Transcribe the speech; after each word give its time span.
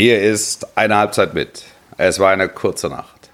Hier 0.00 0.22
ist 0.22 0.78
eine 0.78 0.96
Halbzeit 0.96 1.34
mit. 1.34 1.64
Es 1.96 2.20
war 2.20 2.30
eine 2.30 2.48
kurze 2.48 2.88
Nacht. 2.88 3.30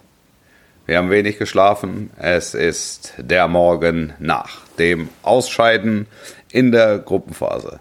Wir 0.86 0.96
haben 0.96 1.10
wenig 1.10 1.36
geschlafen. 1.36 2.08
Es 2.16 2.54
ist 2.54 3.12
der 3.18 3.48
Morgen 3.48 4.14
nach 4.18 4.64
dem 4.78 5.10
Ausscheiden 5.20 6.06
in 6.50 6.72
der 6.72 7.00
Gruppenphase. 7.00 7.80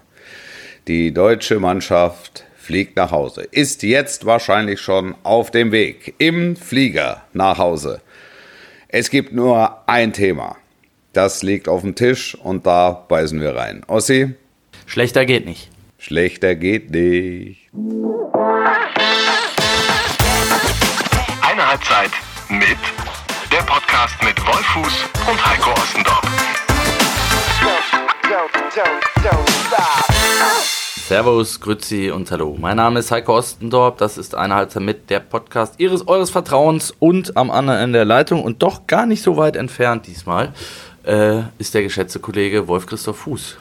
Die 0.86 1.14
deutsche 1.14 1.60
Mannschaft 1.60 2.44
fliegt 2.58 2.96
nach 2.96 3.10
Hause. 3.10 3.48
Ist 3.52 3.82
jetzt 3.84 4.26
wahrscheinlich 4.26 4.82
schon 4.82 5.14
auf 5.22 5.50
dem 5.50 5.72
Weg 5.72 6.16
im 6.18 6.54
Flieger 6.54 7.22
nach 7.32 7.56
Hause. 7.56 8.02
Es 8.88 9.08
gibt 9.08 9.32
nur 9.32 9.78
ein 9.88 10.12
Thema. 10.12 10.58
Das 11.14 11.42
liegt 11.42 11.68
auf 11.68 11.80
dem 11.80 11.94
Tisch 11.94 12.34
und 12.34 12.66
da 12.66 12.90
beißen 13.08 13.40
wir 13.40 13.56
rein. 13.56 13.82
Ossi? 13.86 14.34
Schlechter 14.84 15.24
geht 15.24 15.46
nicht. 15.46 15.70
Schlechter 15.96 16.54
geht 16.54 16.90
nicht. 16.90 17.70
Mit 22.54 22.78
der 23.50 23.62
Podcast 23.66 24.14
mit 24.22 24.40
Wolfuß 24.46 25.04
und 25.28 25.46
Heiko 25.46 25.70
Ostendorf. 25.72 26.22
Servus, 31.08 31.60
Grüezi 31.60 32.10
und 32.10 32.30
Hallo. 32.30 32.56
Mein 32.58 32.76
Name 32.76 33.00
ist 33.00 33.10
Heiko 33.10 33.36
Ostendorp. 33.36 33.98
Das 33.98 34.16
ist 34.18 34.36
eine 34.36 34.54
Halbzeit 34.54 34.82
mit 34.82 35.10
der 35.10 35.20
Podcast 35.20 35.74
Ihres 35.78 36.06
Eures 36.06 36.30
Vertrauens 36.30 36.94
und 37.00 37.36
am 37.36 37.50
anderen 37.50 37.80
Ende 37.80 37.98
der 37.98 38.04
Leitung 38.04 38.44
und 38.44 38.62
doch 38.62 38.86
gar 38.86 39.06
nicht 39.06 39.22
so 39.22 39.36
weit 39.36 39.56
entfernt 39.56 40.06
diesmal 40.06 40.52
äh, 41.04 41.42
ist 41.58 41.74
der 41.74 41.82
geschätzte 41.82 42.20
Kollege 42.20 42.68
Wolf 42.68 42.86
Christoph 42.86 43.18
Fuß. 43.18 43.56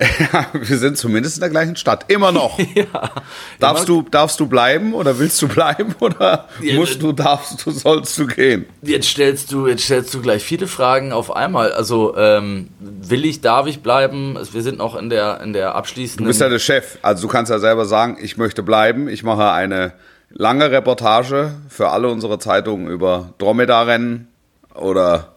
Ja, 0.00 0.46
wir 0.52 0.78
sind 0.78 0.96
zumindest 0.96 1.36
in 1.36 1.40
der 1.42 1.50
gleichen 1.50 1.76
Stadt. 1.76 2.06
Immer 2.08 2.32
noch. 2.32 2.58
ja. 2.74 3.10
Darfst 3.58 3.88
du, 3.88 4.02
darfst 4.02 4.40
du 4.40 4.46
bleiben 4.46 4.94
oder 4.94 5.18
willst 5.18 5.40
du 5.42 5.48
bleiben 5.48 5.94
oder 6.00 6.48
ja, 6.62 6.74
musst 6.74 7.02
du, 7.02 7.12
darfst 7.12 7.64
du, 7.64 7.70
sollst 7.70 8.18
du 8.18 8.26
gehen? 8.26 8.66
Jetzt 8.82 9.08
stellst 9.08 9.52
du, 9.52 9.66
jetzt 9.66 9.84
stellst 9.84 10.14
du 10.14 10.22
gleich 10.22 10.42
viele 10.42 10.66
Fragen 10.66 11.12
auf 11.12 11.34
einmal. 11.34 11.72
Also, 11.72 12.16
ähm, 12.16 12.68
will 12.78 13.24
ich, 13.24 13.40
darf 13.42 13.66
ich 13.66 13.82
bleiben? 13.82 14.38
Wir 14.52 14.62
sind 14.62 14.78
noch 14.78 14.96
in 14.96 15.10
der, 15.10 15.40
in 15.42 15.52
der 15.52 15.74
abschließenden. 15.74 16.24
Du 16.24 16.28
bist 16.28 16.40
ja 16.40 16.48
der 16.48 16.58
Chef. 16.58 16.98
Also, 17.02 17.22
du 17.22 17.28
kannst 17.28 17.50
ja 17.50 17.58
selber 17.58 17.84
sagen, 17.84 18.16
ich 18.20 18.36
möchte 18.36 18.62
bleiben. 18.62 19.08
Ich 19.08 19.22
mache 19.22 19.50
eine 19.50 19.92
lange 20.30 20.70
Reportage 20.70 21.52
für 21.68 21.90
alle 21.90 22.08
unsere 22.08 22.38
Zeitungen 22.38 22.88
über 22.88 23.34
Dromedar-Rennen 23.38 24.28
oder, 24.74 25.34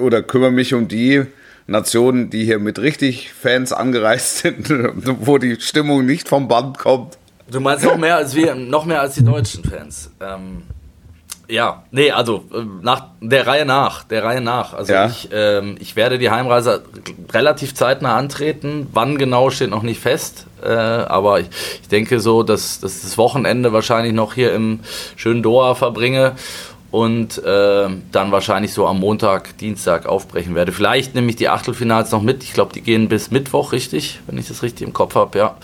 oder 0.00 0.22
kümmere 0.22 0.52
mich 0.52 0.74
um 0.74 0.86
die, 0.86 1.26
Nationen, 1.68 2.30
die 2.30 2.44
hier 2.44 2.58
mit 2.58 2.78
richtig 2.80 3.32
Fans 3.32 3.72
angereist 3.72 4.38
sind, 4.42 4.68
wo 5.04 5.38
die 5.38 5.60
Stimmung 5.60 6.04
nicht 6.04 6.28
vom 6.28 6.48
Band 6.48 6.78
kommt. 6.78 7.18
Du 7.50 7.60
meinst 7.60 7.84
noch 7.84 7.96
mehr 7.96 8.16
als 8.16 8.34
wir, 8.34 8.54
noch 8.54 8.84
mehr 8.84 9.00
als 9.00 9.14
die 9.14 9.24
deutschen 9.24 9.64
Fans. 9.64 10.10
Ähm, 10.20 10.62
ja, 11.46 11.84
nee, 11.90 12.10
also 12.10 12.44
äh, 12.52 12.62
nach 12.82 13.06
der 13.20 13.46
Reihe 13.46 13.64
nach, 13.64 14.04
der 14.04 14.22
Reihe 14.22 14.42
nach. 14.42 14.74
Also 14.74 14.92
ja. 14.92 15.06
ich, 15.06 15.30
ähm, 15.32 15.76
ich 15.78 15.96
werde 15.96 16.18
die 16.18 16.30
Heimreise 16.30 16.84
relativ 17.32 17.74
zeitnah 17.74 18.16
antreten. 18.16 18.86
Wann 18.92 19.16
genau 19.16 19.48
steht 19.48 19.70
noch 19.70 19.82
nicht 19.82 20.00
fest. 20.00 20.46
Äh, 20.62 20.68
aber 20.68 21.40
ich, 21.40 21.48
ich 21.82 21.88
denke 21.88 22.20
so, 22.20 22.42
dass, 22.42 22.80
dass 22.80 23.00
das 23.00 23.16
Wochenende 23.16 23.72
wahrscheinlich 23.72 24.12
noch 24.12 24.34
hier 24.34 24.52
im 24.52 24.80
schönen 25.16 25.42
Doha 25.42 25.74
verbringe 25.74 26.34
und 26.90 27.42
äh, 27.44 27.88
dann 28.12 28.32
wahrscheinlich 28.32 28.72
so 28.72 28.86
am 28.86 29.00
Montag, 29.00 29.58
Dienstag 29.58 30.06
aufbrechen 30.06 30.54
werde. 30.54 30.72
Vielleicht 30.72 31.14
nehme 31.14 31.28
ich 31.28 31.36
die 31.36 31.48
Achtelfinals 31.48 32.10
noch 32.12 32.22
mit. 32.22 32.42
Ich 32.42 32.54
glaube, 32.54 32.72
die 32.72 32.80
gehen 32.80 33.08
bis 33.08 33.30
Mittwoch, 33.30 33.72
richtig, 33.72 34.20
wenn 34.26 34.38
ich 34.38 34.48
das 34.48 34.62
richtig 34.62 34.86
im 34.86 34.94
Kopf 34.94 35.14
habe, 35.14 35.38
ja. 35.38 35.56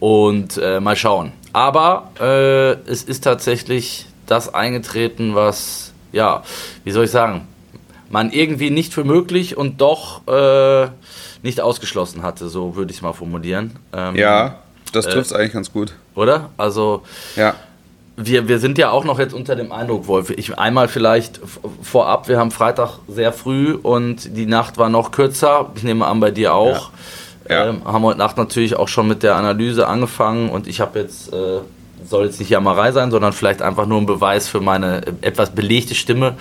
Und 0.00 0.56
äh, 0.56 0.80
mal 0.80 0.96
schauen. 0.96 1.32
Aber 1.52 2.10
äh, 2.18 2.90
es 2.90 3.02
ist 3.02 3.24
tatsächlich 3.24 4.06
das 4.26 4.54
eingetreten, 4.54 5.34
was, 5.34 5.92
ja, 6.10 6.42
wie 6.84 6.90
soll 6.90 7.04
ich 7.04 7.10
sagen, 7.10 7.46
man 8.08 8.30
irgendwie 8.30 8.70
nicht 8.70 8.94
für 8.94 9.04
möglich 9.04 9.56
und 9.56 9.80
doch 9.80 10.26
äh, 10.26 10.88
nicht 11.42 11.60
ausgeschlossen 11.60 12.22
hatte, 12.22 12.48
so 12.48 12.76
würde 12.76 12.92
ich 12.92 12.98
es 12.98 13.02
mal 13.02 13.12
formulieren. 13.12 13.78
Ähm, 13.92 14.16
ja, 14.16 14.60
das 14.92 15.04
trifft 15.04 15.26
es 15.26 15.32
eigentlich 15.34 15.52
ganz 15.52 15.70
gut. 15.70 15.94
Oder? 16.14 16.50
Also. 16.56 17.02
Ja 17.36 17.54
wir, 18.16 18.48
wir 18.48 18.58
sind 18.58 18.78
ja 18.78 18.90
auch 18.90 19.04
noch 19.04 19.18
jetzt 19.18 19.32
unter 19.32 19.56
dem 19.56 19.72
Eindruck, 19.72 20.06
Wolf. 20.06 20.30
Ich 20.30 20.58
einmal 20.58 20.88
vielleicht 20.88 21.40
vorab, 21.82 22.28
wir 22.28 22.38
haben 22.38 22.50
Freitag 22.50 22.98
sehr 23.08 23.32
früh 23.32 23.72
und 23.74 24.36
die 24.36 24.46
Nacht 24.46 24.76
war 24.76 24.88
noch 24.88 25.12
kürzer. 25.12 25.70
Ich 25.76 25.82
nehme 25.82 26.06
an, 26.06 26.20
bei 26.20 26.30
dir 26.30 26.54
auch. 26.54 26.90
Ja. 27.48 27.68
Ähm, 27.68 27.84
haben 27.84 28.04
heute 28.04 28.18
Nacht 28.18 28.36
natürlich 28.36 28.76
auch 28.76 28.88
schon 28.88 29.08
mit 29.08 29.22
der 29.22 29.36
Analyse 29.36 29.88
angefangen 29.88 30.50
und 30.50 30.68
ich 30.68 30.80
habe 30.80 31.00
jetzt, 31.00 31.32
äh, 31.32 31.60
soll 32.06 32.26
jetzt 32.26 32.38
nicht 32.38 32.50
Jammerei 32.50 32.92
sein, 32.92 33.10
sondern 33.10 33.32
vielleicht 33.32 33.62
einfach 33.62 33.86
nur 33.86 33.98
ein 33.98 34.06
Beweis 34.06 34.46
für 34.48 34.60
meine 34.60 35.02
etwas 35.22 35.50
belegte 35.50 35.94
Stimme. 35.94 36.34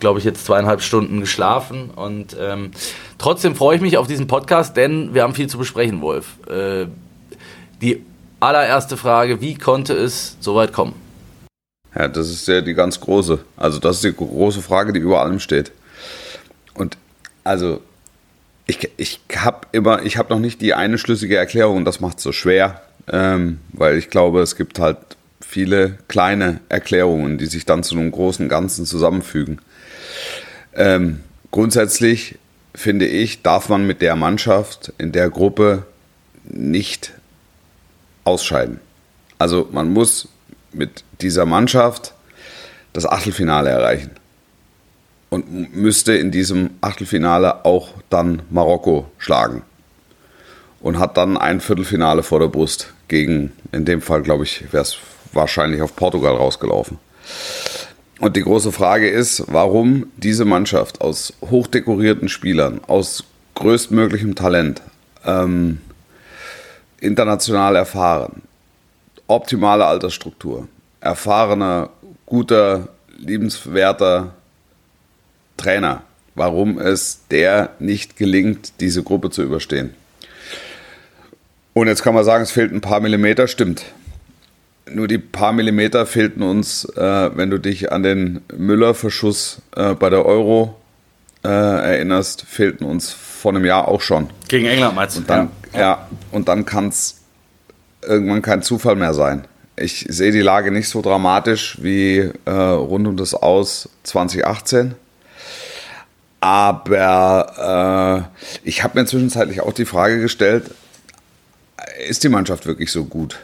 Glaube 0.00 0.18
ich, 0.18 0.24
jetzt 0.24 0.46
zweieinhalb 0.46 0.80
Stunden 0.80 1.20
geschlafen 1.20 1.90
und 1.94 2.36
ähm, 2.40 2.70
trotzdem 3.18 3.54
freue 3.54 3.76
ich 3.76 3.82
mich 3.82 3.98
auf 3.98 4.06
diesen 4.06 4.26
Podcast, 4.26 4.76
denn 4.76 5.14
wir 5.14 5.22
haben 5.22 5.34
viel 5.34 5.48
zu 5.48 5.58
besprechen, 5.58 6.00
Wolf. 6.00 6.36
Äh, 6.48 6.86
die 7.82 8.04
allererste 8.40 8.96
Frage, 8.96 9.40
wie 9.40 9.54
konnte 9.54 9.94
es 9.94 10.36
so 10.40 10.54
weit 10.54 10.72
kommen? 10.72 11.07
Ja, 11.94 12.08
das 12.08 12.30
ist 12.30 12.46
ja 12.48 12.60
die 12.60 12.74
ganz 12.74 13.00
große. 13.00 13.40
Also 13.56 13.78
das 13.78 13.96
ist 13.96 14.04
die 14.04 14.14
große 14.14 14.62
Frage, 14.62 14.92
die 14.92 15.00
über 15.00 15.22
allem 15.22 15.40
steht. 15.40 15.72
Und 16.74 16.96
also 17.44 17.80
ich, 18.66 18.90
ich 18.98 19.20
habe 19.34 19.66
immer, 19.72 20.02
ich 20.04 20.16
habe 20.16 20.32
noch 20.32 20.40
nicht 20.40 20.60
die 20.60 20.74
eine 20.74 20.98
schlüssige 20.98 21.36
Erklärung 21.36 21.84
das 21.84 22.00
macht 22.00 22.18
es 22.18 22.24
so 22.24 22.32
schwer, 22.32 22.82
ähm, 23.10 23.58
weil 23.72 23.96
ich 23.96 24.10
glaube, 24.10 24.42
es 24.42 24.56
gibt 24.56 24.78
halt 24.78 24.98
viele 25.40 25.98
kleine 26.08 26.60
Erklärungen, 26.68 27.38
die 27.38 27.46
sich 27.46 27.64
dann 27.64 27.82
zu 27.82 27.94
einem 27.94 28.10
großen 28.10 28.48
Ganzen 28.48 28.84
zusammenfügen. 28.84 29.60
Ähm, 30.74 31.20
grundsätzlich 31.50 32.38
finde 32.74 33.06
ich, 33.06 33.42
darf 33.42 33.68
man 33.70 33.86
mit 33.86 34.02
der 34.02 34.14
Mannschaft 34.14 34.92
in 34.98 35.12
der 35.12 35.30
Gruppe 35.30 35.84
nicht 36.44 37.12
ausscheiden. 38.24 38.80
Also 39.38 39.68
man 39.72 39.90
muss 39.90 40.28
mit 40.72 41.04
dieser 41.20 41.46
Mannschaft 41.46 42.14
das 42.92 43.06
Achtelfinale 43.06 43.70
erreichen. 43.70 44.10
Und 45.30 45.74
müsste 45.76 46.14
in 46.14 46.30
diesem 46.30 46.70
Achtelfinale 46.80 47.64
auch 47.64 47.90
dann 48.08 48.42
Marokko 48.50 49.10
schlagen. 49.18 49.62
Und 50.80 50.98
hat 50.98 51.16
dann 51.16 51.36
ein 51.36 51.60
Viertelfinale 51.60 52.22
vor 52.22 52.40
der 52.40 52.48
Brust 52.48 52.94
gegen, 53.08 53.52
in 53.72 53.84
dem 53.84 54.00
Fall 54.00 54.22
glaube 54.22 54.44
ich, 54.44 54.72
wäre 54.72 54.82
es 54.82 54.96
wahrscheinlich 55.32 55.82
auf 55.82 55.96
Portugal 55.96 56.34
rausgelaufen. 56.34 56.98
Und 58.20 58.36
die 58.36 58.42
große 58.42 58.72
Frage 58.72 59.08
ist, 59.08 59.44
warum 59.48 60.06
diese 60.16 60.44
Mannschaft 60.44 61.00
aus 61.00 61.34
hochdekorierten 61.42 62.28
Spielern, 62.28 62.80
aus 62.86 63.24
größtmöglichem 63.54 64.34
Talent, 64.34 64.82
ähm, 65.24 65.78
international 67.00 67.76
erfahren, 67.76 68.42
optimale 69.28 69.86
Altersstruktur, 69.86 70.66
erfahrener, 71.00 71.90
guter, 72.26 72.88
liebenswerter 73.18 74.34
Trainer, 75.56 76.02
warum 76.34 76.78
es 76.78 77.20
der 77.30 77.70
nicht 77.78 78.16
gelingt, 78.16 78.80
diese 78.80 79.02
Gruppe 79.02 79.30
zu 79.30 79.42
überstehen. 79.42 79.94
Und 81.74 81.86
jetzt 81.86 82.02
kann 82.02 82.14
man 82.14 82.24
sagen, 82.24 82.42
es 82.42 82.50
fehlt 82.50 82.72
ein 82.72 82.80
paar 82.80 83.00
Millimeter, 83.00 83.46
stimmt. 83.46 83.84
Nur 84.90 85.06
die 85.06 85.18
paar 85.18 85.52
Millimeter 85.52 86.06
fehlten 86.06 86.42
uns, 86.42 86.84
äh, 86.96 87.30
wenn 87.36 87.50
du 87.50 87.58
dich 87.58 87.92
an 87.92 88.02
den 88.02 88.40
Müller-Verschuss 88.56 89.62
äh, 89.76 89.94
bei 89.94 90.10
der 90.10 90.24
Euro 90.24 90.76
äh, 91.44 91.48
erinnerst, 91.48 92.42
fehlten 92.42 92.84
uns 92.84 93.12
vor 93.12 93.52
einem 93.52 93.64
Jahr 93.64 93.86
auch 93.86 94.00
schon. 94.00 94.30
Gegen 94.48 94.66
England 94.66 94.96
meinst 94.96 95.16
du? 95.16 95.20
Und 95.20 95.30
dann, 95.30 95.50
ja. 95.72 95.80
ja, 95.80 96.08
und 96.32 96.48
dann 96.48 96.64
kann 96.64 96.88
es 96.88 97.17
irgendwann 98.08 98.42
kein 98.42 98.62
Zufall 98.62 98.96
mehr 98.96 99.14
sein. 99.14 99.44
Ich 99.76 100.06
sehe 100.08 100.32
die 100.32 100.40
Lage 100.40 100.72
nicht 100.72 100.88
so 100.88 101.02
dramatisch 101.02 101.78
wie 101.80 102.30
äh, 102.44 102.50
rund 102.50 103.06
um 103.06 103.16
das 103.16 103.34
Aus 103.34 103.88
2018. 104.02 104.94
Aber 106.40 108.28
äh, 108.64 108.68
ich 108.68 108.82
habe 108.82 108.98
mir 108.98 109.06
zwischenzeitlich 109.06 109.60
auch 109.60 109.72
die 109.72 109.84
Frage 109.84 110.20
gestellt, 110.20 110.70
ist 112.08 112.24
die 112.24 112.28
Mannschaft 112.28 112.66
wirklich 112.66 112.90
so 112.90 113.04
gut, 113.04 113.38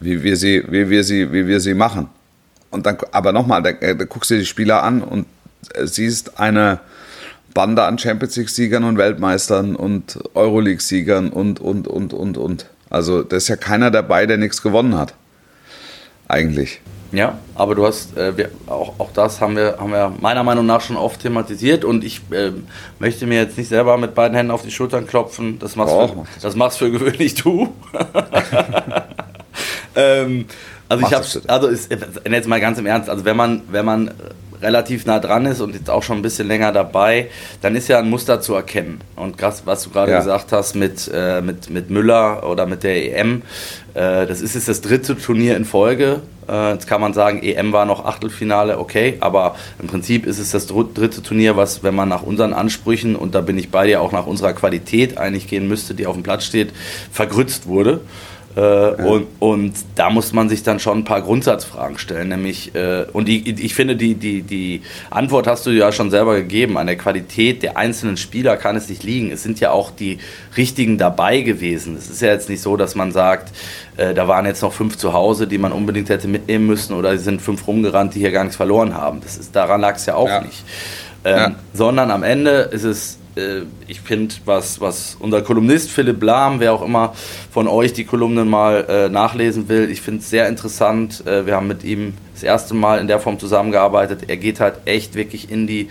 wie 0.00 0.22
wir 0.22 0.36
sie, 0.36 0.64
wie 0.68 0.88
wir 0.90 1.04
sie, 1.04 1.32
wie 1.32 1.46
wir 1.46 1.60
sie 1.60 1.74
machen? 1.74 2.08
Und 2.70 2.86
dann, 2.86 2.98
aber 3.12 3.32
nochmal, 3.32 3.62
da, 3.62 3.72
da 3.72 4.04
guckst 4.04 4.30
du 4.30 4.38
die 4.38 4.46
Spieler 4.46 4.82
an 4.82 5.02
und 5.02 5.26
siehst 5.84 6.38
eine 6.40 6.80
Bande 7.54 7.84
an 7.84 7.98
Champions 7.98 8.36
League-Siegern 8.36 8.82
und 8.82 8.98
Weltmeistern 8.98 9.76
und 9.76 10.18
Euroleague-Siegern 10.34 11.30
und, 11.30 11.60
und, 11.60 11.86
und, 11.86 12.12
und, 12.12 12.36
und. 12.36 12.66
Also 12.94 13.24
da 13.24 13.36
ist 13.36 13.48
ja 13.48 13.56
keiner 13.56 13.90
dabei, 13.90 14.24
der 14.24 14.36
nichts 14.36 14.62
gewonnen 14.62 14.96
hat. 14.96 15.14
Eigentlich. 16.28 16.80
Ja, 17.10 17.38
aber 17.56 17.74
du 17.74 17.86
hast, 17.86 18.16
äh, 18.16 18.36
wir, 18.36 18.50
auch, 18.68 18.94
auch 18.98 19.10
das 19.12 19.40
haben 19.40 19.56
wir, 19.56 19.76
haben 19.78 19.90
wir 19.90 20.12
meiner 20.20 20.44
Meinung 20.44 20.64
nach 20.64 20.80
schon 20.80 20.96
oft 20.96 21.20
thematisiert 21.20 21.84
und 21.84 22.04
ich 22.04 22.20
äh, 22.30 22.52
möchte 23.00 23.26
mir 23.26 23.38
jetzt 23.38 23.58
nicht 23.58 23.68
selber 23.68 23.98
mit 23.98 24.14
beiden 24.14 24.36
Händen 24.36 24.52
auf 24.52 24.62
die 24.62 24.70
Schultern 24.70 25.08
klopfen. 25.08 25.58
Das 25.58 25.74
machst, 25.74 25.92
Doch, 25.92 26.10
für, 26.10 26.26
das 26.40 26.54
machst 26.54 26.78
für 26.78 26.90
gewöhnlich 26.90 27.34
du. 27.34 27.74
ähm, 29.96 30.46
also 30.88 31.06
ich 31.06 31.12
habe, 31.12 31.24
also 31.48 31.68
ist, 31.68 31.90
jetzt 31.90 32.48
mal 32.48 32.60
ganz 32.60 32.78
im 32.78 32.86
Ernst, 32.86 33.10
also 33.10 33.24
wenn 33.24 33.36
man, 33.36 33.62
wenn 33.70 33.84
man 33.84 34.10
relativ 34.64 35.06
nah 35.06 35.20
dran 35.20 35.46
ist 35.46 35.60
und 35.60 35.74
jetzt 35.74 35.90
auch 35.90 36.02
schon 36.02 36.18
ein 36.18 36.22
bisschen 36.22 36.48
länger 36.48 36.72
dabei, 36.72 37.28
dann 37.62 37.76
ist 37.76 37.88
ja 37.88 37.98
ein 37.98 38.10
Muster 38.10 38.40
zu 38.40 38.54
erkennen. 38.54 39.00
Und 39.14 39.38
krass, 39.38 39.62
was 39.64 39.84
du 39.84 39.90
gerade 39.90 40.12
ja. 40.12 40.18
gesagt 40.18 40.50
hast 40.52 40.74
mit, 40.74 41.10
äh, 41.12 41.40
mit, 41.40 41.70
mit 41.70 41.90
Müller 41.90 42.48
oder 42.48 42.66
mit 42.66 42.82
der 42.82 43.16
EM, 43.16 43.42
äh, 43.94 44.26
das 44.26 44.40
ist 44.40 44.54
jetzt 44.54 44.68
das 44.68 44.80
dritte 44.80 45.16
Turnier 45.16 45.56
in 45.56 45.64
Folge. 45.64 46.22
Äh, 46.48 46.72
jetzt 46.72 46.86
kann 46.86 47.00
man 47.00 47.14
sagen, 47.14 47.42
EM 47.42 47.72
war 47.72 47.84
noch 47.86 48.04
Achtelfinale, 48.04 48.78
okay, 48.78 49.16
aber 49.20 49.54
im 49.80 49.86
Prinzip 49.86 50.26
ist 50.26 50.38
es 50.38 50.50
das 50.50 50.66
dritte 50.66 51.22
Turnier, 51.22 51.56
was, 51.56 51.82
wenn 51.82 51.94
man 51.94 52.08
nach 52.08 52.22
unseren 52.22 52.52
Ansprüchen, 52.52 53.16
und 53.16 53.34
da 53.34 53.40
bin 53.40 53.58
ich 53.58 53.70
bei 53.70 53.86
dir, 53.86 54.00
auch 54.00 54.12
nach 54.12 54.26
unserer 54.26 54.52
Qualität 54.52 55.18
eigentlich 55.18 55.46
gehen 55.46 55.68
müsste, 55.68 55.94
die 55.94 56.06
auf 56.06 56.14
dem 56.14 56.22
Platz 56.22 56.44
steht, 56.44 56.72
vergrützt 57.12 57.66
wurde. 57.66 58.00
Äh, 58.56 58.60
ja. 58.60 59.04
und, 59.04 59.26
und 59.40 59.74
da 59.96 60.10
muss 60.10 60.32
man 60.32 60.48
sich 60.48 60.62
dann 60.62 60.78
schon 60.78 60.98
ein 60.98 61.04
paar 61.04 61.22
Grundsatzfragen 61.22 61.98
stellen, 61.98 62.28
nämlich, 62.28 62.72
äh, 62.74 63.04
und 63.12 63.26
die, 63.26 63.50
ich 63.50 63.74
finde, 63.74 63.96
die, 63.96 64.14
die, 64.14 64.42
die 64.42 64.82
Antwort 65.10 65.48
hast 65.48 65.66
du 65.66 65.70
ja 65.70 65.90
schon 65.90 66.10
selber 66.10 66.36
gegeben, 66.36 66.78
an 66.78 66.86
der 66.86 66.96
Qualität 66.96 67.64
der 67.64 67.76
einzelnen 67.76 68.16
Spieler 68.16 68.56
kann 68.56 68.76
es 68.76 68.88
nicht 68.88 69.02
liegen. 69.02 69.32
Es 69.32 69.42
sind 69.42 69.58
ja 69.58 69.72
auch 69.72 69.90
die 69.90 70.18
richtigen 70.56 70.98
dabei 70.98 71.40
gewesen. 71.40 71.96
Es 71.96 72.08
ist 72.08 72.22
ja 72.22 72.28
jetzt 72.28 72.48
nicht 72.48 72.60
so, 72.60 72.76
dass 72.76 72.94
man 72.94 73.10
sagt, 73.10 73.50
äh, 73.96 74.14
da 74.14 74.28
waren 74.28 74.46
jetzt 74.46 74.62
noch 74.62 74.72
fünf 74.72 74.96
zu 74.96 75.12
Hause, 75.12 75.48
die 75.48 75.58
man 75.58 75.72
unbedingt 75.72 76.08
hätte 76.08 76.28
mitnehmen 76.28 76.66
müssen, 76.66 76.94
oder 76.94 77.12
es 77.12 77.24
sind 77.24 77.42
fünf 77.42 77.66
rumgerannt, 77.66 78.14
die 78.14 78.20
hier 78.20 78.30
gar 78.30 78.44
nichts 78.44 78.56
verloren 78.56 78.94
haben. 78.94 79.20
Das 79.20 79.36
ist, 79.36 79.56
daran 79.56 79.80
lag 79.80 79.96
es 79.96 80.06
ja 80.06 80.14
auch 80.14 80.28
ja. 80.28 80.42
nicht. 80.42 80.62
Ähm, 81.24 81.36
ja. 81.36 81.54
Sondern 81.72 82.12
am 82.12 82.22
Ende 82.22 82.68
ist 82.70 82.84
es 82.84 83.18
ich 83.88 84.00
finde, 84.00 84.34
was, 84.44 84.80
was 84.80 85.16
unser 85.18 85.42
Kolumnist 85.42 85.90
Philipp 85.90 86.22
Lahm, 86.22 86.60
wer 86.60 86.72
auch 86.72 86.82
immer 86.82 87.14
von 87.50 87.68
euch 87.68 87.92
die 87.92 88.04
Kolumnen 88.04 88.48
mal 88.48 88.84
äh, 88.88 89.08
nachlesen 89.08 89.68
will, 89.68 89.90
ich 89.90 90.00
finde 90.00 90.20
es 90.20 90.30
sehr 90.30 90.48
interessant. 90.48 91.26
Äh, 91.26 91.46
wir 91.46 91.56
haben 91.56 91.66
mit 91.66 91.84
ihm 91.84 92.14
das 92.32 92.42
erste 92.42 92.74
Mal 92.74 93.00
in 93.00 93.08
der 93.08 93.18
Form 93.18 93.38
zusammengearbeitet. 93.38 94.24
Er 94.28 94.36
geht 94.36 94.60
halt 94.60 94.76
echt 94.84 95.14
wirklich 95.14 95.50
in 95.50 95.66
die 95.66 95.88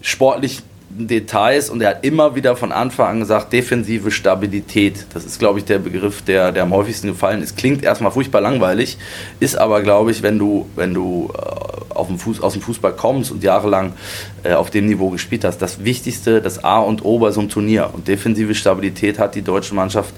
sportlichen 0.00 0.71
Details 0.94 1.70
und 1.70 1.80
er 1.80 1.90
hat 1.90 2.04
immer 2.04 2.34
wieder 2.34 2.54
von 2.54 2.70
Anfang 2.70 3.06
an 3.08 3.20
gesagt, 3.20 3.52
defensive 3.52 4.10
Stabilität. 4.10 5.06
Das 5.14 5.24
ist, 5.24 5.38
glaube 5.38 5.58
ich, 5.58 5.64
der 5.64 5.78
Begriff, 5.78 6.22
der, 6.22 6.52
der 6.52 6.64
am 6.64 6.72
häufigsten 6.72 7.08
gefallen 7.08 7.42
ist. 7.42 7.56
Klingt 7.56 7.82
erstmal 7.82 8.12
furchtbar 8.12 8.42
langweilig, 8.42 8.98
ist 9.40 9.56
aber, 9.56 9.80
glaube 9.80 10.10
ich, 10.10 10.22
wenn 10.22 10.38
du, 10.38 10.66
wenn 10.76 10.92
du 10.92 11.30
äh, 11.34 11.94
auf 11.94 12.08
dem 12.08 12.18
Fuß, 12.18 12.42
aus 12.42 12.52
dem 12.52 12.62
Fußball 12.62 12.92
kommst 12.92 13.30
und 13.30 13.42
jahrelang 13.42 13.94
äh, 14.42 14.52
auf 14.52 14.70
dem 14.70 14.86
Niveau 14.86 15.08
gespielt 15.08 15.44
hast, 15.44 15.58
das 15.58 15.82
Wichtigste, 15.82 16.42
das 16.42 16.62
A 16.62 16.80
und 16.80 17.04
O 17.04 17.18
bei 17.18 17.30
so 17.30 17.40
einem 17.40 17.48
Turnier. 17.48 17.90
Und 17.92 18.06
defensive 18.06 18.54
Stabilität 18.54 19.18
hat 19.18 19.34
die 19.34 19.42
deutsche 19.42 19.74
Mannschaft 19.74 20.12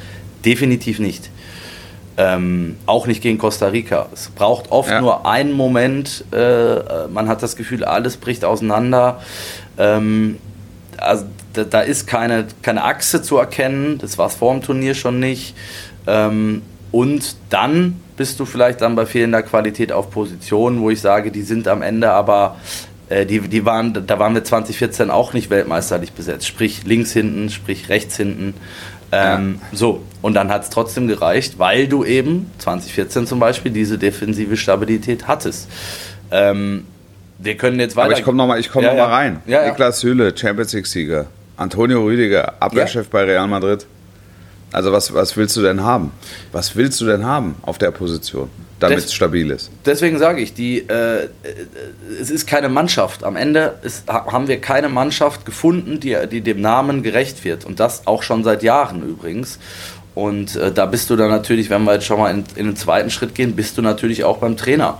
definitiv 0.45 0.99
nicht. 0.99 1.31
Ähm, 2.17 2.77
auch 2.87 3.07
nicht 3.07 3.23
gegen 3.23 3.39
Costa 3.39 3.69
Rica. 3.69 4.09
Es 4.13 4.29
braucht 4.29 4.71
oft 4.71 4.91
ja. 4.91 5.01
nur 5.01 5.27
einen 5.27 5.53
Moment, 5.53 6.25
äh, 6.33 7.07
man 7.13 7.29
hat 7.29 7.43
das 7.43 7.57
Gefühl, 7.57 7.85
alles 7.85 8.17
bricht 8.17 8.45
auseinander. 8.45 9.21
Ähm, 9.79 10.39
also 11.01 11.25
da, 11.53 11.65
da, 11.65 11.81
ist 11.81 12.07
keine, 12.07 12.47
keine 12.63 12.85
Achse 12.85 13.23
zu 13.23 13.37
erkennen, 13.37 13.99
das 13.99 14.19
war 14.19 14.27
es 14.27 14.35
vor 14.35 14.53
dem 14.53 14.63
Turnier 14.63 14.95
schon 14.95 15.21
nicht. 15.21 15.55
Ähm, 16.07 16.63
und 16.93 17.37
dann 17.51 18.01
bist 18.17 18.39
du 18.39 18.45
vielleicht 18.45 18.81
dann 18.81 18.95
bei 18.95 19.07
fehlender 19.07 19.43
Qualität 19.43 19.93
auf 19.93 20.11
Positionen, 20.11 20.81
wo 20.81 20.91
ich 20.91 21.01
sage, 21.01 21.31
die 21.31 21.43
sind 21.43 21.67
am 21.67 21.83
Ende 21.83 22.11
aber, 22.11 22.57
äh, 23.09 23.27
die, 23.27 23.41
die 23.41 23.65
waren, 23.65 24.07
da 24.07 24.19
waren 24.19 24.35
wir 24.35 24.45
2014 24.45 25.11
auch 25.11 25.33
nicht 25.33 25.51
weltmeisterlich 25.51 26.13
besetzt. 26.13 26.47
Sprich 26.47 26.85
links 26.85 27.13
hinten, 27.13 27.51
sprich 27.51 27.89
rechts 27.89 28.17
hinten. 28.17 28.55
Ähm, 29.13 29.61
ja. 29.61 29.77
So, 29.77 30.03
und 30.23 30.35
dann 30.35 30.51
hat 30.51 30.65
es 30.65 30.71
trotzdem 30.71 31.09
gereicht, 31.09 31.59
weil 31.59 31.89
du 31.89 32.05
eben 32.05 32.51
2014 32.59 33.27
zum 33.27 33.41
Beispiel 33.41 33.73
diese 33.73 33.99
defensive 33.99 34.57
Stabilität 34.57 35.27
hattest. 35.27 35.69
Ähm, 36.31 36.85
wir 37.39 37.57
können 37.57 37.81
jetzt 37.81 37.97
weiter. 37.97 38.11
Aber 38.11 38.19
ich 38.19 38.25
komme 38.25 38.39
nochmal 38.39 38.63
komm 38.65 38.85
ja, 38.85 38.91
noch 38.91 38.99
ja. 38.99 39.07
rein. 39.07 39.43
Ja, 39.47 39.69
Niklas 39.69 40.03
Hülle, 40.03 40.37
Champions 40.37 40.73
League-Sieger. 40.73 41.27
Antonio 41.57 42.03
Rüdiger, 42.03 42.55
Abwehrchef 42.61 43.09
bei 43.09 43.25
Real 43.25 43.47
Madrid. 43.47 43.87
Also 44.73 44.91
was, 44.91 45.15
was 45.15 45.37
willst 45.37 45.57
du 45.57 45.63
denn 45.63 45.85
haben? 45.85 46.11
Was 46.51 46.75
willst 46.75 47.01
du 47.01 47.07
denn 47.07 47.25
haben 47.25 47.55
auf 47.63 47.79
der 47.79 47.93
Position, 47.93 48.51
damit 48.81 48.99
es 48.99 49.15
stabil 49.15 49.53
ist? 49.53 49.71
Deswegen 49.87 50.19
sage 50.19 50.41
ich, 50.41 50.53
die, 50.53 50.79
äh, 50.79 51.29
es 52.21 52.29
ist 52.29 52.49
keine 52.49 52.69
Mannschaft. 52.69 53.23
Am 53.23 53.37
Ende 53.37 53.79
ist, 53.83 54.09
haben 54.09 54.49
wir 54.49 54.61
keine 54.61 54.89
Mannschaft 54.89 55.47
gefunden, 55.47 56.01
die, 56.01 56.17
die 56.29 56.41
dem 56.41 56.61
Namen 56.61 57.05
gerecht 57.05 57.45
wird. 57.45 57.65
Und 57.65 57.79
das 57.79 58.09
auch 58.09 58.25
schon 58.25 58.43
seit 58.43 58.65
Jahren 58.65 59.09
übrigens. 59.09 59.61
Und 60.17 60.57
äh, 60.57 60.73
da 60.73 60.87
bist 60.87 61.09
du 61.09 61.15
dann 61.15 61.31
natürlich, 61.31 61.71
wenn 61.71 61.85
wir 61.85 61.95
jetzt 61.95 62.07
schon 62.07 62.19
mal 62.19 62.31
in, 62.33 62.45
in 62.57 62.67
den 62.67 62.77
zweiten 62.77 63.11
Schritt 63.11 63.37
gehen, 63.37 63.55
bist 63.55 63.79
du 63.79 63.83
natürlich 63.83 64.25
auch 64.25 64.39
beim 64.39 64.57
Trainer. 64.57 64.99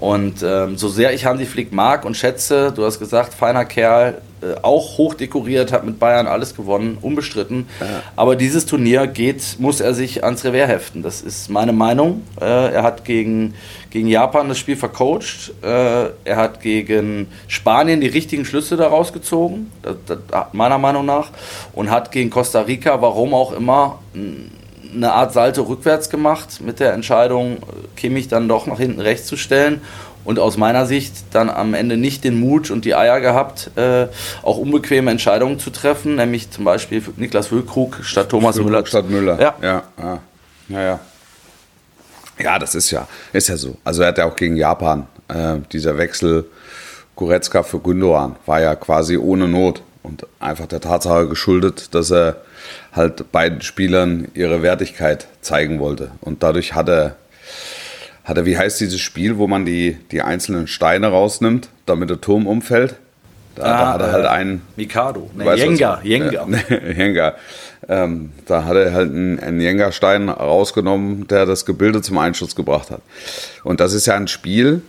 Und 0.00 0.42
ähm, 0.42 0.78
so 0.78 0.88
sehr 0.88 1.12
ich 1.12 1.26
Hansi 1.26 1.44
Flick 1.44 1.72
mag 1.72 2.06
und 2.06 2.16
schätze, 2.16 2.72
du 2.74 2.86
hast 2.86 2.98
gesagt, 2.98 3.34
feiner 3.34 3.66
Kerl, 3.66 4.22
äh, 4.40 4.54
auch 4.62 4.96
hoch 4.96 5.12
dekoriert, 5.12 5.72
hat 5.72 5.84
mit 5.84 5.98
Bayern 5.98 6.26
alles 6.26 6.56
gewonnen, 6.56 6.96
unbestritten. 7.02 7.68
Ja. 7.78 8.02
Aber 8.16 8.34
dieses 8.34 8.64
Turnier 8.64 9.06
geht, 9.06 9.56
muss 9.58 9.80
er 9.80 9.92
sich 9.92 10.24
ans 10.24 10.42
Revers 10.42 10.68
heften. 10.68 11.02
Das 11.02 11.20
ist 11.20 11.50
meine 11.50 11.74
Meinung. 11.74 12.22
Äh, 12.40 12.72
er 12.72 12.82
hat 12.82 13.04
gegen, 13.04 13.52
gegen 13.90 14.08
Japan 14.08 14.48
das 14.48 14.58
Spiel 14.58 14.76
vercoacht. 14.76 15.52
Äh, 15.62 16.06
er 16.24 16.36
hat 16.36 16.62
gegen 16.62 17.26
Spanien 17.46 18.00
die 18.00 18.06
richtigen 18.06 18.46
Schlüsse 18.46 18.78
daraus 18.78 19.12
gezogen, 19.12 19.70
das, 19.82 19.96
das, 20.06 20.18
meiner 20.52 20.78
Meinung 20.78 21.04
nach. 21.04 21.28
Und 21.74 21.90
hat 21.90 22.10
gegen 22.10 22.30
Costa 22.30 22.62
Rica, 22.62 23.02
warum 23.02 23.34
auch 23.34 23.52
immer, 23.52 23.98
eine 24.94 25.12
Art 25.12 25.32
Salto 25.32 25.62
rückwärts 25.62 26.10
gemacht 26.10 26.60
mit 26.60 26.80
der 26.80 26.92
Entscheidung, 26.92 27.58
Kimmich 27.96 28.28
dann 28.28 28.48
doch 28.48 28.66
nach 28.66 28.78
hinten 28.78 29.00
rechts 29.00 29.26
zu 29.26 29.36
stellen 29.36 29.80
und 30.24 30.38
aus 30.38 30.56
meiner 30.56 30.86
Sicht 30.86 31.14
dann 31.32 31.48
am 31.48 31.74
Ende 31.74 31.96
nicht 31.96 32.24
den 32.24 32.38
Mut 32.38 32.70
und 32.70 32.84
die 32.84 32.94
Eier 32.94 33.20
gehabt, 33.20 33.70
äh, 33.76 34.06
auch 34.42 34.58
unbequeme 34.58 35.10
Entscheidungen 35.10 35.58
zu 35.58 35.70
treffen, 35.70 36.16
nämlich 36.16 36.50
zum 36.50 36.64
Beispiel 36.64 37.02
Niklas 37.16 37.48
Füllkrug 37.48 38.00
statt 38.02 38.28
Thomas 38.28 38.56
Füllkrug 38.56 38.72
Müller. 38.72 38.86
Statt 38.86 39.10
Müller. 39.10 39.40
Ja. 39.40 39.54
Ja, 39.62 39.82
ja. 39.98 40.18
ja, 40.68 40.82
ja. 40.82 41.00
Ja, 42.38 42.58
das 42.58 42.74
ist 42.74 42.90
ja, 42.90 43.06
ist 43.32 43.48
ja 43.48 43.56
so. 43.56 43.76
Also 43.84 44.02
er 44.02 44.08
hat 44.08 44.18
ja 44.18 44.24
auch 44.24 44.36
gegen 44.36 44.56
Japan 44.56 45.06
äh, 45.28 45.56
dieser 45.72 45.98
Wechsel 45.98 46.46
Goretzka 47.16 47.62
für 47.62 47.80
Gündogan 47.80 48.36
war 48.46 48.62
ja 48.62 48.74
quasi 48.76 49.18
ohne 49.18 49.46
Not 49.46 49.82
und 50.02 50.26
einfach 50.38 50.66
der 50.66 50.80
Tatsache 50.80 51.28
geschuldet, 51.28 51.94
dass 51.94 52.10
er 52.10 52.36
halt 52.92 53.32
beiden 53.32 53.62
Spielern 53.62 54.28
ihre 54.34 54.62
Wertigkeit 54.62 55.26
zeigen 55.40 55.78
wollte. 55.78 56.10
Und 56.20 56.42
dadurch 56.42 56.74
hat 56.74 56.88
er, 56.88 57.16
hat 58.24 58.36
er, 58.36 58.46
wie 58.46 58.58
heißt 58.58 58.80
dieses 58.80 59.00
Spiel, 59.00 59.38
wo 59.38 59.46
man 59.46 59.64
die, 59.64 59.96
die 60.10 60.22
einzelnen 60.22 60.66
Steine 60.66 61.08
rausnimmt, 61.08 61.68
damit 61.86 62.10
der 62.10 62.20
Turm 62.20 62.46
umfällt? 62.46 62.96
Da, 63.54 63.62
ah, 63.64 63.66
da 63.68 63.92
hat 63.92 64.00
er 64.00 64.12
halt 64.12 64.24
äh, 64.24 64.28
einen. 64.28 64.62
Mikado. 64.76 65.30
Nee, 65.34 65.54
Jenga. 65.54 66.00
Jenga. 66.02 66.46
Jenga. 66.96 67.34
Ähm, 67.88 68.30
da 68.46 68.64
hat 68.64 68.76
er 68.76 68.92
halt 68.92 69.10
einen, 69.10 69.40
einen 69.40 69.60
Jenga-Stein 69.60 70.28
rausgenommen, 70.28 71.26
der 71.26 71.46
das 71.46 71.66
Gebilde 71.66 72.02
zum 72.02 72.18
Einschuss 72.18 72.54
gebracht 72.54 72.90
hat. 72.90 73.00
Und 73.64 73.80
das 73.80 73.92
ist 73.92 74.06
ja 74.06 74.14
ein 74.14 74.28
Spiel, 74.28 74.82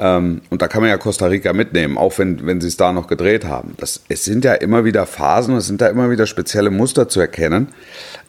ähm, 0.00 0.40
und 0.48 0.62
da 0.62 0.68
kann 0.68 0.80
man 0.80 0.88
ja 0.88 0.96
Costa 0.96 1.26
Rica 1.26 1.52
mitnehmen, 1.52 1.98
auch 1.98 2.18
wenn, 2.18 2.46
wenn 2.46 2.62
sie 2.62 2.68
es 2.68 2.78
da 2.78 2.90
noch 2.90 3.06
gedreht 3.06 3.44
haben. 3.44 3.74
Das, 3.76 4.02
es 4.08 4.24
sind 4.24 4.46
ja 4.46 4.54
immer 4.54 4.86
wieder 4.86 5.04
Phasen, 5.04 5.54
es 5.56 5.66
sind 5.66 5.82
da 5.82 5.88
immer 5.88 6.10
wieder 6.10 6.26
spezielle 6.26 6.70
Muster 6.70 7.08
zu 7.08 7.20
erkennen. 7.20 7.68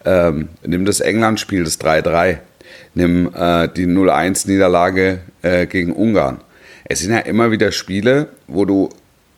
Ähm, 0.04 0.50
nimm 0.62 0.84
das 0.84 1.00
England-Spiel, 1.00 1.64
das 1.64 1.80
3-3. 1.80 2.38
Nimm 2.94 3.28
äh, 3.34 3.68
die 3.68 3.86
0-1-Niederlage 3.86 5.20
äh, 5.40 5.66
gegen 5.66 5.94
Ungarn. 5.94 6.42
Es 6.84 7.00
sind 7.00 7.10
ja 7.10 7.20
immer 7.20 7.50
wieder 7.50 7.72
Spiele, 7.72 8.28
wo 8.48 8.66
du 8.66 8.90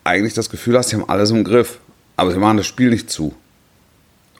eigentlich 0.02 0.34
das 0.34 0.50
Gefühl 0.50 0.76
hast, 0.76 0.88
sie 0.88 0.96
haben 0.96 1.08
alles 1.08 1.30
im 1.30 1.44
Griff, 1.44 1.78
aber 2.16 2.32
sie 2.32 2.38
machen 2.38 2.56
das 2.56 2.66
Spiel 2.66 2.90
nicht 2.90 3.10
zu. 3.10 3.36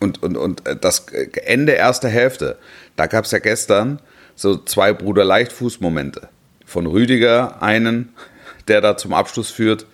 Und, 0.01 0.21
und, 0.21 0.37
und 0.37 0.67
äh, 0.67 0.75
das 0.75 1.07
Ende 1.45 1.73
erster 1.73 2.09
Hälfte, 2.09 2.59
da 2.97 3.07
gab 3.07 3.25
es 3.25 3.31
ja 3.31 3.39
gestern 3.39 4.01
so 4.35 4.57
zwei 4.57 4.93
Bruder-Leichtfuß-Momente 4.93 6.29
von 6.65 6.87
Rüdiger 6.87 7.63
einen, 7.63 8.13
der 8.69 8.81
da 8.81 8.97
zum 8.97 9.13
Abschluss 9.13 9.51
führt, 9.51 9.87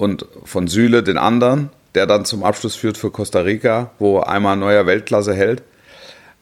und 0.00 0.24
von 0.44 0.66
Süle 0.66 1.02
den 1.02 1.18
anderen, 1.18 1.68
der 1.94 2.06
dann 2.06 2.24
zum 2.24 2.42
Abschluss 2.42 2.74
führt 2.74 2.96
für 2.96 3.10
Costa 3.10 3.40
Rica, 3.40 3.90
wo 3.98 4.20
einmal 4.20 4.56
neuer 4.56 4.86
Weltklasse 4.86 5.34
hält. 5.34 5.62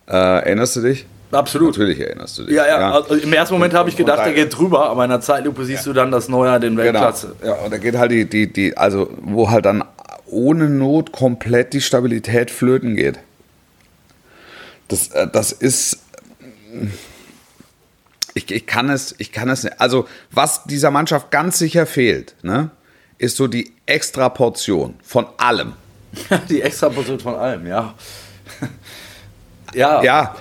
Äh, 0.06 0.12
erinnerst 0.12 0.76
du 0.76 0.82
dich? 0.82 1.06
Absolut. 1.32 1.70
Natürlich 1.70 1.98
erinnerst 1.98 2.38
du 2.38 2.44
dich. 2.44 2.54
Ja, 2.54 2.66
ja. 2.66 2.80
ja. 2.80 2.92
Also 2.92 3.14
Im 3.16 3.32
ersten 3.32 3.54
Moment 3.54 3.74
habe 3.74 3.88
ich 3.88 3.96
gedacht, 3.96 4.24
der 4.24 4.32
geht 4.32 4.56
drüber, 4.56 4.88
aber 4.88 5.02
in 5.04 5.10
der 5.10 5.20
Zeitlupe 5.20 5.64
siehst 5.64 5.86
ja. 5.86 5.92
du 5.92 5.92
dann 5.92 6.12
das 6.12 6.28
Neuer, 6.28 6.60
den 6.60 6.76
genau. 6.76 6.84
Weltklasse. 6.84 7.34
Genau. 7.40 7.56
Ja, 7.56 7.62
und 7.64 7.72
da 7.72 7.78
geht 7.78 7.96
halt 7.96 8.12
die, 8.12 8.26
die, 8.26 8.52
die, 8.52 8.76
also 8.76 9.10
wo 9.20 9.50
halt 9.50 9.66
dann 9.66 9.82
ohne 10.26 10.68
Not 10.68 11.10
komplett 11.10 11.72
die 11.72 11.80
Stabilität 11.80 12.52
flöten 12.52 12.94
geht. 12.94 13.18
Das, 14.86 15.08
äh, 15.08 15.26
das 15.26 15.50
ist 15.50 15.98
ich, 18.38 18.50
ich, 18.50 18.66
kann 18.66 18.88
es, 18.88 19.14
ich 19.18 19.32
kann 19.32 19.48
es 19.48 19.64
nicht. 19.64 19.80
Also, 19.80 20.08
was 20.30 20.64
dieser 20.64 20.90
Mannschaft 20.90 21.30
ganz 21.30 21.58
sicher 21.58 21.86
fehlt, 21.86 22.36
ne, 22.42 22.70
ist 23.18 23.36
so 23.36 23.48
die 23.48 23.72
extra 23.86 24.28
Portion 24.28 24.94
von 25.02 25.26
allem. 25.36 25.74
die 26.48 26.62
extra 26.62 26.88
Portion 26.88 27.18
von 27.18 27.34
allem, 27.34 27.66
ja. 27.66 27.94
ja. 29.74 30.02
Ja. 30.02 30.36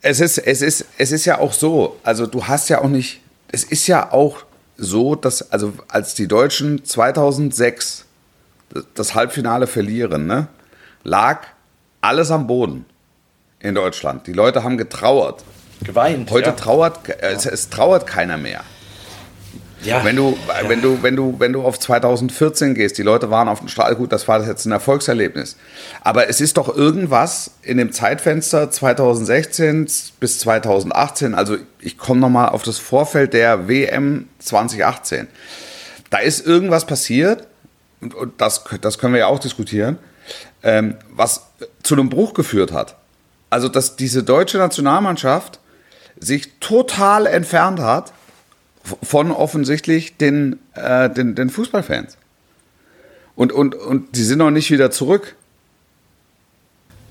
es 0.00 0.20
ist, 0.20 0.38
es 0.38 0.62
ist, 0.62 0.86
es 0.98 1.12
ist 1.12 1.24
ja 1.24 1.38
auch 1.38 1.52
so, 1.52 1.98
also 2.04 2.26
du 2.26 2.46
hast 2.46 2.68
ja 2.68 2.80
auch 2.80 2.88
nicht, 2.88 3.20
es 3.48 3.64
ist 3.64 3.86
ja 3.88 4.12
auch 4.12 4.44
so, 4.78 5.16
dass, 5.16 5.50
also 5.50 5.72
als 5.88 6.14
die 6.14 6.28
Deutschen 6.28 6.84
2006 6.84 8.06
das 8.94 9.14
Halbfinale 9.14 9.66
verlieren, 9.66 10.26
ne, 10.26 10.46
lag 11.02 11.42
alles 12.00 12.30
am 12.30 12.46
Boden 12.46 12.86
in 13.58 13.74
Deutschland. 13.74 14.26
Die 14.26 14.32
Leute 14.32 14.62
haben 14.62 14.78
getrauert. 14.78 15.44
Geweint. 15.84 16.30
Heute 16.30 16.50
ja. 16.50 16.52
trauert, 16.52 17.08
es, 17.20 17.46
es 17.46 17.68
trauert 17.68 18.06
keiner 18.06 18.36
mehr. 18.36 18.62
Ja. 19.84 20.04
Wenn 20.04 20.16
du, 20.16 20.38
ja. 20.46 20.68
wenn 20.68 20.80
du, 20.80 21.02
wenn 21.02 21.16
du, 21.16 21.34
wenn 21.38 21.52
du 21.52 21.62
auf 21.62 21.78
2014 21.78 22.74
gehst, 22.74 22.98
die 22.98 23.02
Leute 23.02 23.30
waren 23.30 23.48
auf 23.48 23.58
dem 23.58 23.68
Strahl, 23.68 23.96
gut, 23.96 24.12
das 24.12 24.28
war 24.28 24.44
jetzt 24.46 24.64
ein 24.64 24.72
Erfolgserlebnis. 24.72 25.56
Aber 26.02 26.28
es 26.28 26.40
ist 26.40 26.56
doch 26.56 26.74
irgendwas 26.74 27.52
in 27.62 27.78
dem 27.78 27.92
Zeitfenster 27.92 28.70
2016 28.70 29.88
bis 30.20 30.38
2018, 30.38 31.34
also 31.34 31.56
ich 31.80 31.98
komme 31.98 32.20
nochmal 32.20 32.50
auf 32.50 32.62
das 32.62 32.78
Vorfeld 32.78 33.32
der 33.32 33.68
WM 33.68 34.28
2018. 34.38 35.26
Da 36.10 36.18
ist 36.18 36.46
irgendwas 36.46 36.86
passiert, 36.86 37.48
und, 38.00 38.14
und 38.14 38.40
das, 38.40 38.64
das 38.80 38.98
können 38.98 39.14
wir 39.14 39.20
ja 39.20 39.26
auch 39.26 39.40
diskutieren, 39.40 39.98
ähm, 40.62 40.96
was 41.10 41.46
zu 41.82 41.94
einem 41.94 42.08
Bruch 42.08 42.34
geführt 42.34 42.72
hat. 42.72 42.96
Also, 43.50 43.68
dass 43.68 43.96
diese 43.96 44.22
deutsche 44.22 44.58
Nationalmannschaft 44.58 45.58
sich 46.22 46.58
total 46.60 47.26
entfernt 47.26 47.80
hat 47.80 48.12
von 49.02 49.30
offensichtlich 49.30 50.16
den, 50.16 50.58
äh, 50.74 51.10
den, 51.10 51.34
den 51.34 51.50
Fußballfans. 51.50 52.16
Und, 53.34 53.52
und, 53.52 53.74
und 53.74 54.16
die 54.16 54.22
sind 54.22 54.38
noch 54.38 54.50
nicht 54.50 54.70
wieder 54.70 54.90
zurück. 54.90 55.36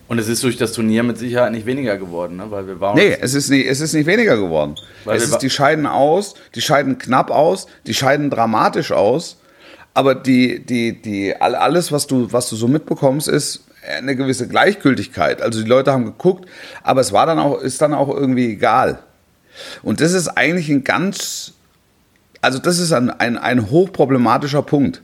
Und 0.08 0.20
es 0.20 0.28
ist 0.28 0.44
durch 0.44 0.58
das 0.58 0.74
Turnier 0.74 1.04
mit 1.04 1.18
Sicherheit 1.18 1.54
nicht 1.54 1.66
weniger 1.66 1.98
geworden, 1.98 2.36
ne? 2.36 2.52
weil 2.52 2.68
wir 2.68 2.80
waren. 2.82 2.98
Nee, 2.98 3.18
es 3.20 3.34
ist 3.34 3.50
nicht, 3.50 3.66
es 3.66 3.80
ist 3.80 3.94
nicht 3.94 4.06
weniger 4.06 4.36
geworden. 4.36 4.76
Weil 5.06 5.18
es 5.18 5.24
ist, 5.24 5.38
die 5.38 5.50
scheiden 5.50 5.86
aus, 5.86 6.36
die 6.54 6.62
scheiden 6.62 6.98
knapp 6.98 7.32
aus, 7.32 7.68
die 7.88 7.94
scheiden 7.94 8.30
dramatisch 8.30 8.92
aus. 8.92 9.38
Aber 9.94 10.16
die, 10.16 10.66
die, 10.66 11.02
die, 11.02 11.36
alles, 11.36 11.92
was 11.92 12.08
du, 12.08 12.32
was 12.32 12.50
du 12.50 12.56
so 12.56 12.68
mitbekommst, 12.68 13.28
ist 13.28 13.66
eine 13.98 14.16
gewisse 14.16 14.48
Gleichgültigkeit. 14.48 15.42
Also 15.42 15.62
die 15.62 15.70
Leute 15.70 15.92
haben 15.92 16.06
geguckt, 16.06 16.48
aber 16.84 17.02
es 17.02 17.12
war 17.12 17.26
dann 17.26 17.40
auch, 17.40 17.60
ist 17.60 17.82
dann 17.82 17.94
auch 17.94 18.10
irgendwie 18.10 18.52
egal. 18.52 19.00
Und 19.82 20.02
das 20.02 20.14
ist 20.14 20.30
eigentlich 20.30 20.70
ein 20.70 20.84
ganz 20.84 21.54
also 22.42 22.58
das 22.60 22.80
ist 22.80 22.92
ein, 22.92 23.10
ein, 23.10 23.38
ein 23.38 23.70
hochproblematischer 23.70 24.64
Punkt. 24.64 25.02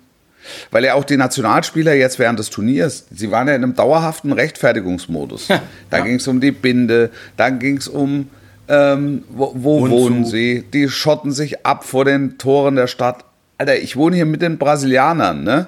Weil 0.71 0.85
ja 0.85 0.93
auch 0.93 1.03
die 1.03 1.17
Nationalspieler 1.17 1.93
jetzt 1.93 2.19
während 2.19 2.39
des 2.39 2.49
Turniers, 2.49 3.05
sie 3.11 3.31
waren 3.31 3.47
ja 3.47 3.55
in 3.55 3.63
einem 3.63 3.75
dauerhaften 3.75 4.31
Rechtfertigungsmodus. 4.31 5.49
Ja, 5.49 5.61
da 5.89 5.97
ja. 5.97 6.03
ging 6.05 6.15
es 6.15 6.27
um 6.27 6.39
die 6.39 6.51
Binde, 6.51 7.11
dann 7.35 7.59
ging 7.59 7.77
es 7.77 7.87
um, 7.87 8.29
ähm, 8.69 9.23
wo, 9.29 9.51
wo 9.55 9.89
wohnen 9.89 10.25
sie? 10.25 10.63
Die 10.73 10.89
schotten 10.89 11.31
sich 11.31 11.65
ab 11.65 11.83
vor 11.83 12.05
den 12.05 12.37
Toren 12.37 12.75
der 12.75 12.87
Stadt. 12.87 13.25
Alter, 13.57 13.77
ich 13.77 13.97
wohne 13.97 14.15
hier 14.15 14.25
mit 14.25 14.41
den 14.41 14.57
Brasilianern, 14.57 15.43
ne? 15.43 15.67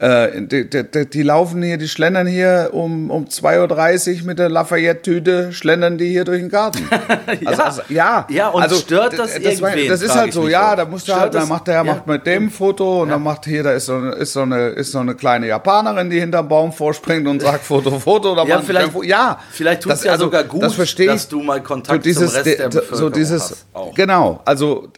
Äh, 0.00 0.42
die, 0.42 0.68
die, 0.68 1.08
die, 1.08 1.22
laufen 1.22 1.62
hier, 1.62 1.78
die 1.78 1.86
schlendern 1.86 2.26
hier 2.26 2.70
um, 2.72 3.12
um 3.12 3.26
2.30 3.26 4.20
Uhr 4.20 4.26
mit 4.26 4.40
der 4.40 4.48
Lafayette-Tüte, 4.48 5.52
schlendern 5.52 5.98
die 5.98 6.08
hier 6.08 6.24
durch 6.24 6.40
den 6.40 6.48
Garten. 6.48 6.88
ja. 7.40 7.48
Also, 7.48 7.62
also, 7.62 7.82
ja. 7.90 8.26
ja, 8.28 8.48
und 8.48 8.60
also, 8.60 8.74
stört 8.74 9.16
das, 9.16 9.34
das 9.34 9.60
irgendwen? 9.60 9.88
Das 9.88 10.02
ist 10.02 10.12
halt 10.12 10.32
so, 10.32 10.48
ja, 10.48 10.74
da 10.74 10.84
musst 10.84 11.06
du 11.06 11.14
halt, 11.14 11.32
dann 11.34 11.48
macht 11.48 11.68
der 11.68 11.76
ja. 11.76 11.84
macht 11.84 12.08
mit 12.08 12.26
dem 12.26 12.50
Foto 12.50 13.02
und 13.02 13.08
ja. 13.08 13.14
dann 13.14 13.22
macht 13.22 13.44
hier, 13.44 13.62
da 13.62 13.70
ist 13.70 13.86
so, 13.86 14.00
ist, 14.10 14.32
so 14.32 14.42
eine, 14.42 14.70
ist 14.70 14.90
so 14.90 14.98
eine 14.98 15.14
kleine 15.14 15.46
Japanerin, 15.46 16.10
die 16.10 16.18
hinterm 16.18 16.48
Baum 16.48 16.72
vorspringt 16.72 17.28
und 17.28 17.40
sagt 17.40 17.64
Foto, 17.64 17.96
Foto. 18.00 18.32
Oder 18.32 18.48
ja, 18.48 18.60
vielleicht, 18.62 18.90
ja, 19.04 19.38
vielleicht 19.52 19.82
tut 19.82 19.92
es 19.92 20.02
ja 20.02 20.12
also, 20.12 20.24
sogar 20.24 20.42
gut, 20.42 20.62
das 20.64 20.76
dass 20.76 21.28
du 21.28 21.40
mal 21.40 21.62
Kontakt 21.62 22.02
so 22.02 22.02
dieses, 22.02 22.32
zum 22.32 22.42
Rest 22.42 22.58
der 22.58 22.66
Bevölkerung 22.66 22.98
so 22.98 23.10
dieses, 23.10 23.42
hast. 23.42 23.66
Auch. 23.72 23.94
Genau, 23.94 24.40
also 24.44 24.88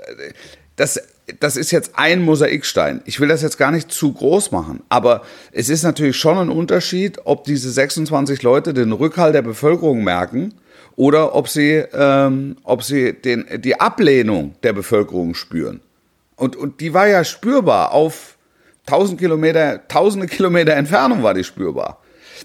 das 0.77 1.03
das 1.41 1.57
ist 1.57 1.73
jetzt 1.73 1.93
ein 1.97 2.23
Mosaikstein. 2.23 3.03
Ich 3.05 3.19
will 3.21 3.29
das 3.29 3.43
jetzt 3.43 3.59
gar 3.59 3.73
nicht 3.73 3.91
zu 3.91 4.13
groß 4.13 4.53
machen, 4.53 4.83
aber 4.89 5.23
es 5.53 5.69
ist 5.69 5.83
natürlich 5.83 6.17
schon 6.17 6.39
ein 6.39 6.51
Unterschied, 6.51 7.19
ob 7.25 7.45
diese 7.45 7.71
26 7.71 8.43
Leute 8.43 8.73
den 8.73 8.93
Rückhalt 8.93 9.35
der 9.35 9.43
Bevölkerung 9.43 10.05
merken 10.05 10.55
oder 10.95 11.35
ob 11.35 11.49
sie, 11.49 11.85
ähm, 11.93 12.57
ob 12.63 12.83
sie 12.83 13.13
den, 13.13 13.45
die 13.59 13.81
Ablehnung 13.81 14.55
der 14.63 14.73
Bevölkerung 14.73 15.35
spüren. 15.35 15.81
Und, 16.37 16.55
und 16.55 16.81
die 16.81 16.95
war 16.95 17.09
ja 17.09 17.25
spürbar 17.25 17.93
auf 17.93 18.37
1000 18.87 19.19
Kilometer, 19.19 19.87
tausende 19.89 20.29
Kilometer 20.29 20.75
Entfernung 20.75 21.23
war 21.23 21.35
die 21.35 21.45
spürbar. 21.45 22.01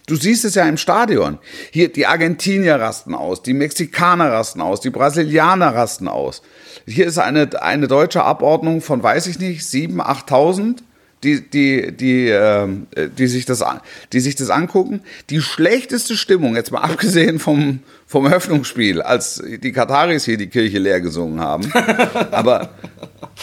Du 0.07 0.15
siehst 0.15 0.45
es 0.45 0.55
ja 0.55 0.67
im 0.67 0.77
Stadion. 0.77 1.39
Hier, 1.71 1.91
die 1.91 2.05
Argentinier 2.05 2.75
rasten 2.75 3.15
aus, 3.15 3.41
die 3.41 3.53
Mexikaner 3.53 4.31
rasten 4.31 4.61
aus, 4.61 4.81
die 4.81 4.89
Brasilianer 4.89 5.75
rasten 5.75 6.07
aus. 6.07 6.41
Hier 6.87 7.07
ist 7.07 7.17
eine, 7.17 7.61
eine 7.61 7.87
deutsche 7.87 8.23
Abordnung 8.23 8.81
von, 8.81 9.03
weiß 9.03 9.27
ich 9.27 9.39
nicht, 9.39 9.61
7.000, 9.61 10.27
8.000, 10.27 10.77
die, 11.23 11.41
die, 11.47 11.91
die, 11.95 12.29
äh, 12.29 12.67
die, 13.15 13.27
sich 13.27 13.45
das, 13.45 13.63
die 14.11 14.19
sich 14.19 14.35
das 14.35 14.49
angucken. 14.49 15.01
Die 15.29 15.41
schlechteste 15.41 16.17
Stimmung, 16.17 16.55
jetzt 16.55 16.71
mal 16.71 16.79
abgesehen 16.81 17.39
vom, 17.39 17.79
vom 18.07 18.25
Öffnungsspiel, 18.25 19.01
als 19.01 19.41
die 19.45 19.71
Kataris 19.71 20.25
hier 20.25 20.37
die 20.37 20.47
Kirche 20.47 20.79
leer 20.79 21.01
gesungen 21.01 21.39
haben. 21.39 21.71
aber, 22.31 22.69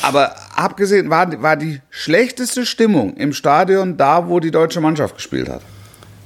aber 0.02 0.34
abgesehen 0.56 1.08
war, 1.10 1.40
war 1.40 1.56
die 1.56 1.80
schlechteste 1.90 2.66
Stimmung 2.66 3.16
im 3.16 3.32
Stadion 3.32 3.96
da, 3.96 4.28
wo 4.28 4.40
die 4.40 4.50
deutsche 4.50 4.80
Mannschaft 4.80 5.14
gespielt 5.14 5.48
hat. 5.48 5.62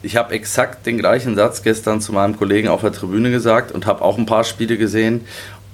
Ich 0.02 0.16
habe 0.16 0.34
exakt 0.34 0.84
den 0.86 0.98
gleichen 0.98 1.36
Satz 1.36 1.62
gestern 1.62 2.00
zu 2.00 2.12
meinem 2.12 2.36
Kollegen 2.36 2.68
auf 2.68 2.80
der 2.80 2.92
Tribüne 2.92 3.30
gesagt 3.30 3.70
und 3.70 3.86
habe 3.86 4.02
auch 4.02 4.18
ein 4.18 4.26
paar 4.26 4.44
Spiele 4.44 4.76
gesehen. 4.76 5.24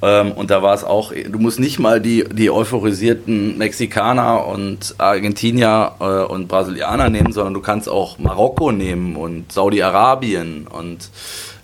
Ähm, 0.01 0.33
und 0.33 0.51
da 0.51 0.63
war 0.63 0.75
es 0.75 0.85
auch, 0.85 1.13
du 1.13 1.39
musst 1.39 1.59
nicht 1.59 1.79
mal 1.79 2.01
die, 2.01 2.25
die 2.31 2.51
euphorisierten 2.51 3.59
Mexikaner 3.59 4.47
und 4.47 4.95
Argentinier 4.99 5.93
äh, 5.99 6.05
und 6.05 6.47
Brasilianer 6.47 7.09
nehmen, 7.09 7.33
sondern 7.33 7.55
du 7.55 7.61
kannst 7.61 7.89
auch 7.89 8.19
Marokko 8.19 8.71
nehmen 8.71 9.17
und 9.17 9.51
Saudi-Arabien 9.51 10.67
und 10.69 11.11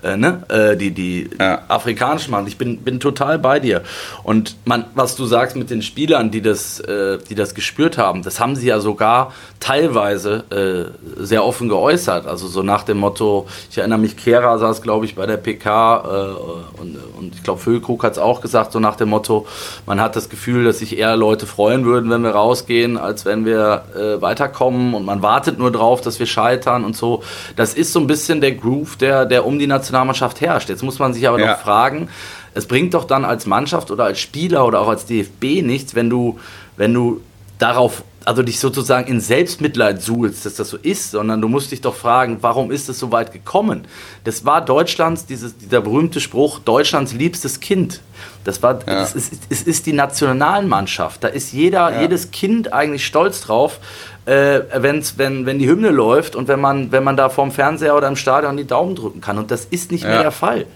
äh, 0.04 0.16
ne? 0.16 0.42
äh, 0.48 0.76
die, 0.76 0.90
die 0.90 1.30
ja. 1.38 1.62
afrikanischen 1.68 2.30
machen. 2.30 2.46
Ich 2.46 2.58
bin, 2.58 2.78
bin 2.78 3.00
total 3.00 3.38
bei 3.38 3.58
dir. 3.60 3.82
Und 4.22 4.56
man, 4.64 4.84
was 4.94 5.16
du 5.16 5.24
sagst 5.24 5.56
mit 5.56 5.70
den 5.70 5.82
Spielern, 5.82 6.30
die 6.30 6.42
das, 6.42 6.80
äh, 6.80 7.18
die 7.28 7.34
das 7.34 7.54
gespürt 7.54 7.98
haben, 7.98 8.22
das 8.22 8.40
haben 8.40 8.56
sie 8.56 8.66
ja 8.66 8.80
sogar 8.80 9.32
teilweise 9.60 10.44
äh, 10.50 11.22
sehr 11.22 11.44
offen 11.44 11.68
geäußert. 11.68 12.26
Also 12.26 12.48
so 12.48 12.62
nach 12.62 12.84
dem 12.84 12.98
Motto, 12.98 13.46
ich 13.70 13.78
erinnere 13.78 13.98
mich, 13.98 14.16
Kera 14.16 14.58
saß, 14.58 14.82
glaube 14.82 15.06
ich, 15.06 15.14
bei 15.14 15.26
der 15.26 15.38
PK 15.38 15.96
äh, 15.96 16.80
und, 16.80 16.98
und 17.18 17.34
ich 17.34 17.42
glaube, 17.42 17.60
Füllkrug 17.60 18.04
hat 18.04 18.12
es 18.12 18.18
auch 18.18 18.40
gesagt, 18.40 18.72
so 18.72 18.80
nach 18.80 18.96
dem 18.96 19.08
Motto, 19.08 19.46
man 19.86 20.00
hat 20.00 20.16
das 20.16 20.28
Gefühl, 20.28 20.64
dass 20.64 20.80
sich 20.80 20.98
eher 20.98 21.16
Leute 21.16 21.46
freuen 21.46 21.84
würden, 21.84 22.10
wenn 22.10 22.22
wir 22.22 22.32
rausgehen, 22.32 22.98
als 22.98 23.24
wenn 23.24 23.46
wir 23.46 23.84
äh, 23.96 24.20
weiterkommen 24.20 24.94
und 24.94 25.04
man 25.04 25.22
wartet 25.22 25.58
nur 25.58 25.72
drauf, 25.72 26.02
dass 26.02 26.18
wir 26.18 26.26
scheitern 26.26 26.84
und 26.84 26.96
so. 26.96 27.22
Das 27.56 27.74
ist 27.74 27.92
so 27.92 28.00
ein 28.00 28.06
bisschen 28.06 28.40
der 28.40 28.52
Groove, 28.52 28.96
der, 28.96 29.24
der 29.24 29.46
um 29.46 29.58
die 29.58 29.66
Nationalmannschaft 29.94 30.40
herrscht. 30.40 30.68
Jetzt 30.68 30.82
muss 30.82 30.98
man 30.98 31.14
sich 31.14 31.26
aber 31.28 31.38
ja. 31.38 31.52
noch 31.52 31.58
fragen, 31.58 32.08
es 32.54 32.66
bringt 32.66 32.94
doch 32.94 33.04
dann 33.04 33.24
als 33.24 33.46
Mannschaft 33.46 33.90
oder 33.90 34.04
als 34.04 34.18
Spieler 34.18 34.66
oder 34.66 34.80
auch 34.80 34.88
als 34.88 35.06
DFB 35.06 35.62
nichts, 35.62 35.94
wenn 35.94 36.10
du, 36.10 36.38
wenn 36.76 36.92
du 36.92 37.20
darauf 37.58 38.02
also 38.26 38.42
dich 38.42 38.58
sozusagen 38.58 39.06
in 39.06 39.20
Selbstmitleid 39.20 40.00
suhlst, 40.00 40.46
dass 40.46 40.54
das 40.54 40.70
so 40.70 40.78
ist, 40.78 41.10
sondern 41.10 41.42
du 41.42 41.48
musst 41.48 41.72
dich 41.72 41.82
doch 41.82 41.94
fragen, 41.94 42.38
warum 42.40 42.70
ist 42.70 42.88
es 42.88 42.98
so 42.98 43.12
weit 43.12 43.32
gekommen? 43.32 43.86
Das 44.24 44.46
war 44.46 44.64
Deutschlands, 44.64 45.26
dieses, 45.26 45.58
dieser 45.58 45.82
berühmte 45.82 46.22
Spruch, 46.22 46.58
Deutschlands 46.58 47.12
liebstes 47.12 47.60
Kind. 47.60 48.00
Das 48.44 48.62
war, 48.62 48.80
ja. 48.86 49.02
es, 49.02 49.14
ist, 49.14 49.34
es 49.50 49.62
ist 49.62 49.84
die 49.84 49.92
Nationalmannschaft. 49.92 51.22
Da 51.22 51.28
ist 51.28 51.52
jeder, 51.52 51.92
ja. 51.92 52.00
jedes 52.00 52.30
Kind 52.30 52.72
eigentlich 52.72 53.04
stolz 53.04 53.42
drauf, 53.42 53.78
äh, 54.26 54.60
wenn's, 54.74 55.18
wenn, 55.18 55.46
wenn 55.46 55.58
die 55.58 55.68
Hymne 55.68 55.90
läuft 55.90 56.36
und 56.36 56.48
wenn 56.48 56.60
man, 56.60 56.92
wenn 56.92 57.04
man 57.04 57.16
da 57.16 57.28
vorm 57.28 57.52
Fernseher 57.52 57.96
oder 57.96 58.08
im 58.08 58.16
Stadion 58.16 58.56
die 58.56 58.66
Daumen 58.66 58.94
drücken 58.94 59.20
kann. 59.20 59.38
Und 59.38 59.50
das 59.50 59.66
ist 59.66 59.92
nicht 59.92 60.04
ja. 60.04 60.10
mehr 60.10 60.22
der 60.22 60.32
Fall. 60.32 60.66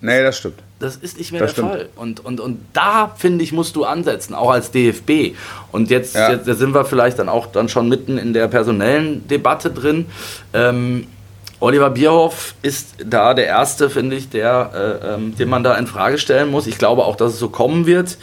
Nee, 0.00 0.22
das 0.22 0.38
stimmt. 0.38 0.60
Das 0.78 0.96
ist 0.96 1.16
nicht 1.18 1.32
mehr 1.32 1.40
das 1.40 1.54
der 1.54 1.62
stimmt. 1.62 1.70
Fall. 1.70 1.88
Und, 1.96 2.24
und, 2.24 2.40
und 2.40 2.60
da, 2.74 3.12
finde 3.16 3.42
ich, 3.42 3.52
musst 3.52 3.76
du 3.76 3.84
ansetzen, 3.84 4.34
auch 4.34 4.50
als 4.50 4.70
DFB. 4.70 5.34
Und 5.72 5.90
jetzt, 5.90 6.14
ja. 6.14 6.32
jetzt, 6.32 6.46
jetzt, 6.46 6.58
sind 6.58 6.74
wir 6.74 6.84
vielleicht 6.84 7.18
dann 7.18 7.28
auch 7.28 7.46
dann 7.46 7.68
schon 7.68 7.88
mitten 7.88 8.18
in 8.18 8.32
der 8.34 8.48
personellen 8.48 9.26
Debatte 9.26 9.70
drin. 9.70 10.06
Ähm, 10.52 11.06
Oliver 11.60 11.88
Bierhoff 11.90 12.54
ist 12.60 12.96
da 13.04 13.32
der 13.32 13.46
Erste, 13.46 13.88
finde 13.88 14.16
ich, 14.16 14.28
der, 14.28 15.00
äh, 15.02 15.14
ähm, 15.14 15.34
den 15.36 15.48
man 15.48 15.64
da 15.64 15.74
in 15.76 15.86
Frage 15.86 16.18
stellen 16.18 16.50
muss. 16.50 16.66
Ich 16.66 16.76
glaube 16.76 17.04
auch, 17.04 17.16
dass 17.16 17.32
es 17.32 17.38
so 17.38 17.48
kommen 17.48 17.86
wird. 17.86 18.18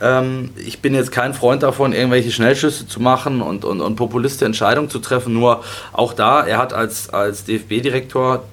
Ähm, 0.00 0.50
ich 0.56 0.80
bin 0.80 0.94
jetzt 0.94 1.12
kein 1.12 1.34
Freund 1.34 1.62
davon, 1.62 1.92
irgendwelche 1.92 2.30
Schnellschüsse 2.30 2.86
zu 2.86 3.00
machen 3.00 3.40
und, 3.40 3.64
und, 3.64 3.80
und 3.80 3.96
populiste 3.96 4.44
Entscheidungen 4.44 4.90
zu 4.90 4.98
treffen. 4.98 5.32
Nur 5.32 5.62
auch 5.92 6.12
da, 6.12 6.44
er 6.44 6.58
hat 6.58 6.72
als, 6.72 7.10
als 7.10 7.44
DFB-Direktor 7.44 8.44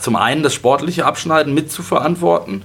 zum 0.00 0.16
einen 0.16 0.42
das 0.42 0.54
sportliche 0.54 1.06
Abschneiden 1.06 1.54
mit 1.54 1.70
zu 1.70 1.82
verantworten. 1.82 2.62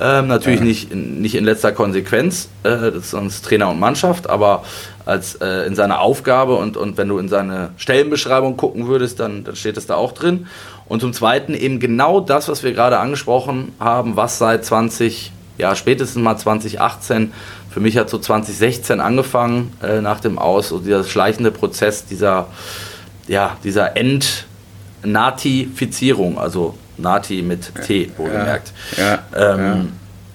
Ähm, 0.00 0.26
natürlich 0.26 0.60
ja. 0.60 0.66
nicht, 0.66 0.94
nicht 0.94 1.34
in 1.36 1.44
letzter 1.44 1.70
Konsequenz, 1.70 2.48
äh, 2.64 2.90
sonst 3.00 3.44
Trainer 3.44 3.70
und 3.70 3.78
Mannschaft, 3.78 4.28
aber 4.28 4.64
als 5.06 5.36
äh, 5.36 5.66
in 5.66 5.76
seiner 5.76 6.00
Aufgabe 6.00 6.56
und, 6.56 6.76
und 6.76 6.96
wenn 6.96 7.08
du 7.08 7.18
in 7.18 7.28
seine 7.28 7.70
Stellenbeschreibung 7.76 8.56
gucken 8.56 8.88
würdest, 8.88 9.20
dann, 9.20 9.44
dann 9.44 9.54
steht 9.54 9.76
es 9.76 9.86
da 9.86 9.94
auch 9.94 10.12
drin. 10.12 10.48
Und 10.86 11.00
zum 11.00 11.12
Zweiten 11.12 11.54
eben 11.54 11.78
genau 11.78 12.20
das, 12.20 12.48
was 12.48 12.64
wir 12.64 12.72
gerade 12.72 12.98
angesprochen 12.98 13.72
haben, 13.78 14.16
was 14.16 14.38
seit 14.38 14.64
20, 14.64 15.30
ja 15.58 15.74
spätestens 15.74 16.22
mal 16.22 16.36
2018, 16.36 17.32
für 17.70 17.80
mich 17.80 17.96
hat 17.96 18.10
so 18.10 18.18
2016 18.18 19.00
angefangen 19.00 19.72
äh, 19.82 20.00
nach 20.00 20.20
dem 20.20 20.38
Aus, 20.38 20.68
so 20.68 20.78
dieser 20.78 21.02
schleichende 21.04 21.50
Prozess 21.50 22.06
dieser, 22.06 22.46
ja, 23.26 23.56
dieser 23.64 23.96
Entnatifizierung, 23.96 26.38
also 26.38 26.78
Nati 26.96 27.42
mit 27.42 27.72
T, 27.86 28.12
wohlgemerkt. 28.16 28.72
Ja, 28.96 29.18
ja, 29.34 29.54
ähm, 29.54 29.92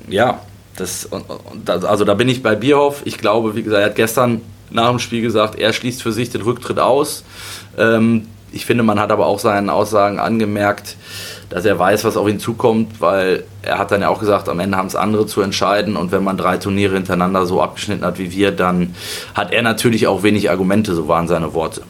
ja. 0.07 0.25
ja 0.25 0.41
das, 0.75 1.05
und, 1.05 1.23
und, 1.29 1.69
also 1.69 2.03
da 2.05 2.13
bin 2.13 2.29
ich 2.29 2.43
bei 2.43 2.55
Bierhoff. 2.55 3.01
Ich 3.05 3.17
glaube, 3.17 3.55
wie 3.55 3.63
gesagt, 3.63 3.81
er 3.81 3.88
hat 3.88 3.95
gestern 3.95 4.41
nach 4.69 4.89
dem 4.89 4.99
Spiel 4.99 5.21
gesagt, 5.21 5.55
er 5.55 5.73
schließt 5.73 6.01
für 6.01 6.11
sich 6.11 6.29
den 6.29 6.41
Rücktritt 6.41 6.79
aus. 6.79 7.23
Ähm, 7.77 8.27
ich 8.51 8.65
finde, 8.65 8.84
man 8.84 9.00
hat 9.00 9.12
aber 9.12 9.25
auch 9.25 9.39
seinen 9.39 9.70
Aussagen 9.70 10.20
angemerkt, 10.20 10.98
dass 11.50 11.65
er 11.65 11.79
weiß, 11.79 12.03
was 12.03 12.18
auf 12.18 12.27
ihn 12.27 12.39
zukommt, 12.39 13.01
weil 13.01 13.44
er 13.62 13.79
hat 13.79 13.91
dann 13.91 14.01
ja 14.01 14.10
auch 14.10 14.20
gesagt, 14.20 14.50
am 14.50 14.60
Ende 14.60 14.77
haben 14.77 14.88
es 14.88 14.96
andere 14.96 15.25
zu 15.25 15.41
entscheiden 15.41 15.96
und 15.96 16.12
wenn 16.12 16.24
man 16.24 16.38
drei 16.38 16.58
Turniere 16.58 16.96
hintereinander 16.96 17.46
so 17.46 17.62
abgeschnitten 17.62 18.06
hat 18.06 18.20
wie 18.20 18.32
wir, 18.32 18.51
dann 18.51 18.96
hat 19.34 19.51
er 19.51 19.62
natürlich 19.62 20.08
auch 20.08 20.24
wenig 20.24 20.50
Argumente, 20.50 20.94
so 20.94 21.08
waren 21.08 21.27
seine 21.27 21.53
Worte. 21.53 21.82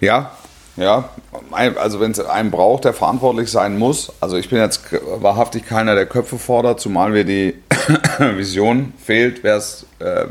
Ja, 0.00 0.30
ja, 0.76 1.10
also 1.50 2.00
wenn 2.00 2.12
es 2.12 2.20
einen 2.20 2.50
braucht, 2.50 2.84
der 2.84 2.94
verantwortlich 2.94 3.50
sein 3.50 3.78
muss. 3.78 4.12
Also 4.20 4.36
ich 4.36 4.48
bin 4.48 4.58
jetzt 4.58 4.82
wahrhaftig 5.20 5.66
keiner, 5.66 5.94
der 5.94 6.06
Köpfe 6.06 6.38
fordert, 6.38 6.80
zumal 6.80 7.10
mir 7.10 7.24
die 7.24 7.54
Vision 8.18 8.94
fehlt, 9.04 9.42
wer 9.42 9.56
es 9.56 9.84
äh, 9.98 10.24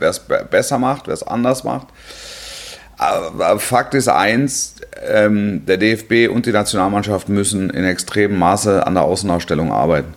besser 0.50 0.80
macht, 0.80 1.08
wer 1.08 1.14
es 1.14 1.24
anders 1.24 1.64
macht. 1.64 1.88
Aber 3.00 3.60
Fakt 3.60 3.94
ist 3.94 4.10
eins, 4.10 4.76
ähm, 5.08 5.66
der 5.66 5.78
DFB 5.78 6.30
und 6.30 6.46
die 6.46 6.52
Nationalmannschaft 6.52 7.30
müssen 7.30 7.70
in 7.70 7.86
extremem 7.86 8.38
Maße 8.38 8.86
an 8.86 8.94
der 8.96 9.04
Außenausstellung 9.04 9.72
arbeiten. 9.72 10.14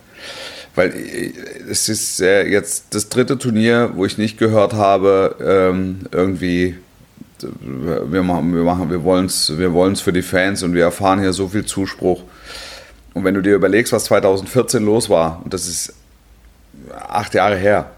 Weil 0.75 0.89
äh, 0.89 1.31
es 1.69 1.87
ist 1.87 2.19
äh, 2.19 2.45
jetzt 2.45 2.93
das 2.93 3.07
dritte 3.07 3.37
Turnier, 3.37 3.91
wo 3.95 4.05
ich 4.05 4.17
nicht 4.17 4.37
gehört 4.37 4.73
habe, 4.73 5.37
ähm, 5.41 6.01
irgendwie 6.11 6.75
wir 7.61 8.23
machen, 8.23 8.55
wir 8.55 8.63
machen, 8.63 8.89
wir 8.89 9.03
wollen 9.03 9.25
es 9.25 9.57
wir 9.57 9.73
wollen's 9.73 9.99
für 9.99 10.13
die 10.13 10.21
Fans 10.21 10.63
und 10.63 10.73
wir 10.73 10.83
erfahren 10.83 11.19
hier 11.19 11.33
so 11.33 11.49
viel 11.49 11.65
Zuspruch. 11.65 12.23
Und 13.13 13.23
wenn 13.23 13.33
du 13.33 13.41
dir 13.41 13.55
überlegst, 13.55 13.93
was 13.93 14.05
2014 14.05 14.83
los 14.83 15.09
war, 15.09 15.41
und 15.43 15.53
das 15.53 15.67
ist 15.67 15.93
acht 16.91 17.33
Jahre 17.33 17.57
her, 17.57 17.91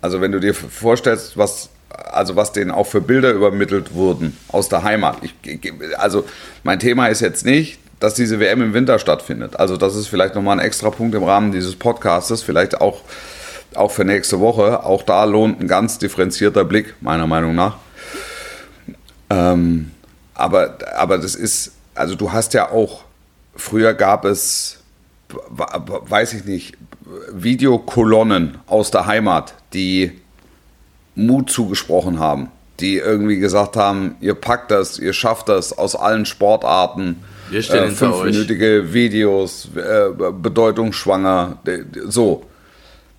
also 0.00 0.20
wenn 0.20 0.32
du 0.32 0.40
dir 0.40 0.54
vorstellst, 0.54 1.36
was 1.36 1.70
also 2.12 2.36
was 2.36 2.52
denen 2.52 2.70
auch 2.70 2.86
für 2.86 3.00
Bilder 3.00 3.32
übermittelt 3.32 3.94
wurden 3.94 4.36
aus 4.48 4.68
der 4.68 4.82
Heimat. 4.82 5.18
Ich, 5.22 5.34
also 5.98 6.24
mein 6.62 6.78
Thema 6.78 7.08
ist 7.08 7.20
jetzt 7.20 7.44
nicht, 7.44 7.78
dass 8.00 8.14
diese 8.14 8.40
WM 8.40 8.62
im 8.62 8.74
Winter 8.74 8.98
stattfindet. 8.98 9.58
Also 9.58 9.76
das 9.76 9.96
ist 9.96 10.08
vielleicht 10.08 10.34
nochmal 10.34 10.58
ein 10.58 10.64
extra 10.64 10.90
Punkt 10.90 11.14
im 11.14 11.22
Rahmen 11.22 11.52
dieses 11.52 11.76
Podcastes, 11.76 12.42
vielleicht 12.42 12.80
auch, 12.80 13.00
auch 13.74 13.90
für 13.90 14.04
nächste 14.04 14.40
Woche. 14.40 14.84
Auch 14.84 15.02
da 15.02 15.24
lohnt 15.24 15.60
ein 15.60 15.68
ganz 15.68 15.98
differenzierter 15.98 16.64
Blick, 16.64 16.94
meiner 17.00 17.26
Meinung 17.26 17.54
nach. 17.54 17.76
Ähm, 19.30 19.90
aber, 20.34 20.78
aber 20.96 21.18
das 21.18 21.34
ist, 21.34 21.72
also 21.94 22.14
du 22.14 22.32
hast 22.32 22.54
ja 22.54 22.70
auch, 22.70 23.04
früher 23.56 23.94
gab 23.94 24.24
es, 24.24 24.80
weiß 25.28 26.34
ich 26.34 26.44
nicht, 26.44 26.76
Videokolonnen 27.32 28.58
aus 28.66 28.90
der 28.90 29.06
Heimat, 29.06 29.54
die 29.72 30.20
Mut 31.14 31.50
zugesprochen 31.50 32.18
haben, 32.18 32.48
die 32.80 32.96
irgendwie 32.96 33.38
gesagt 33.38 33.76
haben, 33.76 34.16
ihr 34.20 34.34
packt 34.34 34.70
das, 34.70 34.98
ihr 34.98 35.12
schafft 35.12 35.48
das 35.48 35.76
aus 35.76 35.94
allen 35.94 36.26
Sportarten. 36.26 37.22
Wir 37.50 37.62
stehen 37.62 37.84
äh, 37.84 37.90
fünfminütige 37.90 38.92
Videos, 38.92 39.68
äh, 39.76 40.10
bedeutungsschwanger, 40.32 41.58
so. 42.06 42.44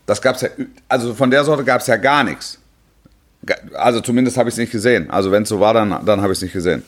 Das 0.05 0.21
gab's 0.21 0.41
ja, 0.41 0.49
also 0.87 1.13
von 1.15 1.31
der 1.31 1.43
Sorte 1.43 1.63
gab 1.63 1.81
es 1.81 1.87
ja 1.87 1.97
gar 1.97 2.23
nichts. 2.23 2.59
Also 3.73 4.01
zumindest 4.01 4.37
habe 4.37 4.49
ich 4.49 4.53
es 4.53 4.59
nicht 4.59 4.71
gesehen. 4.71 5.09
Also 5.09 5.31
wenn 5.31 5.43
es 5.43 5.49
so 5.49 5.59
war, 5.59 5.73
dann, 5.73 6.05
dann 6.05 6.21
habe 6.21 6.33
ich 6.33 6.39
es 6.39 6.43
nicht 6.43 6.53
gesehen. 6.53 6.83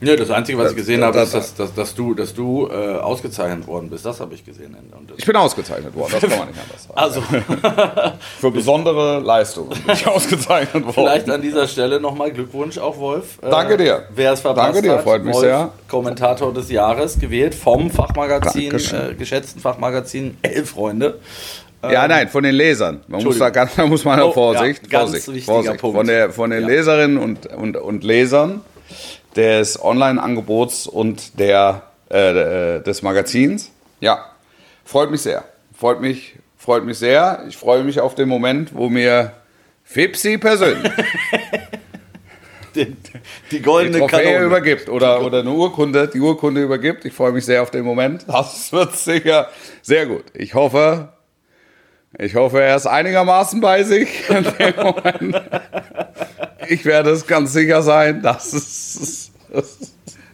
Ja, 0.00 0.14
das 0.14 0.30
Einzige, 0.30 0.58
was 0.58 0.66
das, 0.66 0.72
ich 0.72 0.78
gesehen 0.78 1.02
habe, 1.02 1.18
ist, 1.18 1.34
dass, 1.34 1.54
dass, 1.54 1.74
dass 1.74 1.94
du, 1.94 2.14
dass 2.14 2.32
du 2.32 2.68
äh, 2.68 2.98
ausgezeichnet 2.98 3.66
worden 3.66 3.90
bist. 3.90 4.04
Das 4.04 4.20
habe 4.20 4.32
ich 4.34 4.44
gesehen. 4.44 4.76
ich 5.16 5.26
bin 5.26 5.34
ausgezeichnet 5.34 5.94
worden, 5.94 6.12
das 6.12 6.20
kann 6.20 6.38
man 6.38 6.48
nicht 6.48 6.60
anders 6.60 6.84
sagen. 6.84 6.96
Also. 6.96 7.20
Für 8.40 8.50
besondere 8.52 9.18
Leistungen 9.18 9.70
bin 9.70 9.94
ich 9.94 10.06
ausgezeichnet 10.06 10.84
worden. 10.84 10.94
Vielleicht 10.94 11.28
an 11.28 11.42
dieser 11.42 11.66
Stelle 11.66 12.00
nochmal 12.00 12.30
Glückwunsch 12.30 12.78
auch, 12.78 12.98
Wolf. 12.98 13.38
Äh, 13.42 13.50
Danke 13.50 13.76
dir. 13.76 14.04
Wer 14.14 14.32
es 14.32 14.40
verpasst 14.40 14.76
Danke 14.76 14.82
dir, 14.82 14.98
freut 15.00 15.24
mich 15.24 15.34
Wolf, 15.34 15.44
sehr. 15.44 15.72
Kommentator 15.88 16.54
des 16.54 16.70
Jahres 16.70 17.18
gewählt 17.18 17.54
vom 17.54 17.90
Fachmagazin, 17.90 18.74
äh, 18.74 19.14
geschätzten 19.14 19.60
Fachmagazin 19.60 20.36
Elf 20.42 20.70
Freunde. 20.70 21.18
Ja, 21.82 22.04
ähm, 22.04 22.10
nein, 22.10 22.28
von 22.28 22.42
den 22.42 22.54
Lesern. 22.54 23.00
Man 23.08 23.22
muss 23.22 23.38
da, 23.38 23.50
ganz, 23.50 23.74
da 23.76 23.86
muss 23.86 24.04
man 24.04 24.20
oh, 24.20 24.32
Vorsicht, 24.32 24.92
ja, 24.92 25.00
Vorsicht, 25.00 25.44
Vorsicht. 25.44 25.78
Punkt. 25.78 25.96
Von, 25.96 26.06
der, 26.06 26.30
von 26.30 26.50
den 26.50 26.62
ja. 26.62 26.66
Leserinnen 26.66 27.18
und, 27.18 27.46
und, 27.46 27.76
und 27.76 28.04
Lesern 28.04 28.62
des 29.36 29.82
Online-Angebots 29.82 30.86
und 30.86 31.38
der, 31.38 31.82
äh, 32.10 32.76
äh, 32.76 32.82
des 32.82 33.02
Magazins. 33.02 33.70
Ja, 34.00 34.24
freut 34.84 35.10
mich 35.10 35.22
sehr. 35.22 35.44
Freut 35.76 36.00
mich, 36.00 36.34
freut 36.56 36.84
mich 36.84 36.98
sehr. 36.98 37.44
Ich 37.48 37.56
freue 37.56 37.84
mich 37.84 38.00
auf 38.00 38.14
den 38.14 38.28
Moment, 38.28 38.74
wo 38.74 38.88
mir 38.88 39.32
Fipsi 39.84 40.36
persönlich 40.38 40.92
die, 42.74 42.96
die 43.50 43.62
goldene 43.62 43.94
die 43.94 44.00
Trophäe 44.00 44.24
Kanone. 44.24 44.44
übergibt 44.44 44.88
oder, 44.88 45.24
oder 45.24 45.40
eine 45.40 45.50
Urkunde, 45.50 46.08
die 46.08 46.20
Urkunde 46.20 46.62
übergibt. 46.62 47.04
Ich 47.04 47.14
freue 47.14 47.32
mich 47.32 47.44
sehr 47.44 47.62
auf 47.62 47.70
den 47.70 47.84
Moment. 47.84 48.24
Das 48.28 48.72
wird 48.72 48.96
sicher 48.96 49.48
sehr 49.82 50.06
gut. 50.06 50.24
Ich 50.34 50.54
hoffe, 50.54 51.12
ich 52.18 52.34
hoffe, 52.34 52.62
er 52.62 52.76
ist 52.76 52.86
einigermaßen 52.86 53.60
bei 53.60 53.82
sich. 53.82 54.08
ich 56.68 56.84
werde 56.84 57.10
es 57.10 57.26
ganz 57.26 57.52
sicher 57.52 57.82
sein, 57.82 58.22
dass 58.22 58.52
es. 58.52 59.30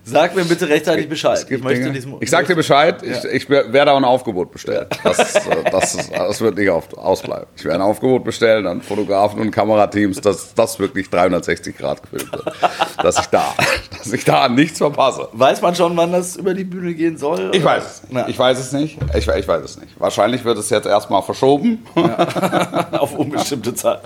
Sag 0.07 0.37
mir 0.37 0.44
bitte 0.44 0.68
rechtzeitig 0.68 1.09
Bescheid. 1.09 1.47
Ich, 1.49 1.62
möchte 1.62 1.90
diesem, 1.90 2.16
ich 2.20 2.29
sag 2.29 2.47
dir 2.47 2.55
Bescheid, 2.55 3.03
ja. 3.03 3.16
ich, 3.25 3.25
ich, 3.25 3.49
werde 3.49 3.90
auch 3.90 3.97
ein 3.97 4.05
Aufgebot 4.05 4.53
bestellen. 4.53 4.87
Das, 5.03 5.16
das, 5.70 6.11
das, 6.11 6.40
wird 6.42 6.59
nicht 6.59 6.68
auf, 6.68 6.92
ausbleiben. 6.92 7.47
Ich 7.57 7.64
werde 7.64 7.79
ein 7.79 7.83
Aufgebot 7.83 8.23
bestellen 8.23 8.66
an 8.66 8.83
Fotografen 8.83 9.40
und 9.40 9.51
Kamerateams, 9.51 10.20
dass 10.20 10.53
das 10.55 10.79
wirklich 10.79 11.09
360 11.09 11.79
Grad 11.79 12.03
gefilmt 12.03 12.31
wird. 12.33 12.55
Dass 13.03 13.18
ich 13.18 13.27
da, 13.27 13.55
dass 13.97 14.12
ich 14.12 14.25
da 14.25 14.49
nichts 14.51 14.77
verpasse. 14.77 15.29
Weiß 15.33 15.62
man 15.62 15.75
schon, 15.75 15.97
wann 15.97 16.12
das 16.12 16.37
über 16.37 16.53
die 16.53 16.64
Bühne 16.64 16.92
gehen 16.92 17.16
soll? 17.16 17.51
Ich 17.55 17.64
weiß 17.64 17.85
es. 17.85 18.03
Ja. 18.11 18.29
Ich 18.29 18.38
weiß 18.38 18.59
es 18.59 18.73
nicht. 18.73 18.99
Ich, 19.16 19.27
ich, 19.27 19.49
weiß 19.49 19.62
es 19.62 19.81
nicht. 19.81 19.99
Wahrscheinlich 19.99 20.44
wird 20.44 20.59
es 20.59 20.68
jetzt 20.68 20.87
erstmal 20.87 21.23
verschoben. 21.23 21.87
Auf 22.92 23.14
unbestimmte 23.14 23.75
Zeit. 23.75 24.03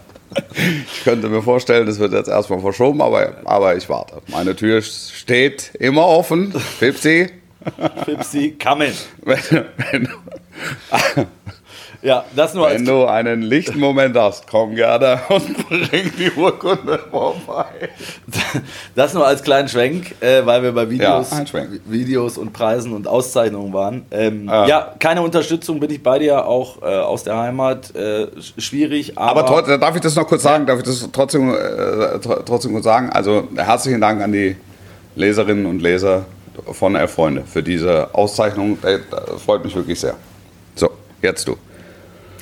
Ich 0.93 1.05
könnte 1.05 1.29
mir 1.29 1.43
vorstellen, 1.43 1.89
es 1.89 1.99
wird 1.99 2.13
jetzt 2.13 2.29
erstmal 2.29 2.61
verschoben, 2.61 3.01
aber, 3.01 3.37
aber 3.45 3.77
ich 3.77 3.89
warte. 3.89 4.21
Meine 4.29 4.55
Tür 4.55 4.83
steht 4.83 5.73
immer 5.79 6.07
offen. 6.07 6.55
Pipsi. 6.81 7.31
Pipsi, 8.05 8.57
come 8.63 8.87
in. 8.87 8.95
Wenn, 9.23 9.65
wenn, 9.93 10.09
ja, 12.01 12.25
das 12.37 12.55
nur 12.55 12.69
Wenn 12.71 12.85
du 12.85 13.07
einen 13.07 13.43
lichten 13.43 13.81
Moment 13.81 14.17
hast, 14.17 14.47
komm 14.47 14.77
gerne 14.77 15.21
und 15.29 15.69
bring 15.69 16.13
die 16.17 16.31
Urkunde 16.31 17.01
vorbei. 17.11 17.89
Das 18.95 19.15
nur 19.15 19.27
als 19.27 19.43
kleinen 19.43 19.69
Schwenk, 19.69 20.15
äh, 20.21 20.47
weil 20.47 20.63
wir 20.63 20.73
bei 20.73 20.89
Videos, 20.89 21.31
ja, 21.31 21.65
Videos 21.87 22.39
und 22.39 22.53
Preisen 22.53 22.93
und 22.93 23.09
Auszeichnungen 23.09 23.73
waren. 23.73 24.07
Ähm, 24.13 24.47
ja. 24.47 24.67
ja. 24.67 24.95
keine 25.01 25.23
Unterstützung 25.23 25.81
bin 25.81 25.91
ich 25.91 26.03
bei 26.03 26.21
dir, 26.21 26.47
auch 26.47 26.83
äh, 26.83 26.85
aus 26.85 27.25
der 27.25 27.37
Heimat. 27.37 27.95
Äh, 27.97 28.29
schwierig, 28.59 29.19
aber. 29.19 29.49
Aber 29.49 29.79
darf 29.79 29.97
ich 29.97 30.01
das 30.01 30.15
noch 30.15 30.29
kurz 30.29 30.45
sagen? 30.45 30.67
Darf 30.67 30.79
ich 30.79 30.85
das 30.85 31.09
trotzdem, 31.13 31.53
äh, 31.53 32.19
trotzdem 32.21 32.73
kurz 32.73 32.85
sagen? 32.85 33.11
Also 33.11 33.49
herzlichen 33.57 34.01
Dank 34.01 34.23
an 34.23 34.31
die 34.31 34.57
Leserinnen 35.17 35.67
und 35.67 35.83
Leser 35.83 36.27
von 36.71 36.95
Erfreunde 36.95 37.43
für 37.45 37.63
diese 37.63 38.15
Auszeichnung. 38.15 38.79
Das 38.83 39.43
freut 39.43 39.65
mich 39.65 39.75
wirklich 39.75 39.99
sehr. 39.99 40.15
So, 40.77 40.91
jetzt 41.23 41.49
du. 41.49 41.57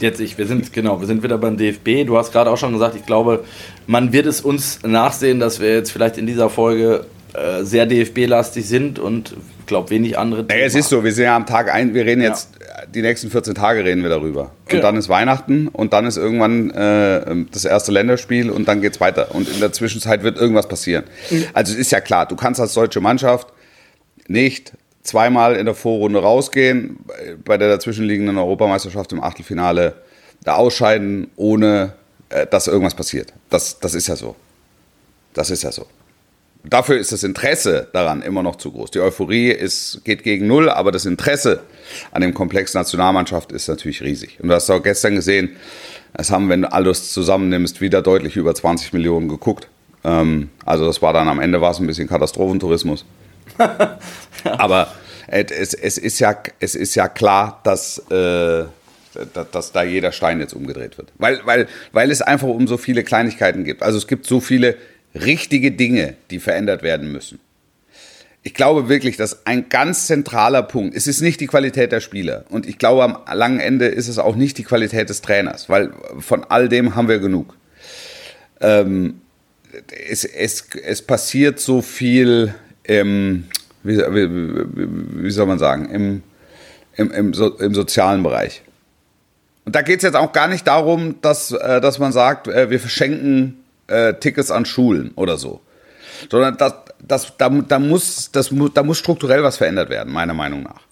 Jetzt 0.01 0.21
ich, 0.21 0.37
wir 0.37 0.47
sind, 0.47 0.73
genau, 0.73 1.01
wir 1.01 1.07
sind 1.07 1.23
wieder 1.23 1.39
beim 1.39 1.57
DFB. 1.57 2.07
Du 2.07 2.17
hast 2.19 2.33
gerade 2.33 2.51
auch 2.51 2.59
schon 2.59 2.73
gesagt, 2.73 2.97
ich 2.97 3.07
glaube, 3.07 3.45
man 3.87 4.13
wird 4.13 4.27
es 4.27 4.41
uns 4.41 4.81
nachsehen, 4.83 5.41
dass 5.41 5.61
wir 5.61 5.75
jetzt 5.75 5.91
vielleicht 5.91 6.19
in 6.19 6.27
dieser 6.27 6.51
Folge 6.51 7.07
äh, 7.33 7.65
sehr 7.65 7.87
DFB-lastig 7.87 8.67
sind 8.67 8.99
und 8.99 9.35
ich 9.61 9.67
glaube 9.67 9.91
wenig 9.91 10.19
andere. 10.19 10.45
Naja, 10.45 10.65
es 10.65 10.75
ist 10.75 10.89
so, 10.89 11.03
wir 11.03 11.13
sind 11.13 11.25
ja 11.25 11.37
am 11.37 11.47
Tag 11.47 11.73
ein, 11.75 11.93
wir 11.93 12.07
reden 12.07 12.23
jetzt, 12.23 12.51
ja. 12.61 12.87
die 12.87 13.03
nächsten 13.03 13.31
14 13.31 13.55
Tage 13.55 13.85
reden 13.85 14.03
wir 14.03 14.11
darüber. 14.11 14.43
Und 14.43 14.69
genau. 14.69 14.83
dann 14.83 14.97
ist 14.97 15.09
Weihnachten 15.09 15.69
und 15.69 15.93
dann 15.93 16.07
ist 16.07 16.17
irgendwann 16.17 16.71
äh, 16.71 17.45
das 17.51 17.65
erste 17.65 17.91
Länderspiel 17.93 18.51
und 18.51 18.69
dann 18.69 18.81
geht 18.81 18.95
es 18.95 19.01
weiter. 19.01 19.35
Und 19.35 19.49
in 19.49 19.61
der 19.61 19.73
Zwischenzeit 19.73 20.23
wird 20.23 20.39
irgendwas 20.39 20.69
passieren. 20.69 21.05
Mhm. 21.31 21.47
Also 21.53 21.73
es 21.73 21.79
ist 21.79 21.91
ja 21.91 22.01
klar, 22.01 22.27
du 22.27 22.37
kannst 22.37 22.61
als 22.61 22.75
deutsche 22.75 23.01
Mannschaft 23.01 23.49
nicht 24.29 24.73
zweimal 25.07 25.57
in 25.57 25.67
der 25.67 25.75
Vorrunde 25.75 26.21
rausgehen, 26.21 26.99
bei 27.45 27.57
der 27.57 27.69
dazwischenliegenden 27.69 28.39
Europameisterschaft 28.39 29.13
im 29.13 29.23
Achtelfinale 29.23 29.95
da 30.45 30.55
ausscheiden, 30.55 31.31
ohne 31.37 31.95
äh, 32.29 32.47
dass 32.47 32.67
irgendwas 32.67 32.95
passiert. 32.95 33.33
Das, 33.51 33.79
das 33.79 33.95
ist 33.95 34.09
ja 34.09 34.17
so. 34.17 34.37
Das 35.35 35.51
ist 35.51 35.63
ja 35.63 35.73
so. 35.73 35.87
Dafür 36.65 36.99
ist 36.99 37.13
das 37.13 37.23
Interesse 37.23 37.89
daran 37.93 38.23
immer 38.23 38.43
noch 38.43 38.57
zu 38.57 38.73
groß. 38.73 38.91
Die 38.91 39.01
Euphorie 39.01 39.51
ist, 39.51 40.01
geht 40.05 40.25
gegen 40.25 40.49
Null, 40.49 40.69
aber 40.69 40.91
das 40.91 41.05
Interesse 41.05 41.61
an 42.11 42.23
dem 42.23 42.35
Komplex 42.35 42.75
Nationalmannschaft 42.75 43.53
ist 43.53 43.69
natürlich 43.69 44.03
riesig. 44.03 44.39
Und 44.41 44.49
du 44.49 44.55
hast 44.55 44.69
auch 44.71 44.83
gestern 44.83 45.15
gesehen, 45.15 45.57
es 46.15 46.31
haben, 46.31 46.49
wenn 46.49 46.63
du 46.63 46.73
alles 46.73 47.13
zusammennimmst, 47.13 47.81
wieder 47.81 48.03
deutlich 48.03 48.37
über 48.37 48.55
20 48.55 48.93
Millionen 48.95 49.29
geguckt. 49.29 49.69
Ähm, 50.03 50.49
also 50.65 50.87
das 50.87 51.03
war 51.03 51.13
dann 51.13 51.29
am 51.29 51.41
Ende 51.41 51.61
war 51.61 51.71
es 51.71 51.79
ein 51.79 51.87
bisschen 51.87 52.09
Katastrophentourismus. 52.09 53.05
Aber 54.45 54.93
es, 55.29 55.75
es, 55.75 55.99
ist 55.99 56.19
ja, 56.19 56.37
es 56.61 56.75
ist 56.75 56.95
ja 56.95 57.09
klar, 57.09 57.61
dass, 57.65 57.99
äh, 58.11 58.65
dass, 59.53 59.73
da 59.73 59.83
jeder 59.83 60.13
Stein 60.13 60.41
jetzt 60.41 60.55
umgedreht 60.55 60.99
wird. 60.99 61.13
Weil, 61.19 61.41
weil, 61.45 61.67
weil 61.93 62.11
es 62.11 62.23
einfach 62.23 62.49
um 62.49 62.67
so 62.69 62.77
viele 62.77 63.03
Kleinigkeiten 63.03 63.65
gibt. 63.65 63.83
Also 63.83 63.99
es 63.99 64.07
gibt 64.07 64.27
so 64.27 64.41
viele 64.41 64.77
richtige 65.15 65.73
Dinge, 65.73 66.15
die 66.31 66.39
verändert 66.39 66.83
werden 66.83 67.11
müssen. 67.11 67.41
Ich 68.43 68.55
glaube 68.55 68.89
wirklich, 68.89 69.17
dass 69.17 69.45
ein 69.45 69.69
ganz 69.69 70.07
zentraler 70.07 70.63
Punkt, 70.63 70.97
es 70.97 71.09
ist 71.09 71.21
nicht 71.21 71.41
die 71.41 71.49
Qualität 71.49 71.91
der 71.91 72.01
Spieler 72.01 72.45
und 72.49 72.65
ich 72.65 72.79
glaube 72.79 73.03
am 73.03 73.19
langen 73.37 73.59
Ende 73.59 73.87
ist 73.87 74.07
es 74.07 74.19
auch 74.19 74.37
nicht 74.37 74.57
die 74.59 74.63
Qualität 74.63 75.11
des 75.11 75.21
Trainers, 75.21 75.69
weil 75.69 75.91
von 76.21 76.45
all 76.45 76.69
dem 76.69 76.95
haben 76.95 77.09
wir 77.09 77.19
genug. 77.19 77.57
Ähm, 78.61 79.21
es, 80.09 80.25
es, 80.25 80.69
es 80.85 81.03
passiert 81.03 81.59
so 81.59 81.83
viel 81.83 82.55
im, 82.89 83.45
wie, 83.83 83.99
wie, 83.99 85.25
wie 85.25 85.31
soll 85.31 85.47
man 85.47 85.59
sagen, 85.59 85.89
im, 85.91 86.23
im, 86.97 87.11
im, 87.11 87.35
so, 87.35 87.57
im 87.59 87.75
sozialen 87.75 88.23
Bereich. 88.23 88.63
Und 89.65 89.75
da 89.75 89.83
geht 89.83 89.99
es 89.99 90.03
jetzt 90.05 90.15
auch 90.15 90.33
gar 90.33 90.49
nicht 90.49 90.67
darum, 90.67 91.21
dass, 91.23 91.51
äh, 91.51 91.81
dass 91.81 91.99
man 91.99 92.13
sagt, 92.13 92.47
äh, 92.49 92.71
wir 92.71 92.81
verschenken 92.81 93.65
äh, 93.89 94.15
Tickets 94.15 94.51
an 94.51 94.65
Schulen 94.65 95.13
oder 95.17 95.37
so. 95.39 95.61
Sondern 96.31 96.57
das, 96.57 96.75
das, 97.07 97.37
da, 97.37 97.49
da, 97.49 97.79
muss, 97.79 98.31
das, 98.31 98.51
da 98.75 98.83
muss 98.83 98.99
strukturell 98.99 99.43
was 99.43 99.57
verändert 99.57 99.91
werden, 99.91 100.13
meiner 100.13 100.35
Meinung 100.35 100.63
nach. 100.63 100.83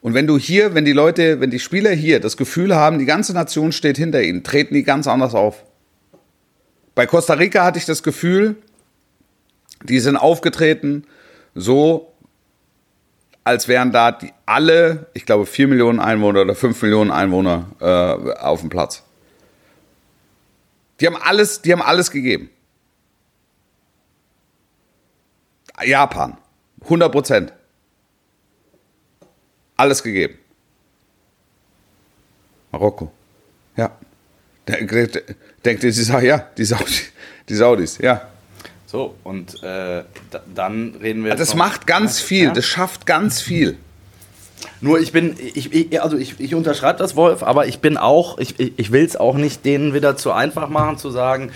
Und 0.00 0.12
wenn 0.12 0.26
du 0.26 0.38
hier, 0.38 0.74
wenn 0.74 0.84
die 0.84 0.92
Leute, 0.92 1.40
wenn 1.40 1.50
die 1.50 1.58
Spieler 1.58 1.90
hier 1.90 2.20
das 2.20 2.36
Gefühl 2.36 2.74
haben, 2.74 2.98
die 2.98 3.06
ganze 3.06 3.32
Nation 3.32 3.72
steht 3.72 3.96
hinter 3.96 4.22
ihnen, 4.22 4.44
treten 4.44 4.74
die 4.74 4.82
ganz 4.82 5.06
anders 5.06 5.34
auf. 5.34 5.64
Bei 6.94 7.06
Costa 7.06 7.32
Rica 7.34 7.64
hatte 7.64 7.78
ich 7.78 7.86
das 7.86 8.02
Gefühl, 8.02 8.56
die 9.82 10.00
sind 10.00 10.16
aufgetreten 10.16 11.04
so, 11.54 12.12
als 13.44 13.68
wären 13.68 13.92
da 13.92 14.10
die 14.12 14.32
alle, 14.46 15.06
ich 15.14 15.26
glaube, 15.26 15.46
4 15.46 15.68
Millionen 15.68 16.00
Einwohner 16.00 16.42
oder 16.42 16.54
5 16.54 16.80
Millionen 16.82 17.10
Einwohner 17.10 17.66
äh, 17.80 18.32
auf 18.40 18.60
dem 18.60 18.70
Platz. 18.70 19.02
Die 21.00 21.06
haben 21.06 21.16
alles, 21.16 21.62
die 21.62 21.72
haben 21.72 21.82
alles 21.82 22.10
gegeben. 22.10 22.50
Japan, 25.82 26.38
100 26.82 27.12
Prozent. 27.12 27.52
Alles 29.76 30.02
gegeben. 30.02 30.38
Marokko, 32.70 33.12
ja. 33.76 33.90
Denkt, 34.66 35.22
denkt 35.64 35.82
sie 35.82 35.90
sagt, 35.92 36.22
ja, 36.22 36.38
die 36.56 36.64
Saudis, 36.64 37.12
die 37.48 37.54
Saudis, 37.54 37.98
ja. 37.98 38.33
So, 38.94 39.16
und 39.24 39.60
äh, 39.64 40.04
dann 40.54 40.94
reden 41.02 41.24
wir. 41.24 41.32
Jetzt 41.32 41.40
das 41.40 41.56
macht 41.56 41.84
ganz 41.84 42.20
viel, 42.20 42.44
ja? 42.44 42.52
das 42.52 42.64
schafft 42.64 43.06
ganz 43.06 43.40
viel. 43.40 43.76
Nur 44.80 45.00
ich 45.00 45.10
bin, 45.10 45.34
ich, 45.36 45.72
ich 45.72 46.00
also 46.00 46.16
ich, 46.16 46.38
ich 46.38 46.54
unterschreibe 46.54 47.00
das, 47.00 47.16
Wolf, 47.16 47.42
aber 47.42 47.66
ich 47.66 47.80
bin 47.80 47.96
auch, 47.96 48.38
ich, 48.38 48.54
ich 48.60 48.92
will 48.92 49.04
es 49.04 49.16
auch 49.16 49.34
nicht 49.34 49.64
denen 49.64 49.94
wieder 49.94 50.16
zu 50.16 50.30
einfach 50.30 50.68
machen, 50.68 50.96
zu 50.96 51.10
sagen, 51.10 51.50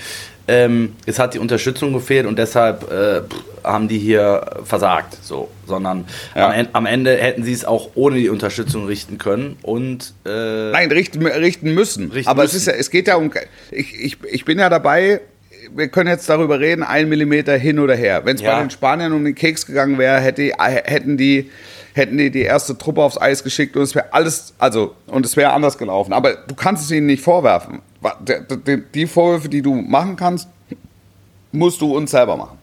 ähm, 0.48 0.96
es 1.06 1.20
hat 1.20 1.34
die 1.34 1.38
Unterstützung 1.38 1.92
gefehlt 1.92 2.26
und 2.26 2.40
deshalb 2.40 2.90
äh, 2.90 3.20
haben 3.62 3.86
die 3.86 3.98
hier 3.98 4.56
versagt, 4.64 5.16
so, 5.22 5.48
sondern 5.64 6.06
ja. 6.34 6.50
am, 6.50 6.66
am, 6.72 6.86
Ende 6.86 7.18
hätten 7.18 7.44
sie 7.44 7.52
es 7.52 7.64
auch 7.64 7.90
ohne 7.94 8.16
die 8.16 8.30
Unterstützung 8.30 8.86
richten 8.86 9.16
können 9.16 9.58
und 9.62 10.12
äh, 10.26 10.72
nein 10.72 10.90
richten, 10.90 11.24
richten 11.24 11.72
müssen. 11.72 12.10
Richten 12.10 12.28
aber 12.28 12.42
müssen. 12.42 12.56
es 12.56 12.62
ist 12.62 12.66
ja, 12.66 12.72
es 12.72 12.90
geht 12.90 13.06
ja 13.06 13.14
um, 13.14 13.30
ich, 13.70 13.94
ich, 13.94 14.16
ich 14.24 14.44
bin 14.44 14.58
ja 14.58 14.68
dabei. 14.68 15.20
Wir 15.74 15.88
können 15.88 16.08
jetzt 16.08 16.28
darüber 16.28 16.60
reden, 16.60 16.82
ein 16.82 17.08
Millimeter 17.08 17.56
hin 17.56 17.78
oder 17.78 17.94
her. 17.94 18.24
Wenn 18.24 18.36
es 18.36 18.42
ja. 18.42 18.54
bei 18.54 18.60
den 18.60 18.70
Spaniern 18.70 19.12
um 19.12 19.24
den 19.24 19.34
Keks 19.34 19.66
gegangen 19.66 19.98
wäre, 19.98 20.20
hätte, 20.20 20.52
hätten 20.58 21.16
die 21.16 21.50
hätten 21.98 22.16
die 22.16 22.30
die 22.30 22.42
erste 22.42 22.78
Truppe 22.78 23.02
aufs 23.02 23.20
Eis 23.20 23.44
geschickt 23.44 23.76
und 23.76 23.82
es 23.82 23.94
wäre 23.94 24.12
alles, 24.12 24.54
also, 24.58 24.94
und 25.06 25.26
es 25.26 25.36
wäre 25.36 25.52
anders 25.52 25.76
gelaufen. 25.76 26.12
Aber 26.12 26.34
du 26.34 26.54
kannst 26.54 26.84
es 26.84 26.90
ihnen 26.90 27.06
nicht 27.06 27.22
vorwerfen. 27.22 27.80
Die 28.94 29.06
Vorwürfe, 29.06 29.48
die 29.48 29.60
du 29.60 29.74
machen 29.74 30.16
kannst, 30.16 30.48
musst 31.52 31.80
du 31.80 31.96
uns 31.96 32.12
selber 32.12 32.36
machen. 32.36 32.58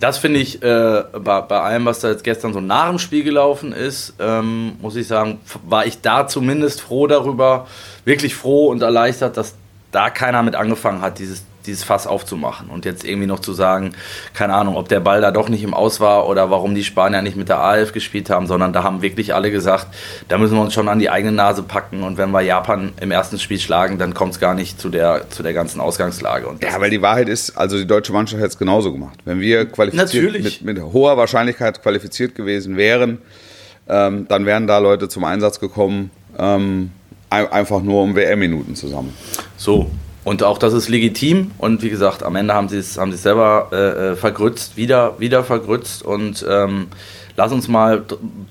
Das 0.00 0.16
finde 0.16 0.40
ich 0.40 0.62
äh, 0.62 1.02
bei, 1.12 1.42
bei, 1.42 1.60
allem, 1.60 1.84
was 1.84 2.00
da 2.00 2.08
jetzt 2.08 2.24
gestern 2.24 2.54
so 2.54 2.60
nach 2.60 2.88
dem 2.88 2.98
Spiel 2.98 3.22
gelaufen 3.22 3.72
ist, 3.72 4.14
ähm, 4.18 4.72
muss 4.80 4.96
ich 4.96 5.06
sagen, 5.06 5.40
war 5.68 5.84
ich 5.84 6.00
da 6.00 6.26
zumindest 6.26 6.80
froh 6.80 7.06
darüber, 7.06 7.66
wirklich 8.06 8.34
froh 8.34 8.68
und 8.68 8.80
erleichtert, 8.80 9.36
dass 9.36 9.54
da 9.92 10.08
keiner 10.08 10.42
mit 10.42 10.54
angefangen 10.54 11.02
hat, 11.02 11.18
dieses 11.18 11.44
dieses 11.66 11.84
Fass 11.84 12.06
aufzumachen 12.06 12.68
und 12.70 12.84
jetzt 12.84 13.04
irgendwie 13.04 13.26
noch 13.26 13.40
zu 13.40 13.52
sagen, 13.52 13.92
keine 14.34 14.54
Ahnung, 14.54 14.76
ob 14.76 14.88
der 14.88 15.00
Ball 15.00 15.20
da 15.20 15.30
doch 15.30 15.48
nicht 15.48 15.62
im 15.62 15.74
Aus 15.74 16.00
war 16.00 16.28
oder 16.28 16.50
warum 16.50 16.74
die 16.74 16.84
Spanier 16.84 17.22
nicht 17.22 17.36
mit 17.36 17.48
der 17.48 17.58
A11 17.58 17.92
gespielt 17.92 18.30
haben, 18.30 18.46
sondern 18.46 18.72
da 18.72 18.82
haben 18.82 19.02
wirklich 19.02 19.34
alle 19.34 19.50
gesagt, 19.50 19.88
da 20.28 20.38
müssen 20.38 20.54
wir 20.54 20.62
uns 20.62 20.74
schon 20.74 20.88
an 20.88 20.98
die 20.98 21.10
eigene 21.10 21.32
Nase 21.32 21.62
packen 21.62 22.02
und 22.02 22.18
wenn 22.18 22.30
wir 22.30 22.40
Japan 22.40 22.92
im 23.00 23.10
ersten 23.10 23.38
Spiel 23.38 23.58
schlagen, 23.58 23.98
dann 23.98 24.14
kommt 24.14 24.34
es 24.34 24.40
gar 24.40 24.54
nicht 24.54 24.80
zu 24.80 24.88
der, 24.88 25.28
zu 25.30 25.42
der 25.42 25.52
ganzen 25.52 25.80
Ausgangslage. 25.80 26.46
Und 26.46 26.62
ja, 26.62 26.80
weil 26.80 26.90
die 26.90 27.02
Wahrheit 27.02 27.28
ist, 27.28 27.56
also 27.56 27.76
die 27.76 27.86
deutsche 27.86 28.12
Mannschaft 28.12 28.40
hätte 28.40 28.52
es 28.52 28.58
genauso 28.58 28.92
gemacht. 28.92 29.18
Wenn 29.24 29.40
wir 29.40 29.66
qualifiziert, 29.66 30.42
mit, 30.42 30.62
mit, 30.62 30.82
hoher 30.82 31.16
Wahrscheinlichkeit 31.16 31.82
qualifiziert 31.82 32.34
gewesen 32.34 32.76
wären, 32.76 33.18
ähm, 33.88 34.26
dann 34.28 34.46
wären 34.46 34.66
da 34.66 34.78
Leute 34.78 35.08
zum 35.08 35.24
Einsatz 35.24 35.60
gekommen, 35.60 36.10
ähm, 36.38 36.90
einfach 37.30 37.82
nur 37.82 38.02
um 38.02 38.16
WM-Minuten 38.16 38.74
zusammen. 38.74 39.14
So, 39.56 39.90
und 40.24 40.42
auch 40.42 40.58
das 40.58 40.72
ist 40.72 40.88
legitim. 40.88 41.52
Und 41.58 41.82
wie 41.82 41.90
gesagt, 41.90 42.22
am 42.22 42.36
Ende 42.36 42.54
haben 42.54 42.68
sie 42.68 42.78
es 42.78 42.98
haben 42.98 43.12
selber 43.12 43.68
äh, 43.72 43.76
äh, 44.12 44.16
vergrützt, 44.16 44.76
wieder, 44.76 45.18
wieder 45.18 45.44
vergrützt. 45.44 46.02
Und 46.02 46.44
ähm, 46.48 46.88
lass 47.36 47.52
uns 47.52 47.68
mal 47.68 48.04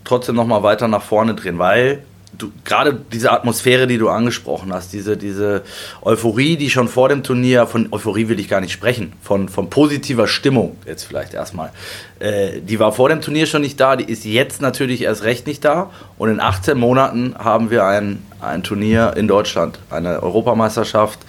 trotzdem 0.04 0.36
nochmal 0.36 0.64
weiter 0.64 0.88
nach 0.88 1.04
vorne 1.04 1.36
drehen, 1.36 1.60
weil 1.60 2.04
du 2.38 2.52
gerade 2.64 3.00
diese 3.12 3.32
Atmosphäre, 3.32 3.88
die 3.88 3.98
du 3.98 4.10
angesprochen 4.10 4.74
hast, 4.74 4.94
diese, 4.94 5.18
diese 5.18 5.64
Euphorie, 6.02 6.58
die 6.58 6.70
schon 6.70 6.88
vor 6.88 7.10
dem 7.10 7.24
Turnier, 7.24 7.68
von 7.68 7.88
Euphorie 7.92 8.28
will 8.30 8.40
ich 8.40 8.48
gar 8.48 8.62
nicht 8.62 8.72
sprechen, 8.72 9.14
von, 9.22 9.50
von 9.50 9.70
positiver 9.70 10.28
Stimmung 10.28 10.78
jetzt 10.86 11.04
vielleicht 11.04 11.34
erstmal, 11.34 11.72
äh, 12.20 12.62
die 12.62 12.80
war 12.80 12.92
vor 12.92 13.10
dem 13.10 13.22
Turnier 13.22 13.46
schon 13.46 13.62
nicht 13.62 13.80
da, 13.80 13.96
die 13.96 14.12
ist 14.12 14.26
jetzt 14.26 14.62
natürlich 14.62 15.02
erst 15.04 15.24
recht 15.24 15.48
nicht 15.48 15.66
da. 15.66 15.90
Und 16.18 16.30
in 16.30 16.40
18 16.40 16.78
Monaten 16.78 17.36
haben 17.38 17.72
wir 17.72 17.86
ein, 17.86 18.24
ein 18.40 18.64
Turnier 18.64 19.14
in 19.16 19.28
Deutschland, 19.28 19.80
eine 19.90 20.22
Europameisterschaft. 20.22 21.20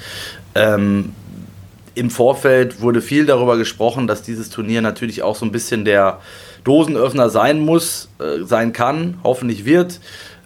Ähm, 0.55 1.13
Im 1.95 2.11
Vorfeld 2.11 2.81
wurde 2.81 3.01
viel 3.01 3.27
darüber 3.27 3.57
gesprochen, 3.57 4.07
dass 4.07 4.23
dieses 4.23 4.51
Turnier 4.51 4.83
natürlich 4.83 5.23
auch 5.23 5.37
so 5.37 5.47
ein 5.47 5.53
bisschen 5.53 5.85
der 5.85 6.21
Dosenöffner 6.65 7.31
sein 7.31 7.61
muss, 7.61 8.11
äh, 8.19 8.45
sein 8.45 8.73
kann, 8.73 9.19
hoffentlich 9.25 9.65
wird 9.65 9.99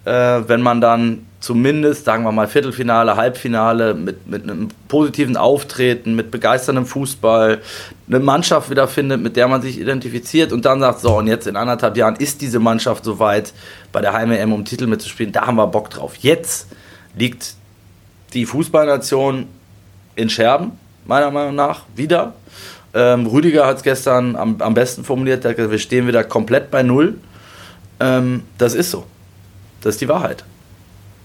äh, 0.04 0.42
wenn 0.46 0.60
man 0.60 0.80
dann 0.80 1.26
zumindest, 1.40 2.06
sagen 2.06 2.24
wir 2.24 2.32
mal, 2.32 2.48
Viertelfinale, 2.48 3.16
Halbfinale 3.16 3.94
mit, 3.94 4.26
mit 4.26 4.44
einem 4.44 4.68
positiven 4.88 5.36
Auftreten, 5.36 6.14
mit 6.14 6.30
begeisterndem 6.30 6.86
Fußball, 6.86 7.60
eine 8.08 8.18
Mannschaft 8.18 8.70
wiederfindet, 8.70 9.20
mit 9.20 9.36
der 9.36 9.46
man 9.46 9.60
sich 9.60 9.78
identifiziert 9.78 10.52
und 10.52 10.64
dann 10.64 10.80
sagt, 10.80 11.00
so, 11.00 11.18
und 11.18 11.26
jetzt 11.26 11.46
in 11.46 11.56
anderthalb 11.56 11.96
Jahren 11.96 12.16
ist 12.16 12.40
diese 12.40 12.60
Mannschaft 12.60 13.04
soweit, 13.04 13.52
bei 13.92 14.00
der 14.00 14.12
Heim-EM 14.14 14.52
um 14.52 14.64
Titel 14.64 14.86
mitzuspielen, 14.86 15.32
da 15.32 15.46
haben 15.46 15.56
wir 15.56 15.66
Bock 15.66 15.90
drauf. 15.90 16.16
Jetzt 16.16 16.68
liegt 17.16 17.54
die 18.32 18.46
Fußballnation 18.46 19.46
in 20.16 20.30
Scherben, 20.30 20.72
meiner 21.04 21.30
Meinung 21.30 21.54
nach, 21.54 21.82
wieder. 21.94 22.32
Ähm, 22.94 23.26
Rüdiger 23.26 23.66
hat 23.66 23.78
es 23.78 23.82
gestern 23.82 24.36
am, 24.36 24.56
am 24.60 24.72
besten 24.72 25.04
formuliert, 25.04 25.44
wir 25.44 25.78
stehen 25.78 26.06
wieder 26.06 26.24
komplett 26.24 26.70
bei 26.70 26.82
Null. 26.82 27.18
Ähm, 28.00 28.44
das 28.56 28.74
ist 28.74 28.90
so. 28.90 29.04
Das 29.84 29.96
ist 29.96 30.00
die 30.00 30.08
Wahrheit. 30.08 30.44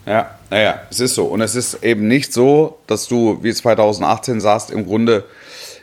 Ja, 0.05 0.35
naja, 0.49 0.81
es 0.89 0.99
ist 0.99 1.15
so. 1.15 1.25
Und 1.25 1.39
es 1.39 1.55
ist 1.55 1.81
eben 1.81 2.09
nicht 2.09 2.33
so, 2.33 2.77
dass 2.87 3.07
du, 3.07 3.39
wie 3.41 3.53
2018 3.53 4.41
sagst, 4.41 4.69
im 4.69 4.85
Grunde 4.85 5.23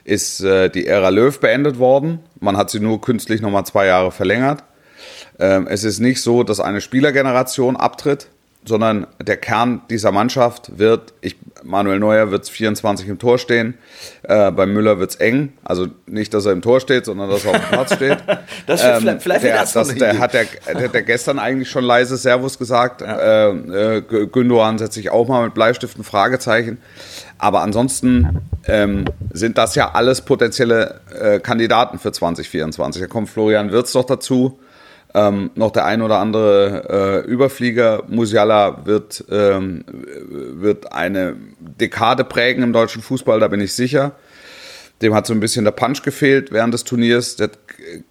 ist 0.04 0.42
äh, 0.42 0.68
die 0.68 0.86
Ära 0.86 1.08
Löw 1.08 1.40
beendet 1.40 1.78
worden. 1.78 2.20
Man 2.38 2.58
hat 2.58 2.68
sie 2.68 2.80
nur 2.80 3.00
künstlich 3.00 3.40
nochmal 3.40 3.64
zwei 3.64 3.86
Jahre 3.86 4.12
verlängert. 4.12 4.62
Ähm, 5.38 5.66
es 5.68 5.84
ist 5.84 6.00
nicht 6.00 6.20
so, 6.20 6.42
dass 6.42 6.60
eine 6.60 6.82
Spielergeneration 6.82 7.76
abtritt, 7.76 8.28
sondern 8.66 9.06
der 9.22 9.38
Kern 9.38 9.80
dieser 9.88 10.12
Mannschaft 10.12 10.78
wird, 10.78 11.14
ich 11.22 11.36
Manuel 11.66 11.98
Neuer 11.98 12.30
wird 12.30 12.44
es 12.44 12.48
24 12.48 13.08
im 13.08 13.18
Tor 13.18 13.38
stehen. 13.38 13.74
Äh, 14.22 14.50
bei 14.52 14.66
Müller 14.66 14.98
wird 14.98 15.10
es 15.10 15.16
eng. 15.16 15.52
Also 15.64 15.88
nicht, 16.06 16.32
dass 16.34 16.46
er 16.46 16.52
im 16.52 16.62
Tor 16.62 16.80
steht, 16.80 17.04
sondern 17.04 17.28
dass 17.28 17.44
er 17.44 17.52
auf 17.52 17.60
dem 17.60 17.68
Platz 17.68 17.94
steht. 17.94 18.18
das 18.66 18.82
ähm, 18.82 19.00
vielleicht, 19.00 19.22
vielleicht 19.22 19.44
der, 19.44 19.56
das, 19.56 19.72
das 19.72 19.94
der 19.94 20.18
hat 20.18 20.34
der, 20.34 20.46
der, 20.72 20.88
der, 20.88 21.02
gestern 21.02 21.38
eigentlich 21.38 21.70
schon 21.70 21.84
leise 21.84 22.16
Servus 22.16 22.58
gesagt. 22.58 23.00
Ja. 23.00 23.50
Äh, 23.50 23.96
äh, 23.96 24.26
Gündogan 24.26 24.78
setzt 24.78 24.94
sich 24.94 25.10
auch 25.10 25.28
mal 25.28 25.44
mit 25.44 25.54
Bleistiften 25.54 26.04
Fragezeichen. 26.04 26.78
Aber 27.38 27.62
ansonsten 27.62 28.42
ähm, 28.66 29.04
sind 29.32 29.58
das 29.58 29.74
ja 29.74 29.92
alles 29.92 30.22
potenzielle 30.22 31.00
äh, 31.18 31.38
Kandidaten 31.40 31.98
für 31.98 32.12
2024. 32.12 33.02
Da 33.02 33.08
kommt 33.08 33.28
Florian 33.28 33.70
Wirz 33.72 33.92
doch 33.92 34.04
dazu. 34.04 34.58
Ähm, 35.16 35.50
noch 35.54 35.70
der 35.70 35.86
ein 35.86 36.02
oder 36.02 36.18
andere 36.18 37.24
äh, 37.24 37.26
Überflieger. 37.26 38.02
Musiala 38.06 38.84
wird, 38.84 39.24
ähm, 39.30 39.82
wird 40.28 40.92
eine 40.92 41.36
Dekade 41.58 42.22
prägen 42.22 42.62
im 42.62 42.74
deutschen 42.74 43.00
Fußball, 43.00 43.40
da 43.40 43.48
bin 43.48 43.62
ich 43.62 43.72
sicher. 43.72 44.12
Dem 45.00 45.14
hat 45.14 45.26
so 45.26 45.32
ein 45.32 45.40
bisschen 45.40 45.64
der 45.64 45.72
Punch 45.72 46.02
gefehlt 46.02 46.52
während 46.52 46.74
des 46.74 46.84
Turniers. 46.84 47.36
Der 47.36 47.48
hat 47.48 47.58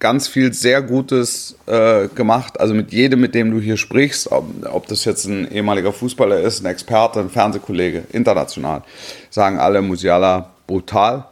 ganz 0.00 0.26
viel 0.26 0.52
sehr 0.52 0.82
Gutes 0.82 1.56
äh, 1.66 2.08
gemacht. 2.08 2.58
Also 2.58 2.74
mit 2.74 2.92
jedem, 2.92 3.20
mit 3.20 3.36
dem 3.36 3.52
du 3.52 3.60
hier 3.60 3.76
sprichst, 3.76 4.32
ob, 4.32 4.46
ob, 4.68 4.88
das 4.88 5.04
jetzt 5.04 5.26
ein 5.26 5.48
ehemaliger 5.50 5.92
Fußballer 5.92 6.40
ist, 6.40 6.64
ein 6.64 6.66
Experte, 6.66 7.20
ein 7.20 7.30
Fernsehkollege, 7.30 8.02
international, 8.12 8.82
sagen 9.30 9.60
alle 9.60 9.80
Musiala 9.80 10.50
brutal. 10.66 11.26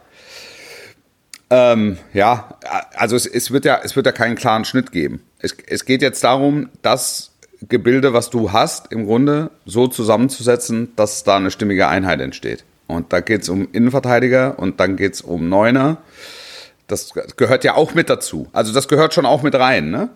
Ähm, 1.49 1.97
ja, 2.13 2.57
also 2.95 3.15
es, 3.15 3.25
es, 3.25 3.51
wird 3.51 3.65
ja, 3.65 3.79
es 3.83 3.95
wird 3.95 4.05
ja 4.05 4.11
keinen 4.11 4.35
klaren 4.35 4.65
Schnitt 4.65 4.91
geben. 4.91 5.21
Es, 5.39 5.55
es 5.67 5.85
geht 5.85 6.01
jetzt 6.01 6.23
darum, 6.23 6.69
das 6.81 7.31
Gebilde, 7.69 8.13
was 8.13 8.29
du 8.29 8.51
hast, 8.51 8.91
im 8.91 9.05
Grunde 9.05 9.51
so 9.65 9.87
zusammenzusetzen, 9.87 10.93
dass 10.95 11.23
da 11.23 11.37
eine 11.37 11.51
stimmige 11.51 11.87
Einheit 11.87 12.19
entsteht. 12.19 12.63
Und 12.87 13.13
da 13.13 13.19
geht 13.19 13.43
es 13.43 13.49
um 13.49 13.67
Innenverteidiger 13.71 14.59
und 14.59 14.79
dann 14.79 14.95
geht 14.95 15.15
es 15.15 15.21
um 15.21 15.49
Neuner. 15.49 15.97
Das 16.87 17.13
gehört 17.37 17.63
ja 17.63 17.75
auch 17.75 17.93
mit 17.93 18.09
dazu. 18.09 18.47
Also 18.53 18.73
das 18.73 18.87
gehört 18.87 19.13
schon 19.13 19.25
auch 19.25 19.41
mit 19.41 19.55
rein, 19.55 19.89
ne? 19.89 20.09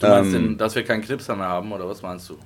Du 0.00 0.08
meinst, 0.08 0.34
ähm, 0.34 0.42
denn, 0.42 0.58
dass 0.58 0.74
wir 0.74 0.84
keinen 0.84 1.02
Knipser 1.02 1.36
mehr 1.36 1.46
haben, 1.46 1.70
oder 1.72 1.86
was 1.86 2.02
meinst 2.02 2.28
du? 2.28 2.38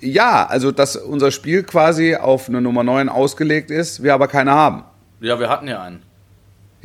Ja, 0.00 0.46
also 0.46 0.72
dass 0.72 0.96
unser 0.96 1.30
Spiel 1.30 1.62
quasi 1.62 2.16
auf 2.16 2.48
eine 2.48 2.60
Nummer 2.60 2.82
9 2.82 3.08
ausgelegt 3.08 3.70
ist, 3.70 4.02
wir 4.02 4.14
aber 4.14 4.28
keine 4.28 4.52
haben. 4.52 4.84
Ja, 5.20 5.38
wir 5.38 5.48
hatten 5.48 5.68
ja 5.68 5.82
einen. 5.82 6.02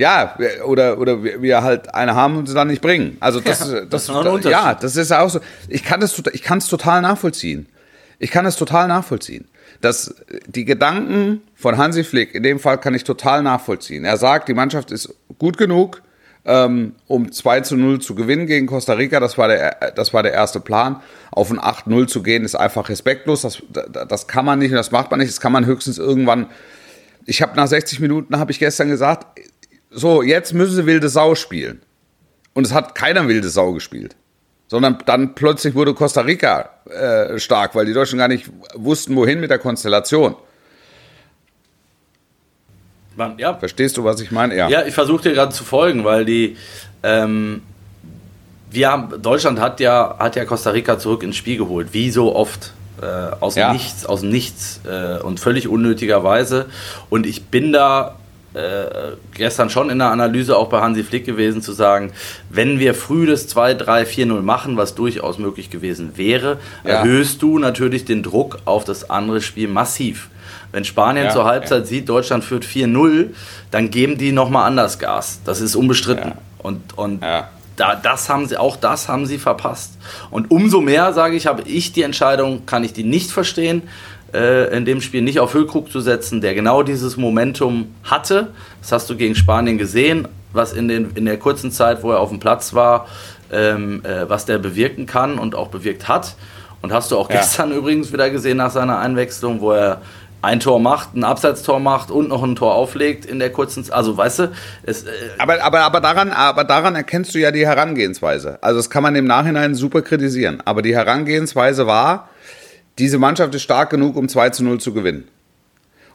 Ja, 0.01 0.35
oder, 0.65 0.97
oder 0.99 1.23
wir 1.23 1.63
halt 1.63 1.93
eine 1.93 2.15
haben 2.15 2.37
und 2.37 2.47
sie 2.47 2.53
dann 2.53 2.67
nicht 2.67 2.81
bringen. 2.81 3.17
Also 3.19 3.39
das, 3.39 3.59
ja, 3.59 3.81
das, 3.81 4.07
das, 4.07 4.07
das 4.07 4.43
ja, 4.45 4.73
das 4.73 4.95
ist 4.95 5.11
auch 5.11 5.29
so. 5.29 5.39
Ich 5.67 5.83
kann 5.83 6.01
es 6.01 6.21
ich 6.33 6.43
kann 6.43 6.57
es 6.57 6.67
total 6.67 7.01
nachvollziehen. 7.01 7.67
Ich 8.19 8.31
kann 8.31 8.45
es 8.45 8.55
total 8.55 8.87
nachvollziehen 8.87 9.47
dass 9.81 10.15
die 10.47 10.65
Gedanken 10.65 11.41
von 11.55 11.77
Hansi 11.77 12.03
Flick, 12.03 12.35
in 12.35 12.43
dem 12.43 12.59
Fall 12.59 12.77
kann 12.77 12.93
ich 12.93 13.03
total 13.03 13.43
nachvollziehen. 13.43 14.05
Er 14.05 14.17
sagt, 14.17 14.47
die 14.47 14.53
Mannschaft 14.53 14.91
ist 14.91 15.13
gut 15.39 15.57
genug, 15.57 16.01
ähm, 16.45 16.95
um 17.07 17.31
2 17.31 17.61
zu 17.61 17.75
0 17.75 17.99
zu 17.99 18.15
gewinnen 18.15 18.47
gegen 18.47 18.67
Costa 18.67 18.93
Rica. 18.93 19.19
Das 19.19 19.37
war 19.37 19.47
der, 19.47 19.91
das 19.95 20.13
war 20.13 20.23
der 20.23 20.33
erste 20.33 20.59
Plan. 20.59 21.01
Auf 21.31 21.51
ein 21.51 21.59
8-0 21.59 22.07
zu 22.07 22.23
gehen, 22.23 22.43
ist 22.43 22.55
einfach 22.55 22.89
respektlos. 22.89 23.41
Das, 23.41 23.61
das 24.07 24.27
kann 24.27 24.45
man 24.45 24.59
nicht 24.59 24.71
und 24.71 24.77
das 24.77 24.91
macht 24.91 25.11
man 25.11 25.19
nicht. 25.19 25.29
Das 25.29 25.41
kann 25.41 25.51
man 25.51 25.65
höchstens 25.65 25.97
irgendwann. 25.97 26.47
Ich 27.25 27.41
habe 27.41 27.55
nach 27.55 27.67
60 27.67 27.99
Minuten, 27.99 28.39
habe 28.39 28.51
ich 28.51 28.59
gestern 28.59 28.89
gesagt, 28.89 29.39
so, 29.91 30.23
jetzt 30.23 30.54
müssen 30.54 30.75
sie 30.75 30.86
wilde 30.86 31.10
Sau 31.10 31.36
spielen. 31.36 31.82
Und 32.54 32.65
es 32.65 32.73
hat 32.73 32.95
keiner 32.95 33.27
wilde 33.27 33.49
Sau 33.49 33.73
gespielt 33.73 34.15
sondern 34.71 34.99
dann 35.06 35.36
plötzlich 35.36 35.75
wurde 35.75 35.93
Costa 35.93 36.21
Rica 36.21 36.69
äh, 36.86 37.38
stark, 37.39 37.75
weil 37.75 37.86
die 37.86 37.91
Deutschen 37.91 38.17
gar 38.17 38.30
nicht 38.30 38.49
wussten, 38.73 39.17
wohin 39.17 39.41
mit 39.41 39.49
der 39.49 39.60
Konstellation. 39.60 40.34
Ja. 43.38 43.56
Verstehst 43.56 43.97
du, 43.97 44.06
was 44.06 44.21
ich 44.21 44.32
meine? 44.32 44.56
Ja, 44.56 44.69
ja 44.69 44.86
ich 44.86 44.93
versuche 44.93 45.23
dir 45.23 45.34
gerade 45.34 45.51
zu 45.51 45.65
folgen, 45.65 46.06
weil 46.06 46.23
die 46.23 46.56
ähm, 47.04 47.63
wir 48.69 48.89
haben, 48.89 49.21
Deutschland 49.21 49.60
hat 49.60 49.82
ja, 49.82 50.15
hat 50.17 50.38
ja 50.38 50.45
Costa 50.45 50.69
Rica 50.69 50.97
zurück 50.97 51.23
ins 51.23 51.36
Spiel 51.36 51.58
geholt, 51.58 51.89
wie 51.91 52.10
so 52.10 52.34
oft. 52.34 52.71
Äh, 53.01 53.06
aus 53.41 53.56
ja. 53.56 53.73
Nichts, 53.73 54.06
aus 54.06 54.21
Nichts 54.21 54.80
äh, 54.86 55.21
und 55.21 55.41
völlig 55.41 55.67
unnötigerweise. 55.67 56.67
Und 57.10 57.25
ich 57.25 57.43
bin 57.45 57.73
da 57.73 58.15
äh, 58.53 59.15
gestern 59.33 59.69
schon 59.69 59.89
in 59.89 59.99
der 59.99 60.11
Analyse 60.11 60.57
auch 60.57 60.67
bei 60.67 60.81
Hansi 60.81 61.03
Flick 61.03 61.25
gewesen, 61.25 61.61
zu 61.61 61.71
sagen, 61.71 62.11
wenn 62.49 62.79
wir 62.79 62.93
früh 62.93 63.25
das 63.25 63.47
2, 63.47 63.75
3, 63.75 64.05
4, 64.05 64.25
0 64.25 64.41
machen, 64.41 64.77
was 64.77 64.95
durchaus 64.95 65.37
möglich 65.37 65.69
gewesen 65.69 66.17
wäre, 66.17 66.57
ja. 66.83 66.95
erhöhst 66.95 67.41
du 67.41 67.59
natürlich 67.59 68.05
den 68.05 68.23
Druck 68.23 68.59
auf 68.65 68.83
das 68.83 69.09
andere 69.09 69.41
Spiel 69.41 69.67
massiv. 69.67 70.29
Wenn 70.71 70.85
Spanien 70.85 71.25
ja, 71.25 71.31
zur 71.31 71.45
Halbzeit 71.45 71.81
ja. 71.81 71.85
sieht, 71.85 72.09
Deutschland 72.09 72.43
führt 72.43 72.65
4-0, 72.65 73.29
dann 73.71 73.89
geben 73.89 74.17
die 74.17 74.31
nochmal 74.31 74.67
anders 74.67 74.99
Gas. 74.99 75.39
Das 75.45 75.61
ist 75.61 75.75
unbestritten. 75.75 76.33
Und, 76.59 76.97
und 76.97 77.23
da, 77.81 77.95
das 77.95 78.29
haben 78.29 78.47
sie, 78.47 78.57
auch 78.57 78.77
das 78.77 79.07
haben 79.07 79.25
sie 79.25 79.37
verpasst. 79.37 79.93
Und 80.29 80.51
umso 80.51 80.81
mehr, 80.81 81.13
sage 81.13 81.35
ich, 81.35 81.47
habe 81.47 81.63
ich 81.63 81.93
die 81.93 82.03
Entscheidung, 82.03 82.65
kann 82.65 82.83
ich 82.83 82.93
die 82.93 83.03
nicht 83.03 83.31
verstehen, 83.31 83.83
äh, 84.34 84.76
in 84.76 84.86
dem 84.86 85.02
Spiel 85.02 85.22
nicht 85.22 85.39
auf 85.39 85.52
Füllkrug 85.52 85.91
zu 85.91 86.00
setzen, 86.00 86.41
der 86.41 86.54
genau 86.54 86.84
dieses 86.84 87.17
Momentum 87.17 87.94
hatte. 88.04 88.48
Das 88.82 88.91
hast 88.91 89.10
du 89.10 89.15
gegen 89.15 89.36
Spanien 89.36 89.78
gesehen, 89.78 90.28
was 90.54 90.74
in, 90.74 90.88
den, 90.88 91.12
in 91.15 91.26
der 91.26 91.38
kurzen 91.38 91.72
Zeit, 91.72 92.04
wo 92.04 92.12
er 92.12 92.20
auf 92.20 92.30
dem 92.30 92.39
Platz 92.39 92.74
war, 92.74 93.08
ähm, 93.52 94.04
äh, 94.04 94.30
was 94.30 94.46
der 94.46 94.58
bewirken 94.58 95.06
kann 95.06 95.38
und 95.38 95.56
auch 95.56 95.67
bewirkt 95.67 96.08
hat. 96.08 96.36
Und 96.82 96.91
hast 96.94 97.12
du 97.12 97.17
auch 97.17 97.30
ja. 97.30 97.38
gestern 97.38 97.72
übrigens 97.72 98.12
wieder 98.12 98.30
gesehen 98.30 98.58
nach 98.58 98.72
seiner 98.72 99.00
Einwechslung, 99.00 99.62
wo 99.62 99.72
er 99.72 100.02
ein 100.41 100.60
Tor 100.60 100.80
macht, 100.80 101.15
ein 101.15 101.24
Abseitstor 101.24 101.80
macht 101.80 102.10
und 102.10 102.30
noch 102.30 102.41
ein 102.41 102.56
Tor 102.56 102.74
auflegt 102.74 103.26
in 103.26 103.38
der 103.38 103.52
kurzen, 103.52 103.84
Zeit. 103.84 103.94
also 103.94 104.17
weißt 104.17 104.39
du, 104.39 104.52
es, 104.84 105.04
äh 105.04 105.10
aber 105.38 105.63
aber 105.63 105.82
aber 105.82 106.02
daran 106.02 106.32
aber 106.32 106.63
daran 106.63 106.96
erkennst 106.96 107.36
du 107.36 107.39
ja 107.39 107.52
die 107.52 107.65
Herangehensweise. 107.67 108.58
Also 108.62 108.80
das 108.80 108.89
kann 108.89 109.04
man 109.04 109.15
im 109.15 109.26
Nachhinein 109.26 109.76
super 109.76 110.02
kritisieren, 110.02 110.62
aber 110.65 110.82
die 110.82 110.96
Herangehensweise 110.96 111.86
war, 111.86 112.30
diese 113.01 113.17
Mannschaft 113.17 113.55
ist 113.55 113.63
stark 113.63 113.89
genug, 113.89 114.15
um 114.15 114.29
2 114.29 114.51
zu 114.51 114.63
0 114.63 114.79
zu 114.79 114.93
gewinnen. 114.93 115.27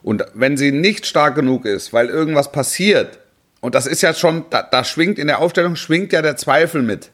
Und 0.04 0.24
wenn 0.34 0.56
sie 0.56 0.70
nicht 0.70 1.04
stark 1.04 1.34
genug 1.34 1.66
ist, 1.66 1.92
weil 1.92 2.08
irgendwas 2.08 2.52
passiert, 2.52 3.18
und 3.60 3.74
das 3.74 3.88
ist 3.88 4.02
ja 4.02 4.14
schon, 4.14 4.44
da, 4.50 4.62
da 4.62 4.84
schwingt 4.84 5.18
in 5.18 5.26
der 5.26 5.40
Aufstellung, 5.40 5.74
schwingt 5.74 6.12
ja 6.12 6.22
der 6.22 6.36
Zweifel 6.36 6.82
mit, 6.82 7.10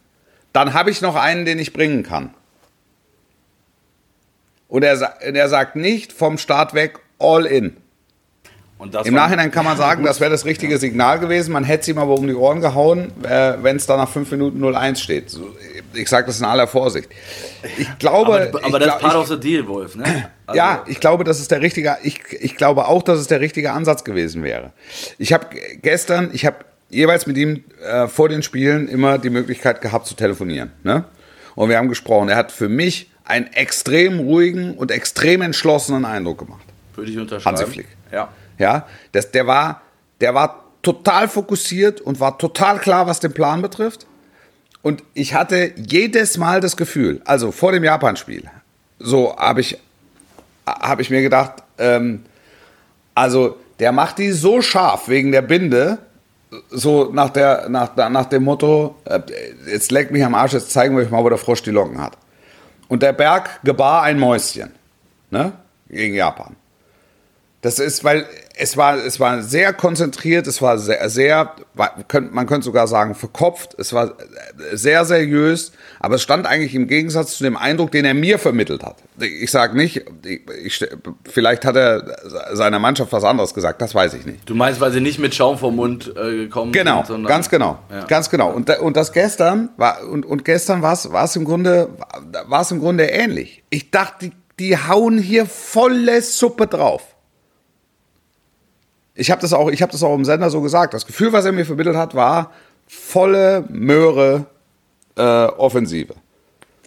dann 0.53 0.75
habe 0.75 0.91
ich 0.91 1.01
noch 1.01 1.17
einen, 1.17 1.47
den 1.47 1.59
ich 1.59 1.73
bringen 1.73 2.03
kann. 2.03 2.35
Und 4.69 4.83
er, 4.83 5.01
er 5.21 5.49
sagt 5.49 5.75
nicht 5.75 6.13
vom 6.13 6.37
Start 6.37 6.75
weg 6.75 6.99
all 7.19 7.47
in. 7.47 7.79
Im 9.05 9.15
Nachhinein 9.15 9.51
kann 9.51 9.65
man 9.65 9.77
sagen, 9.77 10.05
das 10.05 10.21
wäre 10.21 10.31
das 10.31 10.45
richtige 10.45 10.79
Signal 10.79 11.19
gewesen. 11.19 11.53
Man 11.53 11.65
hätte 11.65 11.91
ihm 11.91 11.99
aber 11.99 12.15
um 12.15 12.27
die 12.27 12.35
Ohren 12.35 12.61
gehauen, 12.61 13.13
äh, 13.23 13.55
wenn 13.63 13.77
es 13.77 13.87
da 13.87 13.97
nach 13.97 14.09
5 14.09 14.31
Minuten 14.33 14.63
0-1 14.63 14.97
steht. 14.97 15.39
Ich 15.95 16.09
sage 16.09 16.27
das 16.27 16.41
in 16.41 16.47
aller 16.47 16.67
Vorsicht. 16.67 17.09
Ich 17.79 17.99
glaube. 17.99 18.51
Aber, 18.53 18.65
aber 18.65 18.79
das 18.79 18.95
ist 18.95 19.01
part 19.01 19.15
of 19.15 19.29
the 19.29 19.39
deal, 19.39 19.67
Wolf, 19.69 19.95
ne? 19.97 20.31
Also 20.47 20.59
ja, 20.59 20.85
ich 20.89 21.01
glaube, 21.01 21.25
das 21.25 21.41
ist 21.41 21.51
der 21.51 21.61
richtige. 21.61 21.97
Ich, 22.03 22.21
ich 22.41 22.57
glaube 22.57 22.89
auch, 22.89 23.03
dass 23.03 23.19
es 23.19 23.29
der 23.29 23.41
richtige 23.41 23.73
Ansatz 23.73 24.05
gewesen 24.05 24.43
wäre. 24.43 24.73
Ich 25.19 25.33
habe 25.33 25.47
gestern, 25.81 26.31
ich 26.33 26.47
habe 26.47 26.57
jeweils 26.91 27.27
mit 27.27 27.37
ihm 27.37 27.65
äh, 27.85 28.07
vor 28.09 28.29
den 28.29 28.43
Spielen 28.43 28.89
immer 28.89 29.19
die 29.19 29.31
Möglichkeit 29.31 29.81
gehabt 29.81 30.07
zu 30.07 30.15
telefonieren. 30.15 30.73
Ne? 30.83 31.05
Und 31.55 31.69
wir 31.69 31.79
haben 31.79 31.89
gesprochen. 31.89 32.29
Er 32.29 32.37
hat 32.37 32.53
für 32.53 32.69
mich 32.69 33.11
einen 33.25 33.47
extrem 33.53 34.21
ruhigen 34.21 34.75
und 34.75 34.91
extrem 34.91 35.43
entschlossenen 35.43 36.05
Eindruck 36.05 36.39
gemacht. 36.39 36.65
Würde 36.95 37.11
ich 37.11 37.19
unterschreiben. 37.19 37.57
Hansi 37.57 37.71
Flick. 37.71 37.87
Ja. 38.11 38.29
Ja, 38.63 38.87
das, 39.11 39.33
der, 39.33 39.49
war, 39.49 39.83
der 40.21 40.35
war 40.35 40.63
total 40.83 41.27
fokussiert 41.27 42.01
und 42.01 42.21
war 42.21 42.39
total 42.39 42.79
klar, 42.79 43.09
was 43.09 43.19
den 43.19 43.35
Plan 43.35 43.61
betrifft. 43.61 44.07
Und 44.83 45.03
ich 45.15 45.35
hatte 45.35 45.73
jedes 45.75 46.39
Mal 46.39 46.61
das 46.61 46.77
Gefühl, 46.77 47.21
also 47.25 47.51
vor 47.51 47.73
dem 47.73 47.83
Japan-Spiel, 47.83 48.49
so 49.01 49.37
habe 49.37 49.63
ich, 49.63 49.79
hab 50.65 51.01
ich 51.01 51.11
mir 51.11 51.23
gedacht, 51.23 51.65
ähm, 51.79 52.23
also 53.17 53.57
der 53.81 53.91
macht 53.91 54.19
die 54.19 54.31
so 54.31 54.63
scharf 54.63 55.09
wegen 55.09 55.33
der 55.33 55.43
Binde, 55.43 55.99
so 56.71 57.11
nach, 57.13 57.31
der, 57.31 57.69
nach, 57.69 57.97
nach 57.97 58.27
dem 58.27 58.45
Motto, 58.45 58.95
äh, 59.07 59.19
jetzt 59.67 59.91
leckt 59.91 60.13
mich 60.13 60.25
am 60.25 60.37
Arsch, 60.37 60.53
jetzt 60.53 60.71
zeigen 60.71 60.97
wir 60.97 61.03
euch 61.03 61.11
mal, 61.11 61.25
wo 61.25 61.29
der 61.29 61.39
Frosch 61.39 61.65
die 61.65 61.71
Locken 61.71 62.01
hat. 62.01 62.17
Und 62.87 63.03
der 63.03 63.13
Berg 63.13 63.59
gebar 63.65 64.03
ein 64.03 64.21
Mäuschen, 64.21 64.71
ne, 65.31 65.53
gegen 65.89 66.15
Japan. 66.15 66.55
Das 67.63 67.79
ist, 67.79 68.03
weil 68.03 68.27
es 68.57 68.77
war, 68.77 68.97
es 68.97 69.21
war 69.21 69.41
sehr 69.41 69.73
konzentriert, 69.73 70.49
es 70.49 70.61
war 70.61 70.79
sehr, 70.79 71.09
sehr, 71.09 71.55
man 72.33 72.47
könnte 72.47 72.65
sogar 72.65 72.89
sagen, 72.89 73.15
verkopft, 73.15 73.77
es 73.79 73.93
war 73.93 74.15
sehr 74.73 75.05
seriös, 75.05 75.71
aber 76.01 76.17
es 76.17 76.23
stand 76.23 76.45
eigentlich 76.45 76.75
im 76.75 76.89
Gegensatz 76.89 77.39
zu 77.39 77.45
dem 77.45 77.57
Eindruck, 77.57 77.93
den 77.93 78.05
er 78.05 78.15
mir 78.15 78.41
vermittelt 78.41 78.83
hat. 78.83 78.97
Ich 79.21 79.53
sage 79.53 79.77
nicht, 79.77 80.05
ich, 80.25 80.85
vielleicht 81.25 81.65
hat 81.65 81.77
er 81.77 82.17
seiner 82.53 82.81
Mannschaft 82.81 83.13
was 83.13 83.23
anderes 83.23 83.55
gesagt, 83.55 83.81
das 83.81 83.95
weiß 83.95 84.15
ich 84.15 84.27
nicht. 84.27 84.41
Du 84.45 84.57
meinst, 84.57 84.81
weil 84.81 84.91
sie 84.91 85.01
nicht 85.01 85.21
mit 85.21 85.33
Schaum 85.33 85.57
vom 85.57 85.77
Mund 85.77 86.13
äh, 86.17 86.39
gekommen 86.39 86.73
genau, 86.73 87.05
sind? 87.05 87.19
Genau, 87.19 87.29
ganz 87.29 87.49
genau, 87.49 87.79
ja. 87.93 88.05
ganz 88.07 88.29
genau. 88.29 88.51
Und, 88.51 88.69
und 88.71 88.97
das 88.97 89.13
gestern 89.13 89.69
war, 89.77 90.03
und, 90.09 90.27
und 90.27 90.45
gestern 90.45 90.83
war 90.83 90.95
es, 90.95 91.13
war 91.13 91.25
es 91.25 91.37
im 91.37 91.45
Grunde, 91.45 91.91
war 92.47 92.63
es 92.63 92.73
im 92.73 92.81
Grunde 92.81 93.05
ähnlich. 93.05 93.63
Ich 93.71 93.93
dachte, 93.93 94.31
die, 94.31 94.33
die 94.59 94.77
hauen 94.77 95.17
hier 95.19 95.47
volle 95.47 96.23
Suppe 96.23 96.67
drauf 96.67 97.12
ich 99.15 99.31
habe 99.31 99.41
das 99.41 99.53
auch, 99.53 99.71
ich 99.71 99.83
habe 99.83 99.93
das 99.93 100.03
auch 100.03 100.15
im 100.15 100.25
Sender 100.25 100.51
so 100.51 100.61
gesagt. 100.61 100.95
Das 100.95 101.07
Gefühl, 101.07 101.33
was 101.33 101.45
er 101.45 101.53
mir 101.53 101.67
vermittelt 101.67 101.97
hat, 101.97 102.15
war 102.15 102.53
volle 102.87 103.65
Möhre 103.69 104.47
äh, 105.17 105.23
Offensive. 105.23 106.15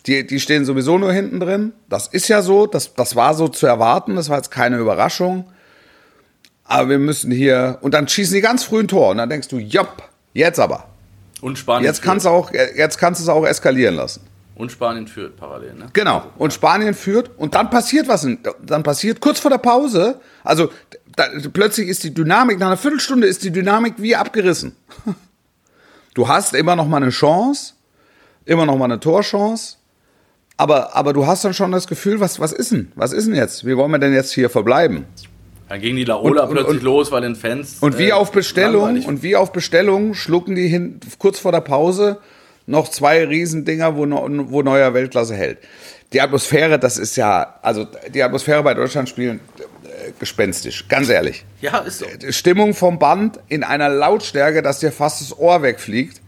Die, 0.06 0.26
die 0.26 0.40
stehen 0.40 0.66
sowieso 0.66 0.98
nur 0.98 1.12
hinten 1.12 1.40
drin. 1.40 1.74
Das 1.90 2.08
ist 2.08 2.28
ja 2.28 2.42
so, 2.42 2.68
das, 2.68 2.94
das 2.94 3.16
war 3.16 3.34
so 3.34 3.48
zu 3.48 3.66
erwarten, 3.66 4.16
das 4.16 4.30
war 4.30 4.38
jetzt 4.38 4.52
keine 4.52 4.78
Überraschung. 4.78 5.46
Aber 6.64 6.90
wir 6.90 7.00
müssen 7.00 7.32
hier, 7.32 7.78
und 7.82 7.94
dann 7.94 8.08
schießen 8.08 8.36
die 8.36 8.42
ganz 8.42 8.64
früh 8.64 8.80
ein 8.80 8.88
Tor 8.88 9.10
und 9.10 9.18
dann 9.18 9.30
denkst 9.30 9.48
du, 9.48 9.58
jopp, 9.58 10.04
jetzt 10.34 10.60
aber. 10.60 10.86
Und 11.42 11.58
Spanien 11.58 11.86
jetzt 11.86 12.02
kannst, 12.02 12.26
auch, 12.26 12.52
jetzt 12.52 12.98
kannst 12.98 13.20
du 13.22 13.24
es 13.24 13.30
auch 13.30 13.46
eskalieren 13.46 13.96
lassen. 13.96 14.22
Und 14.56 14.72
Spanien 14.72 15.06
führt 15.08 15.36
parallel, 15.36 15.74
ne? 15.74 15.88
Genau. 15.92 16.24
Und 16.38 16.54
Spanien 16.54 16.94
führt 16.94 17.30
und 17.38 17.56
dann 17.56 17.70
passiert 17.70 18.08
was. 18.08 18.26
Dann 18.64 18.84
passiert 18.84 19.20
kurz 19.20 19.40
vor 19.40 19.52
der 19.52 19.58
Pause, 19.58 20.20
also 20.44 20.70
da, 21.16 21.26
plötzlich 21.54 21.88
ist 21.88 22.04
die 22.04 22.14
Dynamik, 22.14 22.60
nach 22.60 22.68
einer 22.68 22.78
Viertelstunde 22.78 23.28
ist 23.28 23.44
die 23.44 23.52
Dynamik 23.52 23.96
wie 23.98 24.16
abgerissen. 24.16 24.76
Du 26.14 26.28
hast 26.28 26.54
immer 26.54 26.76
noch 26.76 26.88
mal 26.88 26.98
eine 26.98 27.10
Chance, 27.10 27.74
immer 28.46 28.66
noch 28.66 28.78
mal 28.78 28.86
eine 28.86 29.00
Torchance, 29.00 29.78
aber, 30.58 30.96
aber 30.96 31.12
du 31.12 31.28
hast 31.28 31.44
dann 31.44 31.54
schon 31.54 31.72
das 31.72 31.88
Gefühl, 31.88 32.20
was, 32.22 32.40
was 32.40 32.54
ist 32.54 32.72
denn? 32.72 32.92
Was 32.96 33.12
ist 33.12 33.28
denn 33.28 33.36
jetzt? 33.36 33.66
Wie 33.66 33.76
wollen 33.76 33.92
wir 33.92 34.00
denn 34.00 34.14
jetzt 34.14 34.32
hier 34.32 34.50
verbleiben? 34.50 35.06
Dann 35.68 35.82
ging 35.82 35.96
die 35.96 36.06
Laola 36.06 36.44
und, 36.44 36.52
plötzlich 36.52 36.78
und, 36.78 36.84
los, 36.84 37.12
weil 37.12 37.22
den 37.22 37.36
Fans. 37.36 37.78
Und 37.82 37.98
wie 37.98 38.10
äh, 38.10 38.12
auf 38.14 38.32
Bestellung, 38.32 39.04
und 39.04 39.24
wie 39.24 39.36
auf 39.36 39.52
Bestellung 39.52 40.14
schlucken 40.14 40.56
die 40.56 40.68
hin, 40.68 41.00
kurz 41.18 41.40
vor 41.40 41.52
der 41.52 41.62
Pause 41.62 42.20
noch 42.68 42.90
zwei 42.90 43.26
Riesendinger, 43.26 43.96
wo, 43.96 44.06
wo 44.08 44.62
neuer 44.62 44.94
Weltklasse 44.94 45.36
hält. 45.36 45.58
Die 46.14 46.22
Atmosphäre, 46.22 46.80
das 46.80 46.98
ist 46.98 47.16
ja, 47.16 47.60
also 47.62 47.88
die 48.14 48.24
Atmosphäre 48.24 48.64
bei 48.64 48.74
Deutschlandspielen 48.74 49.40
äh, 49.60 49.64
gespenstisch, 50.20 50.88
ganz 50.88 51.10
ehrlich. 51.10 51.46
Ja, 51.62 51.80
ist 51.80 52.00
so. 52.00 52.06
Stimmung 52.30 52.74
vom 52.74 53.00
Band 53.00 53.40
in 53.48 53.64
einer 53.64 53.90
Lautstärke, 53.90 54.62
dass 54.62 54.80
dir 54.80 54.92
fast 54.92 55.22
das 55.22 55.38
Ohr 55.38 55.62
wegfliegt. 55.62 56.22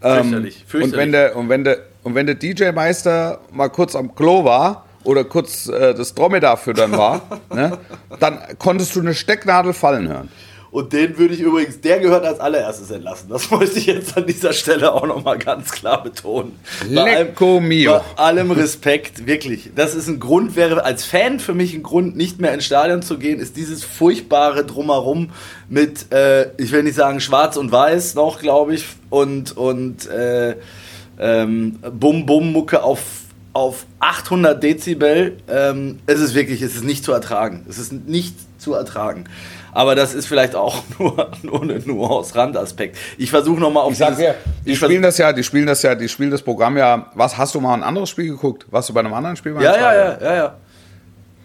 Fürchterlich, 0.00 0.64
fürchterlich. 0.66 0.92
Und 0.92 0.98
wenn 0.98 1.12
der, 1.12 1.36
und 1.36 1.48
wenn 1.48 1.64
der, 1.64 1.78
und 2.02 2.14
wenn 2.14 2.26
der 2.26 2.34
DJ-Meister 2.34 3.40
mal 3.52 3.68
kurz 3.68 3.94
am 3.94 4.14
Klo 4.14 4.44
war 4.44 4.86
oder 5.04 5.24
kurz 5.24 5.68
äh, 5.68 5.94
das 5.94 6.14
Dromedar 6.14 6.56
füttern 6.56 6.92
war, 6.92 7.40
ne, 7.54 7.78
dann 8.18 8.38
konntest 8.58 8.96
du 8.96 9.00
eine 9.00 9.14
Stecknadel 9.14 9.72
fallen 9.72 10.08
hören. 10.08 10.28
Und 10.70 10.92
den 10.92 11.18
würde 11.18 11.34
ich 11.34 11.40
übrigens, 11.40 11.80
der 11.80 11.98
gehört 11.98 12.24
als 12.24 12.38
allererstes 12.38 12.90
entlassen. 12.90 13.28
Das 13.28 13.50
möchte 13.50 13.78
ich 13.78 13.86
jetzt 13.86 14.16
an 14.16 14.26
dieser 14.26 14.52
Stelle 14.52 14.92
auch 14.92 15.06
nochmal 15.06 15.38
ganz 15.38 15.72
klar 15.72 16.02
betonen. 16.02 16.58
Lecco 16.88 17.56
allem, 17.56 17.68
mio. 17.68 17.92
Bei 18.16 18.22
allem 18.22 18.50
Respekt, 18.52 19.26
wirklich. 19.26 19.70
Das 19.74 19.94
ist 19.94 20.06
ein 20.06 20.20
Grund, 20.20 20.54
wäre 20.54 20.84
als 20.84 21.04
Fan 21.04 21.40
für 21.40 21.54
mich 21.54 21.74
ein 21.74 21.82
Grund, 21.82 22.16
nicht 22.16 22.40
mehr 22.40 22.54
ins 22.54 22.66
Stadion 22.66 23.02
zu 23.02 23.18
gehen, 23.18 23.40
ist 23.40 23.56
dieses 23.56 23.82
furchtbare 23.82 24.64
Drumherum 24.64 25.30
mit, 25.68 26.12
äh, 26.12 26.50
ich 26.56 26.70
will 26.70 26.84
nicht 26.84 26.96
sagen 26.96 27.20
schwarz 27.20 27.56
und 27.56 27.72
weiß 27.72 28.14
noch, 28.14 28.40
glaube 28.40 28.74
ich, 28.74 28.84
und, 29.10 29.56
und 29.56 30.08
äh, 30.08 30.54
ähm, 31.18 31.78
Bum-Bum-Mucke 31.80 32.82
auf 32.82 33.00
auf 33.52 33.86
800 33.98 34.62
Dezibel. 34.62 35.36
Ähm, 35.48 35.98
es 36.06 36.20
ist 36.20 36.34
wirklich, 36.34 36.62
es 36.62 36.76
ist 36.76 36.84
nicht 36.84 37.04
zu 37.04 37.12
ertragen. 37.12 37.66
Es 37.68 37.78
ist 37.78 37.92
nicht 37.92 38.36
zu 38.58 38.74
ertragen. 38.74 39.24
Aber 39.72 39.94
das 39.94 40.14
ist 40.14 40.26
vielleicht 40.26 40.54
auch 40.54 40.82
nur, 40.98 41.30
nur 41.42 41.62
eine 41.62 41.78
Nuance-Randaspekt. 41.78 42.96
Ich 43.18 43.30
versuche 43.30 43.60
nochmal 43.60 43.84
auf 43.84 43.92
ich 43.92 44.06
die 44.64 44.76
spielen 44.76 45.02
das 45.02 45.18
ja, 45.18 45.32
die 45.32 45.42
spielen 45.42 45.66
das 45.66 45.82
ja, 45.82 45.94
die 45.94 46.08
spielen 46.08 46.30
das 46.30 46.42
Programm 46.42 46.76
ja. 46.76 47.10
Was 47.14 47.36
hast 47.36 47.54
du 47.54 47.60
mal 47.60 47.74
ein 47.74 47.82
anderes 47.82 48.10
Spiel 48.10 48.28
geguckt? 48.28 48.66
Warst 48.70 48.88
du 48.88 48.94
bei 48.94 49.00
einem 49.00 49.14
anderen 49.14 49.36
Spiel? 49.36 49.54
Ja, 49.54 49.76
ja, 49.76 49.94
ja, 49.94 50.18
ja, 50.20 50.34
ja. 50.34 50.54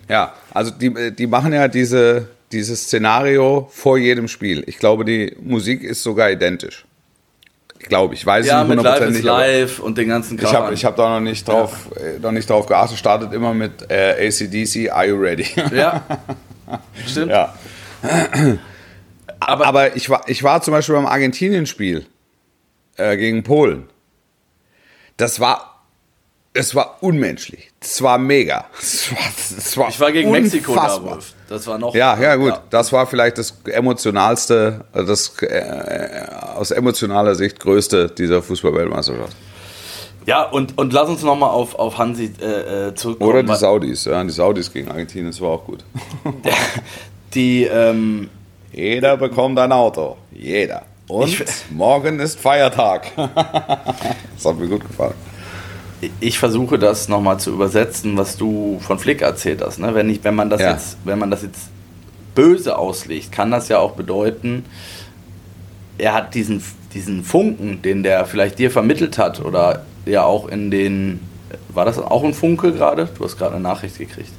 Ja, 0.08 0.34
also 0.54 0.72
die, 0.72 1.16
die 1.16 1.28
machen 1.28 1.52
ja 1.52 1.68
diese, 1.68 2.28
dieses 2.52 2.84
Szenario 2.84 3.68
vor 3.72 3.98
jedem 3.98 4.28
Spiel. 4.28 4.64
Ich 4.68 4.78
glaube, 4.78 5.04
die 5.04 5.36
Musik 5.42 5.84
ist 5.84 6.04
sogar 6.04 6.30
identisch. 6.30 6.86
Ich 7.80 7.90
glaube, 7.90 8.14
ich 8.14 8.26
weiß 8.26 8.46
ja, 8.48 8.62
es 8.62 8.68
nicht 8.68 8.78
hundertprozentig. 8.78 9.24
live 9.24 9.80
und 9.80 9.98
den 9.98 10.08
ganzen 10.08 10.38
Kram. 10.38 10.50
Ich 10.50 10.56
habe 10.56 10.74
ich 10.74 10.86
hab 10.86 10.96
da 10.96 11.10
noch 11.10 11.20
nicht 11.20 11.48
drauf, 11.48 11.90
ja. 11.96 12.02
Äh, 12.02 12.20
noch 12.20 12.32
nicht 12.32 12.50
drauf 12.50 12.66
geachtet. 12.66 12.98
Startet 12.98 13.34
immer 13.34 13.54
mit 13.54 13.90
äh, 13.90 14.28
ACDC, 14.28 14.92
Are 14.92 15.06
You 15.06 15.16
Ready? 15.18 15.46
Ja, 15.72 16.04
stimmt. 17.06 17.32
Ja. 17.32 17.54
Aber, 19.40 19.66
Aber, 19.68 19.96
ich, 19.96 20.10
war, 20.10 20.28
ich 20.28 20.44
war 20.44 20.62
zum 20.62 20.74
Beispiel 20.74 20.96
beim 20.96 21.06
Argentinien-Spiel 21.06 22.06
äh, 22.98 23.18
gegen 23.18 23.44
Polen. 23.44 23.90
Das 25.18 25.40
war, 25.40 25.84
es 26.54 26.74
war 26.76 26.98
unmenschlich. 27.02 27.72
Das 27.80 28.02
war 28.02 28.18
mega. 28.18 28.66
Das 28.80 29.12
war, 29.12 29.20
das 29.56 29.78
war 29.78 29.90
ich 29.90 30.00
war 30.00 30.12
gegen 30.12 30.30
unfassbar. 30.30 31.16
Mexiko 31.16 31.34
da, 31.48 31.56
Das 31.56 31.68
war 31.68 31.78
noch. 31.78 31.94
Ja, 31.96 32.20
ja, 32.20 32.36
gut. 32.36 32.50
Ja. 32.50 32.64
Das 32.70 32.92
war 32.92 33.08
vielleicht 33.08 33.38
das 33.38 33.54
emotionalste, 33.66 34.86
das 34.94 35.42
äh, 35.42 36.26
aus 36.56 36.72
emotionaler 36.72 37.36
Sicht 37.36 37.60
größte 37.60 38.10
dieser 38.10 38.42
Fußball-Weltmeisterschaft. 38.42 39.36
Ja, 40.26 40.44
und, 40.44 40.76
und 40.78 40.92
lass 40.92 41.08
uns 41.08 41.22
nochmal 41.22 41.52
auf, 41.52 41.76
auf 41.76 42.00
Hansi 42.00 42.34
äh, 42.42 42.88
äh, 42.88 42.96
zurückkommen. 42.96 43.30
Oder 43.30 43.44
die 43.44 43.56
Saudis, 43.56 44.06
ja, 44.06 44.24
die 44.24 44.32
Saudis 44.32 44.74
gegen 44.74 44.90
Argentinien, 44.90 45.28
das 45.28 45.40
war 45.40 45.50
auch 45.50 45.66
gut. 45.66 45.84
die, 47.36 47.64
ähm, 47.64 48.30
Jeder 48.72 49.18
bekommt 49.18 49.60
ein 49.60 49.72
Auto. 49.72 50.18
Jeder. 50.32 50.84
Und 51.08 51.30
ich, 51.30 51.46
morgen 51.70 52.20
ist 52.20 52.40
Feiertag. 52.40 53.12
das 53.16 54.46
hat 54.46 54.60
mir 54.60 54.68
gut 54.68 54.88
gefallen. 54.88 55.14
Ich 56.20 56.40
versuche 56.40 56.78
das 56.78 57.08
nochmal 57.08 57.40
zu 57.40 57.52
übersetzen, 57.52 58.18
was 58.18 58.38
du 58.38 58.80
von 58.82 59.00
Flick 59.00 59.22
erzählt 59.22 59.62
hast. 59.62 59.80
Ne? 59.80 59.94
Wenn, 59.94 60.10
ich, 60.10 60.24
wenn, 60.24 60.36
man 60.36 60.50
das 60.50 60.62
ja. 60.62 60.72
jetzt, 60.72 60.98
wenn 61.04 61.20
man 61.20 61.32
das 61.32 61.44
jetzt 61.44 61.70
böse 62.34 62.78
auslegt, 62.78 63.32
kann 63.32 63.52
das 63.52 63.70
ja 63.70 63.80
auch 63.80 63.94
bedeuten, 63.94 64.66
er 65.98 66.14
hat 66.14 66.36
diesen, 66.36 66.62
diesen 66.94 67.24
Funken, 67.24 67.82
den 67.82 68.04
der 68.04 68.26
vielleicht 68.26 68.60
dir 68.60 68.70
vermittelt 68.70 69.18
hat 69.18 69.40
oder 69.40 69.86
ja 70.06 70.24
auch 70.24 70.48
in 70.48 70.70
den. 70.70 71.22
War 71.70 71.86
das 71.86 71.98
auch 72.00 72.24
ein 72.24 72.34
Funke 72.34 72.74
gerade? 72.74 73.08
Du 73.18 73.24
hast 73.24 73.38
gerade 73.38 73.56
eine 73.56 73.64
Nachricht 73.64 73.98
gekriegt. 73.98 74.32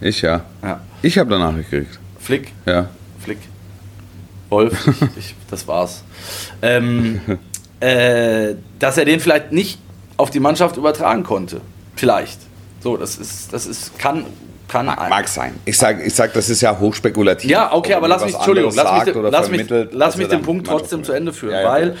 Ich 0.00 0.22
ja. 0.22 0.42
ja. 0.62 0.80
Ich 1.02 1.18
habe 1.18 1.38
Nachricht 1.38 1.70
gekriegt. 1.70 1.98
Flick? 2.18 2.52
Ja. 2.64 2.88
Flick. 3.20 3.38
Wolf, 4.48 4.86
ich, 4.86 5.18
ich, 5.18 5.34
das 5.50 5.66
war's. 5.66 6.04
Ähm, 6.60 7.20
äh, 7.80 8.54
dass 8.78 8.98
er 8.98 9.04
den 9.04 9.18
vielleicht 9.18 9.50
nicht 9.50 9.78
auf 10.16 10.30
die 10.30 10.40
Mannschaft 10.40 10.76
übertragen 10.76 11.24
konnte. 11.24 11.60
Vielleicht. 11.96 12.38
So, 12.80 12.96
das 12.96 13.16
ist, 13.16 13.52
das 13.52 13.66
ist, 13.66 13.98
kann, 13.98 14.26
kann 14.68 14.86
mag, 14.86 15.08
mag 15.08 15.28
sein. 15.28 15.54
Ich 15.64 15.78
sage, 15.78 16.02
ich 16.02 16.14
sag, 16.14 16.32
das 16.34 16.48
ist 16.50 16.60
ja 16.60 16.78
hochspekulativ. 16.78 17.50
Ja, 17.50 17.72
okay, 17.72 17.94
aber 17.94 18.08
lass 18.08 18.24
mich, 18.24 18.34
Entschuldigung, 18.34 18.72
lass 18.74 19.06
mich, 19.06 19.14
lass 19.14 19.50
mich, 19.50 19.66
lass 19.90 20.16
mich 20.16 20.28
den 20.28 20.42
Punkt 20.42 20.66
trotzdem 20.66 21.02
zu 21.04 21.12
Ende 21.12 21.32
führen, 21.32 21.54
ja, 21.54 21.62
ja, 21.62 21.68
weil, 21.68 21.96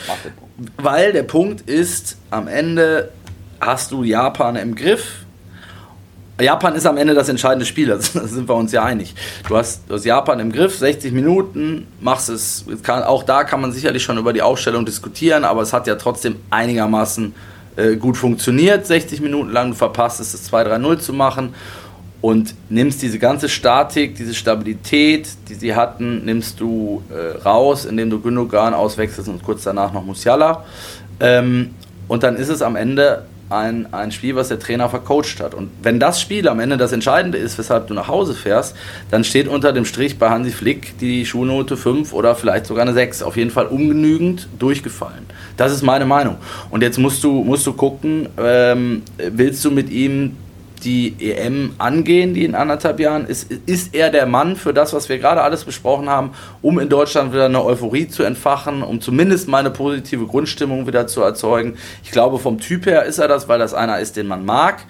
weil 0.76 1.12
der 1.12 1.22
Punkt 1.24 1.62
ist, 1.62 2.16
am 2.30 2.48
Ende 2.48 3.10
hast 3.60 3.92
du 3.92 4.02
Japan 4.02 4.56
im 4.56 4.74
Griff. 4.74 5.24
Japan 6.42 6.74
ist 6.74 6.86
am 6.86 6.96
Ende 6.96 7.14
das 7.14 7.28
entscheidende 7.28 7.66
Spiel, 7.66 7.88
da 7.88 7.98
sind 7.98 8.48
wir 8.48 8.54
uns 8.54 8.72
ja 8.72 8.84
einig. 8.84 9.14
Du 9.48 9.56
hast, 9.56 9.82
du 9.88 9.94
hast 9.94 10.04
Japan 10.04 10.40
im 10.40 10.52
Griff, 10.52 10.76
60 10.76 11.12
Minuten, 11.12 11.86
machst 12.00 12.28
es, 12.28 12.64
kann, 12.82 13.02
auch 13.02 13.22
da 13.22 13.44
kann 13.44 13.60
man 13.60 13.72
sicherlich 13.72 14.02
schon 14.02 14.18
über 14.18 14.32
die 14.32 14.42
Aufstellung 14.42 14.84
diskutieren, 14.84 15.44
aber 15.44 15.62
es 15.62 15.72
hat 15.72 15.86
ja 15.86 15.94
trotzdem 15.94 16.36
einigermaßen 16.50 17.34
äh, 17.76 17.96
gut 17.96 18.16
funktioniert, 18.16 18.86
60 18.86 19.20
Minuten 19.20 19.50
lang, 19.50 19.70
du 19.70 19.76
verpasst 19.76 20.20
es, 20.20 20.32
das 20.32 20.52
2-3-0 20.52 20.98
zu 20.98 21.12
machen 21.12 21.54
und 22.22 22.54
nimmst 22.68 23.02
diese 23.02 23.18
ganze 23.18 23.48
Statik, 23.48 24.14
diese 24.14 24.34
Stabilität, 24.34 25.28
die 25.48 25.54
sie 25.54 25.74
hatten, 25.74 26.24
nimmst 26.24 26.60
du 26.60 27.02
äh, 27.10 27.38
raus, 27.42 27.84
indem 27.84 28.10
du 28.10 28.20
Gündogan 28.20 28.74
auswechselst 28.74 29.28
und 29.28 29.42
kurz 29.42 29.64
danach 29.64 29.92
noch 29.92 30.04
Musiala. 30.04 30.64
Ähm, 31.18 31.74
und 32.06 32.22
dann 32.22 32.36
ist 32.36 32.48
es 32.48 32.62
am 32.62 32.76
Ende 32.76 33.26
ein, 33.52 33.92
ein 33.92 34.10
Spiel, 34.12 34.34
was 34.34 34.48
der 34.48 34.58
Trainer 34.58 34.88
vercoacht 34.88 35.40
hat. 35.40 35.54
Und 35.54 35.70
wenn 35.82 36.00
das 36.00 36.20
Spiel 36.20 36.48
am 36.48 36.60
Ende 36.60 36.76
das 36.76 36.92
Entscheidende 36.92 37.38
ist, 37.38 37.58
weshalb 37.58 37.86
du 37.86 37.94
nach 37.94 38.08
Hause 38.08 38.34
fährst, 38.34 38.76
dann 39.10 39.24
steht 39.24 39.48
unter 39.48 39.72
dem 39.72 39.84
Strich 39.84 40.18
bei 40.18 40.30
Hansi 40.30 40.50
Flick 40.50 40.98
die 40.98 41.26
Schulnote 41.26 41.76
5 41.76 42.12
oder 42.12 42.34
vielleicht 42.34 42.66
sogar 42.66 42.82
eine 42.82 42.94
6. 42.94 43.22
Auf 43.22 43.36
jeden 43.36 43.50
Fall 43.50 43.66
ungenügend 43.66 44.48
durchgefallen. 44.58 45.26
Das 45.56 45.72
ist 45.72 45.82
meine 45.82 46.06
Meinung. 46.06 46.36
Und 46.70 46.82
jetzt 46.82 46.98
musst 46.98 47.22
du, 47.22 47.44
musst 47.44 47.66
du 47.66 47.72
gucken, 47.72 48.28
ähm, 48.38 49.02
willst 49.18 49.64
du 49.64 49.70
mit 49.70 49.90
ihm 49.90 50.36
die 50.84 51.14
EM 51.20 51.74
angehen, 51.78 52.34
die 52.34 52.44
in 52.44 52.54
anderthalb 52.54 53.00
Jahren, 53.00 53.26
ist, 53.26 53.50
ist 53.66 53.94
er 53.94 54.10
der 54.10 54.26
Mann 54.26 54.56
für 54.56 54.74
das, 54.74 54.92
was 54.92 55.08
wir 55.08 55.18
gerade 55.18 55.42
alles 55.42 55.64
besprochen 55.64 56.08
haben, 56.08 56.30
um 56.60 56.78
in 56.78 56.88
Deutschland 56.88 57.32
wieder 57.32 57.46
eine 57.46 57.64
Euphorie 57.64 58.08
zu 58.08 58.22
entfachen, 58.22 58.82
um 58.82 59.00
zumindest 59.00 59.48
mal 59.48 59.58
eine 59.58 59.70
positive 59.70 60.26
Grundstimmung 60.26 60.86
wieder 60.86 61.06
zu 61.06 61.22
erzeugen. 61.22 61.76
Ich 62.02 62.10
glaube, 62.10 62.38
vom 62.38 62.58
Typ 62.58 62.86
her 62.86 63.04
ist 63.04 63.18
er 63.18 63.28
das, 63.28 63.48
weil 63.48 63.58
das 63.58 63.74
einer 63.74 64.00
ist, 64.00 64.16
den 64.16 64.26
man 64.26 64.44
mag. 64.44 64.84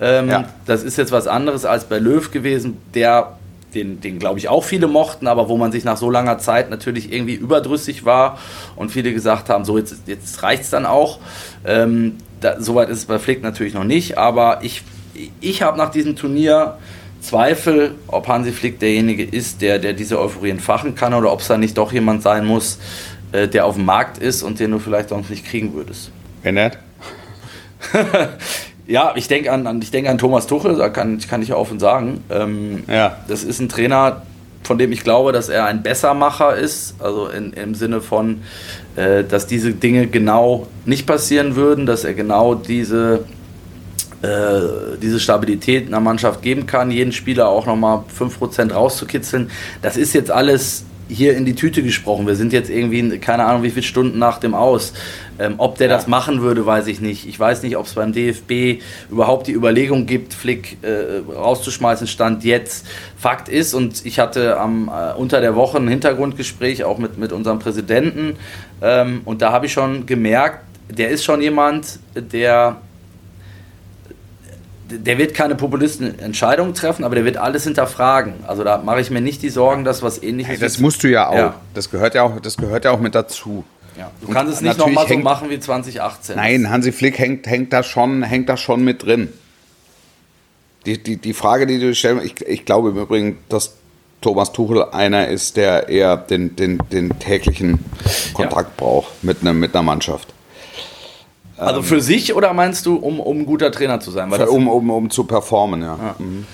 Ähm, 0.00 0.28
ja. 0.28 0.44
Das 0.66 0.82
ist 0.82 0.98
jetzt 0.98 1.12
was 1.12 1.26
anderes 1.26 1.64
als 1.64 1.84
bei 1.84 1.98
Löw 1.98 2.30
gewesen, 2.30 2.76
der 2.94 3.36
den, 3.74 4.00
den 4.00 4.18
glaube 4.18 4.38
ich 4.38 4.48
auch 4.48 4.64
viele 4.64 4.86
mochten, 4.86 5.26
aber 5.26 5.48
wo 5.48 5.56
man 5.56 5.70
sich 5.70 5.84
nach 5.84 5.96
so 5.96 6.10
langer 6.10 6.38
Zeit 6.38 6.70
natürlich 6.70 7.12
irgendwie 7.12 7.34
überdrüssig 7.34 8.04
war 8.04 8.38
und 8.74 8.90
viele 8.90 9.12
gesagt 9.12 9.48
haben, 9.50 9.64
so 9.64 9.76
jetzt, 9.76 9.96
jetzt 10.06 10.42
reicht 10.42 10.62
es 10.62 10.70
dann 10.70 10.86
auch. 10.86 11.18
Ähm, 11.64 12.16
da, 12.40 12.60
Soweit 12.60 12.88
ist 12.88 12.98
es 12.98 13.04
bei 13.04 13.18
Flick 13.18 13.42
natürlich 13.42 13.74
noch 13.74 13.84
nicht, 13.84 14.18
aber 14.18 14.60
ich 14.62 14.82
ich 15.40 15.62
habe 15.62 15.78
nach 15.78 15.90
diesem 15.90 16.16
Turnier 16.16 16.78
Zweifel, 17.20 17.94
ob 18.06 18.28
Hansi 18.28 18.52
Flick 18.52 18.78
derjenige 18.78 19.24
ist, 19.24 19.60
der, 19.60 19.78
der 19.78 19.94
diese 19.94 20.20
Euphorie 20.20 20.50
entfachen 20.50 20.94
kann 20.94 21.12
oder 21.12 21.32
ob 21.32 21.40
es 21.40 21.48
da 21.48 21.58
nicht 21.58 21.76
doch 21.76 21.92
jemand 21.92 22.22
sein 22.22 22.46
muss, 22.46 22.78
äh, 23.32 23.48
der 23.48 23.66
auf 23.66 23.74
dem 23.74 23.84
Markt 23.84 24.18
ist 24.18 24.42
und 24.42 24.60
den 24.60 24.70
du 24.70 24.78
vielleicht 24.78 25.08
sonst 25.08 25.30
nicht 25.30 25.44
kriegen 25.44 25.74
würdest. 25.74 26.10
Wer 26.42 26.52
nicht? 26.52 26.78
ja, 28.86 29.12
ich 29.16 29.28
denke 29.28 29.50
an, 29.50 29.66
an, 29.66 29.80
denk 29.80 30.08
an 30.08 30.18
Thomas 30.18 30.46
Tuchel, 30.46 30.76
da 30.76 30.88
kann, 30.88 31.18
kann 31.28 31.42
ich 31.42 31.52
offen 31.52 31.80
sagen. 31.80 32.22
Ähm, 32.30 32.84
ja. 32.86 33.16
Das 33.26 33.42
ist 33.42 33.60
ein 33.60 33.68
Trainer, 33.68 34.22
von 34.62 34.78
dem 34.78 34.92
ich 34.92 35.02
glaube, 35.02 35.32
dass 35.32 35.48
er 35.48 35.64
ein 35.64 35.82
Bessermacher 35.82 36.54
ist, 36.54 36.94
also 37.00 37.28
in, 37.28 37.52
im 37.52 37.74
Sinne 37.74 38.00
von, 38.00 38.42
äh, 38.94 39.24
dass 39.24 39.46
diese 39.46 39.72
Dinge 39.72 40.06
genau 40.06 40.68
nicht 40.84 41.06
passieren 41.06 41.56
würden, 41.56 41.86
dass 41.86 42.04
er 42.04 42.14
genau 42.14 42.54
diese, 42.54 43.24
diese 45.02 45.20
Stabilität 45.20 45.84
in 45.84 45.90
der 45.90 46.00
Mannschaft 46.00 46.42
geben 46.42 46.66
kann, 46.66 46.90
jeden 46.90 47.12
Spieler 47.12 47.48
auch 47.48 47.66
nochmal 47.66 48.04
5% 48.18 48.72
rauszukitzeln. 48.72 49.50
Das 49.82 49.96
ist 49.96 50.14
jetzt 50.14 50.30
alles 50.30 50.84
hier 51.08 51.36
in 51.36 51.44
die 51.44 51.54
Tüte 51.54 51.82
gesprochen. 51.82 52.26
Wir 52.26 52.34
sind 52.34 52.52
jetzt 52.52 52.70
irgendwie, 52.70 53.18
keine 53.18 53.44
Ahnung, 53.44 53.62
wie 53.62 53.70
viele 53.70 53.84
Stunden 53.84 54.18
nach 54.18 54.38
dem 54.38 54.54
Aus. 54.54 54.92
Ähm, 55.38 55.54
ob 55.58 55.78
der 55.78 55.88
ja. 55.88 55.94
das 55.94 56.06
machen 56.06 56.40
würde, 56.40 56.66
weiß 56.66 56.86
ich 56.86 57.00
nicht. 57.00 57.28
Ich 57.28 57.38
weiß 57.38 57.62
nicht, 57.62 57.76
ob 57.76 57.86
es 57.86 57.94
beim 57.94 58.12
DFB 58.12 58.82
überhaupt 59.10 59.46
die 59.46 59.52
Überlegung 59.52 60.06
gibt, 60.06 60.34
Flick 60.34 60.78
äh, 60.82 61.20
rauszuschmeißen, 61.32 62.06
Stand 62.06 62.44
jetzt. 62.44 62.86
Fakt 63.16 63.48
ist, 63.48 63.74
und 63.74 64.04
ich 64.04 64.18
hatte 64.18 64.58
am, 64.58 64.88
äh, 64.88 65.14
unter 65.14 65.40
der 65.40 65.54
Woche 65.54 65.76
ein 65.76 65.88
Hintergrundgespräch 65.88 66.84
auch 66.84 66.98
mit, 66.98 67.18
mit 67.18 67.32
unserem 67.32 67.58
Präsidenten, 67.58 68.36
ähm, 68.82 69.20
und 69.24 69.42
da 69.42 69.52
habe 69.52 69.66
ich 69.66 69.72
schon 69.72 70.06
gemerkt, 70.06 70.64
der 70.88 71.10
ist 71.10 71.24
schon 71.24 71.42
jemand, 71.42 71.98
der 72.14 72.76
der 74.88 75.18
wird 75.18 75.34
keine 75.34 75.54
populistischen 75.54 76.18
Entscheidungen 76.18 76.74
treffen, 76.74 77.04
aber 77.04 77.16
der 77.16 77.24
wird 77.24 77.36
alles 77.36 77.64
hinterfragen. 77.64 78.34
Also 78.46 78.62
da 78.62 78.78
mache 78.78 79.00
ich 79.00 79.10
mir 79.10 79.20
nicht 79.20 79.42
die 79.42 79.48
Sorgen, 79.48 79.84
dass 79.84 80.02
was 80.02 80.22
ähnliches. 80.22 80.52
Hey, 80.52 80.58
das 80.58 80.78
musst 80.78 81.02
du 81.02 81.08
ja 81.08 81.28
auch. 81.28 81.34
Ja. 81.34 81.54
Das 81.74 81.90
gehört 81.90 82.14
ja 82.14 82.22
auch, 82.22 82.40
das 82.40 82.56
gehört 82.56 82.84
ja 82.84 82.92
auch 82.92 83.00
mit 83.00 83.14
dazu. 83.14 83.64
Ja. 83.98 84.10
Du 84.20 84.28
kannst 84.28 84.52
es 84.52 84.60
nicht 84.60 84.78
nochmal 84.78 85.08
so 85.08 85.16
machen 85.18 85.50
wie 85.50 85.58
2018. 85.58 86.36
Nein, 86.36 86.70
Hansi 86.70 86.92
Flick 86.92 87.18
hängt, 87.18 87.46
hängt, 87.46 87.72
da, 87.72 87.82
schon, 87.82 88.22
hängt 88.22 88.48
da 88.48 88.56
schon 88.56 88.84
mit 88.84 89.02
drin. 89.02 89.32
Die, 90.84 91.02
die, 91.02 91.16
die 91.16 91.32
Frage, 91.32 91.66
die 91.66 91.80
du 91.80 91.94
stellst, 91.94 92.24
ich, 92.24 92.40
ich 92.46 92.64
glaube 92.64 92.90
im 92.90 92.98
Übrigen, 92.98 93.38
dass 93.48 93.72
Thomas 94.20 94.52
Tuchel 94.52 94.84
einer 94.84 95.28
ist, 95.28 95.56
der 95.56 95.88
eher 95.88 96.16
den, 96.16 96.54
den, 96.56 96.78
den 96.92 97.18
täglichen 97.18 97.78
Kontakt 98.34 98.70
ja. 98.70 98.84
braucht 98.84 99.24
mit, 99.24 99.42
ne, 99.42 99.52
mit 99.52 99.74
einer 99.74 99.82
Mannschaft. 99.82 100.32
Also 101.58 101.82
für 101.82 102.00
sich 102.00 102.34
oder 102.34 102.52
meinst 102.52 102.86
du, 102.86 102.96
um, 102.96 103.20
um 103.20 103.40
ein 103.40 103.46
guter 103.46 103.72
Trainer 103.72 104.00
zu 104.00 104.10
sein? 104.10 104.30
Für, 104.30 104.50
um, 104.50 104.68
um, 104.68 104.90
um 104.90 105.10
zu 105.10 105.24
performen, 105.24 105.82
ja. 105.82 105.96
ja. 105.96 106.14
Mhm. 106.18 106.46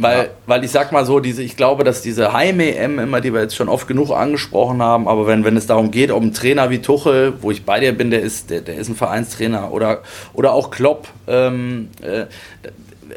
Weil, 0.00 0.18
ja. 0.18 0.24
weil 0.46 0.62
ich 0.62 0.70
sag 0.70 0.92
mal 0.92 1.04
so, 1.04 1.18
diese, 1.18 1.42
ich 1.42 1.56
glaube, 1.56 1.82
dass 1.82 2.02
diese 2.02 2.32
Heim-EM 2.32 3.00
immer, 3.00 3.20
die 3.20 3.34
wir 3.34 3.40
jetzt 3.40 3.56
schon 3.56 3.68
oft 3.68 3.88
genug 3.88 4.12
angesprochen 4.12 4.80
haben, 4.80 5.08
aber 5.08 5.26
wenn, 5.26 5.44
wenn 5.44 5.56
es 5.56 5.66
darum 5.66 5.90
geht, 5.90 6.12
ob 6.12 6.22
ein 6.22 6.32
Trainer 6.32 6.70
wie 6.70 6.78
Tuchel, 6.78 7.34
wo 7.40 7.50
ich 7.50 7.64
bei 7.64 7.80
dir 7.80 7.92
bin, 7.92 8.12
der 8.12 8.22
ist, 8.22 8.50
der, 8.50 8.60
der 8.60 8.76
ist 8.76 8.88
ein 8.88 8.94
Vereinstrainer 8.94 9.72
oder, 9.72 10.02
oder 10.34 10.52
auch 10.52 10.70
Klopp, 10.70 11.08
ähm, 11.26 11.88
äh, 12.00 12.26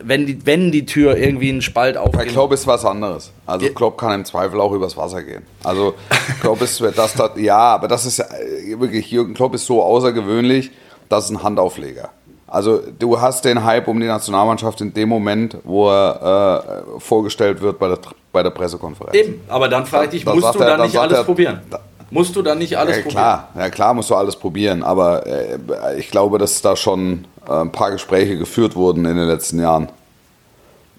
wenn 0.02 0.26
die, 0.26 0.44
wenn 0.46 0.72
die 0.72 0.88
Tür 0.88 1.18
irgendwie 1.18 1.50
einen 1.50 1.62
Spalt 1.62 1.98
aufgeht. 1.98 2.20
Bei 2.20 2.26
Klopp 2.26 2.52
ist 2.52 2.66
was 2.66 2.84
anderes. 2.84 3.32
Also 3.46 3.68
Klopp 3.70 4.00
kann 4.00 4.14
im 4.14 4.26
Zweifel 4.26 4.60
auch 4.60 4.72
übers 4.72 4.98
Wasser 4.98 5.22
gehen. 5.22 5.44
Also 5.64 5.94
Klopp 6.42 6.62
ist 6.62 6.82
das, 6.82 7.14
das 7.14 7.32
ja, 7.36 7.58
aber 7.58 7.90
das 7.90 8.08
ist 8.08 8.20
äh, 8.20 8.80
wirklich, 8.80 9.12
Jürgen 9.12 9.36
Klopp 9.36 9.54
ist 9.54 9.68
so 9.68 9.84
außergewöhnlich, 9.84 10.72
das 11.12 11.26
ist 11.26 11.32
ein 11.32 11.44
Handaufleger. 11.44 12.10
Also 12.48 12.82
du 13.00 13.20
hast 13.20 13.46
den 13.46 13.64
Hype 13.64 13.88
um 13.88 14.00
die 14.00 14.08
Nationalmannschaft 14.08 14.82
in 14.82 14.94
dem 14.94 15.10
Moment, 15.10 15.58
wo 15.64 15.90
er 15.90 16.84
äh, 16.98 17.00
vorgestellt 17.00 17.62
wird 17.62 17.80
bei 17.80 17.88
der, 17.88 18.00
bei 18.32 18.44
der 18.44 18.50
Pressekonferenz. 18.50 19.16
Eben, 19.16 19.42
aber 19.48 19.70
dann 19.70 19.86
frage 19.86 20.06
ich 20.06 20.12
dich, 20.12 20.26
da, 20.26 20.36
musst 20.36 20.56
du 20.56 20.60
dann, 20.60 20.82
nicht 20.82 20.98
alles 20.98 21.20
er, 21.20 21.24
probieren? 21.24 21.62
Da, 21.70 21.80
musst 22.10 22.36
du 22.36 22.42
dann 22.42 22.58
nicht 22.58 22.78
alles 22.78 22.98
ja, 22.98 23.04
klar, 23.04 23.38
probieren? 23.48 23.66
Ja 23.66 23.70
klar 23.70 23.94
musst 23.94 24.10
du 24.10 24.16
alles 24.16 24.36
probieren, 24.36 24.84
aber 24.84 25.26
äh, 25.26 25.98
ich 25.98 26.12
glaube, 26.12 26.38
dass 26.38 26.62
da 26.62 26.76
schon 26.76 27.26
äh, 27.48 27.54
ein 27.54 27.72
paar 27.72 27.92
Gespräche 27.92 28.38
geführt 28.38 28.76
wurden 28.76 29.06
in 29.06 29.16
den 29.16 29.28
letzten 29.28 29.60
Jahren. 29.60 29.88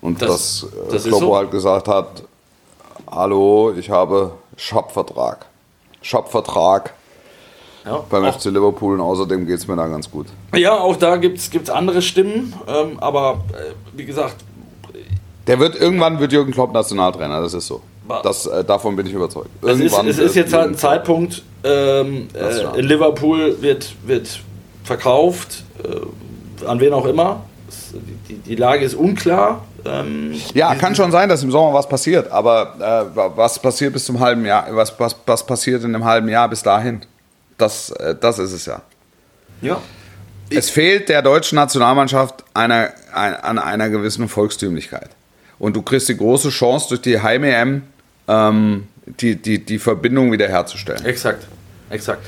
Und 0.00 0.22
das, 0.22 0.66
dass 0.90 1.04
äh, 1.04 1.08
Kloppo 1.08 1.26
so. 1.26 1.36
halt 1.36 1.50
gesagt 1.50 1.86
hat, 1.86 2.22
hallo, 3.10 3.74
ich 3.78 3.90
habe 3.90 4.32
Shop-Vertrag. 4.56 5.46
Shop-Vertrag 6.00 6.94
ja, 7.84 8.04
beim 8.08 8.32
FC 8.32 8.46
Liverpool 8.46 8.94
und 8.94 9.00
außerdem 9.00 9.46
geht 9.46 9.58
es 9.58 9.66
mir 9.66 9.76
da 9.76 9.86
ganz 9.86 10.10
gut. 10.10 10.26
Ja, 10.54 10.78
auch 10.78 10.96
da 10.96 11.16
gibt 11.16 11.38
es 11.38 11.70
andere 11.70 12.02
Stimmen, 12.02 12.54
ähm, 12.68 12.98
aber 13.00 13.44
äh, 13.52 13.72
wie 13.96 14.04
gesagt. 14.04 14.36
Der 15.46 15.58
wird 15.58 15.74
irgendwann 15.74 16.20
wird 16.20 16.32
Jürgen 16.32 16.52
Klopp 16.52 16.72
Nationaltrainer, 16.72 17.40
das 17.40 17.54
ist 17.54 17.66
so. 17.66 17.80
Das, 18.22 18.46
äh, 18.46 18.64
davon 18.64 18.96
bin 18.96 19.06
ich 19.06 19.12
überzeugt. 19.12 19.48
Irgendwann 19.62 20.06
es 20.06 20.18
ist, 20.18 20.24
es 20.24 20.30
ist 20.30 20.36
jetzt 20.36 20.52
halt 20.52 20.68
ein 20.68 20.76
Zeitpunkt, 20.76 21.42
ähm, 21.64 22.28
äh, 22.34 22.78
in 22.78 22.86
Liverpool 22.86 23.62
wird, 23.62 23.94
wird 24.04 24.40
verkauft, 24.84 25.64
äh, 25.82 26.66
an 26.66 26.80
wen 26.80 26.92
auch 26.92 27.06
immer. 27.06 27.44
Die, 28.28 28.34
die 28.34 28.56
Lage 28.56 28.84
ist 28.84 28.94
unklar. 28.94 29.64
Ähm, 29.84 30.34
ja, 30.54 30.74
kann 30.74 30.94
schon 30.94 31.10
sein, 31.10 31.28
dass 31.28 31.42
im 31.42 31.50
Sommer 31.50 31.74
was 31.74 31.88
passiert, 31.88 32.30
aber 32.30 33.10
äh, 33.14 33.18
was 33.36 33.58
passiert 33.58 33.92
bis 33.92 34.04
zum 34.04 34.20
halben 34.20 34.44
Jahr, 34.44 34.66
was, 34.70 34.98
was, 34.98 35.16
was 35.26 35.44
passiert 35.44 35.82
in 35.84 35.94
einem 35.94 36.04
halben 36.04 36.28
Jahr 36.28 36.48
bis 36.48 36.62
dahin? 36.62 37.02
Das, 37.62 37.90
äh, 37.90 38.16
das 38.20 38.38
ist 38.40 38.52
es 38.52 38.66
ja. 38.66 38.82
Ja. 39.60 39.80
Es 40.50 40.68
fehlt 40.68 41.08
der 41.08 41.22
deutschen 41.22 41.56
Nationalmannschaft 41.56 42.44
einer, 42.52 42.92
an 43.12 43.58
einer 43.58 43.88
gewissen 43.88 44.28
Volkstümlichkeit. 44.28 45.10
Und 45.58 45.76
du 45.76 45.82
kriegst 45.82 46.08
die 46.08 46.16
große 46.16 46.50
Chance 46.50 46.88
durch 46.88 47.00
die 47.00 47.20
Heim-EM, 47.20 47.82
ähm, 48.26 48.88
die, 49.06 49.36
die, 49.36 49.64
die 49.64 49.78
Verbindung 49.78 50.32
wiederherzustellen. 50.32 51.04
Exakt, 51.04 51.46
exakt. 51.88 52.26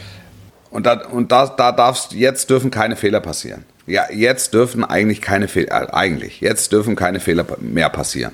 Und, 0.70 0.87
da, 0.87 1.05
und 1.09 1.32
da, 1.32 1.49
da 1.49 1.72
darfst, 1.72 2.12
jetzt 2.12 2.49
dürfen 2.49 2.70
keine 2.70 2.97
Fehler 2.97 3.20
passieren. 3.20 3.64
Ja, 3.87 4.11
jetzt 4.11 4.55
dürfen 4.55 4.85
eigentlich 4.85 5.20
keine 5.20 5.49
Fehler, 5.49 5.89
äh, 5.89 5.93
eigentlich, 5.93 6.41
jetzt 6.41 6.72
dürfen 6.72 6.97
keine 6.97 7.20
Fehler 7.20 7.45
mehr 7.59 7.91
passieren. 7.91 8.32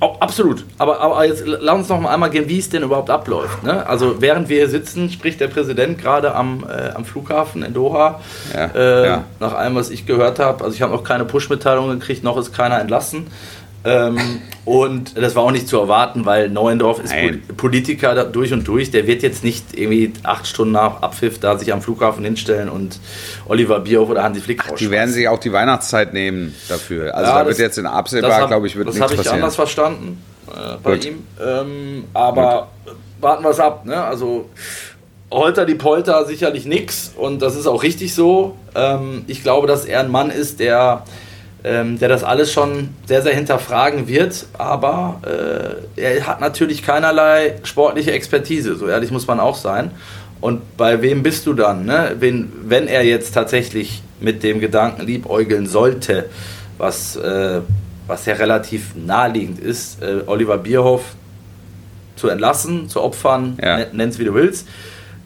Oh, 0.00 0.14
absolut. 0.20 0.64
Aber, 0.78 1.00
aber 1.00 1.24
jetzt 1.26 1.42
lass 1.44 1.76
uns 1.76 1.88
noch 1.88 2.00
mal 2.00 2.14
einmal 2.14 2.30
gehen, 2.30 2.48
wie 2.48 2.58
es 2.58 2.68
denn 2.68 2.84
überhaupt 2.84 3.10
abläuft. 3.10 3.64
Ne? 3.64 3.84
Also 3.84 4.20
während 4.20 4.48
wir 4.48 4.58
hier 4.58 4.68
sitzen, 4.68 5.10
spricht 5.10 5.40
der 5.40 5.48
Präsident 5.48 5.98
gerade 5.98 6.34
am, 6.34 6.64
äh, 6.68 6.90
am 6.90 7.04
Flughafen 7.04 7.64
in 7.64 7.74
Doha. 7.74 8.20
Ja, 8.54 8.66
äh, 8.66 9.06
ja. 9.06 9.24
Nach 9.40 9.54
allem, 9.54 9.74
was 9.74 9.90
ich 9.90 10.06
gehört 10.06 10.38
habe. 10.38 10.62
Also 10.62 10.76
ich 10.76 10.82
habe 10.82 10.92
noch 10.92 11.02
keine 11.02 11.24
Push-Mitteilung 11.24 11.90
gekriegt, 11.90 12.22
noch 12.22 12.36
ist 12.36 12.52
keiner 12.52 12.80
entlassen. 12.80 13.26
Ähm, 13.84 14.42
und 14.64 15.16
das 15.16 15.34
war 15.34 15.44
auch 15.44 15.50
nicht 15.50 15.68
zu 15.68 15.78
erwarten, 15.78 16.26
weil 16.26 16.50
Neuendorf 16.50 16.98
ist 16.98 17.10
Nein. 17.10 17.42
Politiker 17.56 18.24
durch 18.24 18.52
und 18.52 18.66
durch. 18.66 18.90
Der 18.90 19.06
wird 19.06 19.22
jetzt 19.22 19.44
nicht 19.44 19.78
irgendwie 19.78 20.12
acht 20.24 20.46
Stunden 20.46 20.72
nach 20.72 21.00
Abpfiff 21.00 21.38
da 21.38 21.56
sich 21.56 21.72
am 21.72 21.80
Flughafen 21.80 22.24
hinstellen 22.24 22.68
und 22.68 22.98
Oliver 23.46 23.80
Bierhoff 23.80 24.10
oder 24.10 24.24
Hansi 24.24 24.40
Flick 24.40 24.62
Ach, 24.66 24.76
Die 24.76 24.90
werden 24.90 25.10
sich 25.10 25.28
auch 25.28 25.38
die 25.38 25.52
Weihnachtszeit 25.52 26.12
nehmen 26.12 26.54
dafür. 26.68 27.14
Also 27.14 27.30
ja, 27.30 27.38
da 27.38 27.46
wird 27.46 27.58
jetzt 27.58 27.78
in 27.78 27.86
absehbar, 27.86 28.48
glaube 28.48 28.66
ich, 28.66 28.76
wird 28.76 28.88
das 28.88 28.96
nichts 28.96 29.16
passieren. 29.16 29.24
Das 29.24 29.28
habe 29.28 29.38
ich 29.38 29.42
anders 29.42 29.56
verstanden 29.56 30.22
äh, 30.48 30.76
bei 30.82 30.94
Gut. 30.94 31.04
ihm. 31.04 31.26
Ähm, 31.40 32.04
aber 32.12 32.68
Gut. 32.84 32.94
warten 33.20 33.44
wir 33.44 33.50
es 33.50 33.60
ab. 33.60 33.86
Ne? 33.86 34.02
Also 34.02 34.50
Holter 35.30 35.66
die 35.66 35.74
Polter 35.74 36.24
sicherlich 36.24 36.66
nichts 36.66 37.12
und 37.16 37.42
das 37.42 37.54
ist 37.54 37.66
auch 37.66 37.82
richtig 37.82 38.14
so. 38.14 38.56
Ähm, 38.74 39.24
ich 39.28 39.42
glaube, 39.42 39.66
dass 39.66 39.84
er 39.84 40.00
ein 40.00 40.10
Mann 40.10 40.30
ist, 40.30 40.58
der 40.60 41.04
ähm, 41.64 41.98
der 41.98 42.08
das 42.08 42.22
alles 42.24 42.52
schon 42.52 42.90
sehr, 43.06 43.22
sehr 43.22 43.34
hinterfragen 43.34 44.08
wird. 44.08 44.46
Aber 44.56 45.20
äh, 45.96 46.00
er 46.00 46.26
hat 46.26 46.40
natürlich 46.40 46.82
keinerlei 46.82 47.56
sportliche 47.64 48.12
Expertise, 48.12 48.76
so 48.76 48.86
ehrlich 48.86 49.10
muss 49.10 49.26
man 49.26 49.40
auch 49.40 49.56
sein. 49.56 49.90
Und 50.40 50.76
bei 50.76 51.02
wem 51.02 51.22
bist 51.22 51.46
du 51.46 51.54
dann? 51.54 51.84
Ne? 51.84 52.16
Wenn, 52.20 52.52
wenn 52.64 52.86
er 52.86 53.04
jetzt 53.04 53.34
tatsächlich 53.34 54.02
mit 54.20 54.42
dem 54.44 54.60
Gedanken 54.60 55.04
liebäugeln 55.04 55.66
sollte, 55.66 56.26
was, 56.78 57.16
äh, 57.16 57.60
was 58.06 58.24
ja 58.26 58.34
relativ 58.34 58.94
naheliegend 58.94 59.58
ist, 59.58 60.00
äh, 60.00 60.20
Oliver 60.26 60.58
Bierhoff 60.58 61.16
zu 62.14 62.28
entlassen, 62.28 62.88
zu 62.88 63.02
opfern, 63.02 63.58
ja. 63.60 63.84
nenn 63.92 64.10
es 64.10 64.20
wie 64.20 64.24
du 64.24 64.34
willst, 64.34 64.68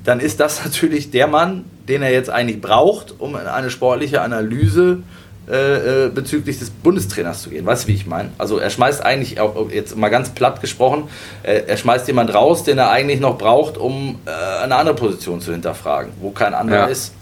dann 0.03 0.19
ist 0.19 0.41
das 0.41 0.65
natürlich 0.65 1.11
der 1.11 1.27
Mann, 1.27 1.67
den 1.89 2.01
er 2.01 2.11
jetzt 2.11 2.31
eigentlich 2.31 2.63
braucht, 2.63 3.15
um 3.19 3.37
eine 3.37 3.69
sportliche 3.69 4.23
Analyse 4.23 5.01
äh, 5.01 5.22
äh, 5.47 6.09
bezüglich 6.09 6.59
des 6.59 6.71
Bundestrainers 6.71 7.43
zu 7.43 7.51
gehen. 7.51 7.67
Weißt 7.67 7.85
du, 7.85 7.89
wie 7.89 7.95
ich 7.95 8.07
meine? 8.07 8.31
Also 8.39 8.59
er 8.59 8.71
schmeißt 8.71 9.05
eigentlich, 9.05 9.41
auch 9.41 9.71
jetzt 9.71 9.97
mal 9.97 10.09
ganz 10.09 10.31
platt 10.31 10.61
gesprochen, 10.61 11.09
äh, 11.43 11.63
er 11.67 11.77
schmeißt 11.77 12.07
jemand 12.07 12.33
raus, 12.33 12.63
den 12.63 12.79
er 12.79 12.91
eigentlich 12.91 13.21
noch 13.21 13.39
braucht, 13.39 13.77
um 13.77 14.21
äh, 14.25 14.63
eine 14.63 14.77
andere 14.77 14.95
Position 14.95 15.41
zu 15.41 15.53
hinterfragen, 15.53 16.13
wo 16.21 16.31
kein 16.31 16.55
anderer 16.55 16.81
ja. 16.81 16.87
ist. 16.87 17.15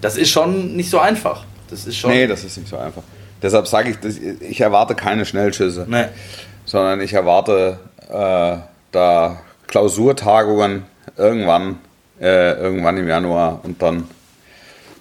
Das 0.00 0.16
ist 0.16 0.30
schon 0.30 0.74
nicht 0.74 0.90
so 0.90 0.98
einfach. 0.98 1.44
Das 1.70 1.86
ist 1.86 1.96
schon 1.96 2.10
nee, 2.10 2.26
das 2.26 2.42
ist 2.42 2.56
nicht 2.56 2.68
so 2.68 2.76
einfach. 2.76 3.02
Deshalb 3.40 3.68
sage 3.68 3.90
ich, 4.02 4.42
ich 4.42 4.60
erwarte 4.60 4.94
keine 4.94 5.24
Schnellschüsse, 5.24 5.86
nee. 5.88 6.06
sondern 6.64 7.00
ich 7.00 7.12
erwarte 7.12 7.78
äh, 8.08 8.56
da 8.90 9.40
Klausurtagungen 9.68 10.84
irgendwann, 11.16 11.78
äh, 12.20 12.52
irgendwann 12.54 12.96
im 12.96 13.08
Januar 13.08 13.60
und 13.62 13.80
dann 13.80 14.08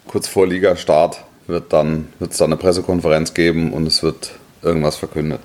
kurz 0.07 0.27
vor 0.27 0.47
Ligastart 0.47 1.23
wird 1.49 1.73
dann 1.73 2.07
wird 2.19 2.31
es 2.31 2.37
dann 2.37 2.47
eine 2.47 2.57
Pressekonferenz 2.57 3.33
geben 3.33 3.73
und 3.73 3.85
es 3.85 4.01
wird 4.03 4.31
irgendwas 4.61 4.95
verkündet. 4.95 5.41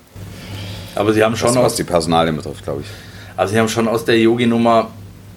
Aber 0.95 1.13
Sie 1.13 1.25
haben 1.25 1.37
schon 1.37 1.49
was, 1.49 1.57
was 1.57 1.75
die 1.75 1.85
Personalien 1.85 2.37
betrifft, 2.37 2.63
glaube 2.63 2.83
ich. 2.83 2.87
Also 3.37 3.55
Sie 3.55 3.59
haben 3.59 3.69
schon 3.69 3.89
aus 3.89 4.05
der 4.05 4.19
Yogi-Nummer 4.19 4.89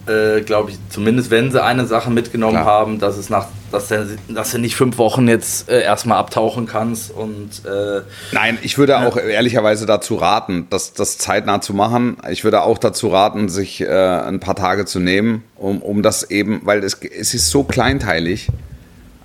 äh, 0.07 0.41
glaube 0.41 0.71
ich, 0.71 0.77
zumindest 0.89 1.31
wenn 1.31 1.51
sie 1.51 1.61
eine 1.61 1.85
Sache 1.85 2.09
mitgenommen 2.09 2.53
Klar. 2.53 2.65
haben, 2.65 2.99
dass 2.99 3.17
es 3.17 3.29
nach, 3.29 3.47
dass, 3.71 3.89
der, 3.89 4.05
dass 4.29 4.51
du 4.51 4.59
nicht 4.59 4.75
fünf 4.75 4.97
Wochen 4.97 5.27
jetzt 5.27 5.69
äh, 5.69 5.81
erstmal 5.81 6.17
abtauchen 6.17 6.65
kannst 6.65 7.11
und 7.11 7.65
äh, 7.65 8.01
Nein, 8.31 8.57
ich 8.61 8.77
würde 8.77 8.99
auch 8.99 9.17
ehrlicherweise 9.17 9.85
dazu 9.85 10.15
raten, 10.15 10.67
das, 10.69 10.93
das 10.93 11.17
zeitnah 11.17 11.61
zu 11.61 11.73
machen. 11.73 12.17
Ich 12.29 12.43
würde 12.43 12.61
auch 12.61 12.77
dazu 12.77 13.09
raten, 13.09 13.49
sich 13.49 13.81
äh, 13.81 13.87
ein 13.87 14.39
paar 14.39 14.55
Tage 14.55 14.85
zu 14.85 14.99
nehmen, 14.99 15.43
um, 15.55 15.81
um 15.81 16.01
das 16.01 16.29
eben, 16.29 16.61
weil 16.63 16.83
es, 16.83 16.95
es 16.95 17.33
ist 17.33 17.49
so 17.49 17.63
kleinteilig. 17.63 18.47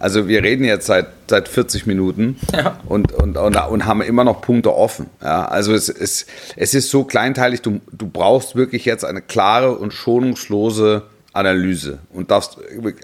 Also 0.03 0.27
wir 0.27 0.43
reden 0.43 0.65
jetzt 0.65 0.87
seit, 0.87 1.07
seit 1.31 1.47
40 1.47 1.87
Minuten 1.87 2.37
ja. 2.53 2.77
und, 2.89 3.13
und, 3.13 3.37
und, 3.37 3.57
und, 3.57 3.87
haben 3.87 4.03
immer 4.03 4.25
noch 4.25 4.41
Punkte 4.41 4.75
offen. 4.75 5.07
Ja, 5.23 5.45
also 5.45 5.73
es, 5.73 5.89
es, 5.89 6.27
es 6.57 6.75
ist 6.75 6.91
so 6.91 7.05
kleinteilig, 7.05 7.63
du, 7.63 7.81
du 7.93 8.09
brauchst 8.09 8.57
wirklich 8.57 8.85
jetzt 8.85 9.05
eine 9.05 9.23
klare 9.23 9.79
und 9.79 9.93
schonungslose 9.93 11.03
Analyse 11.33 12.01
und 12.13 12.33
darfst 12.33 12.59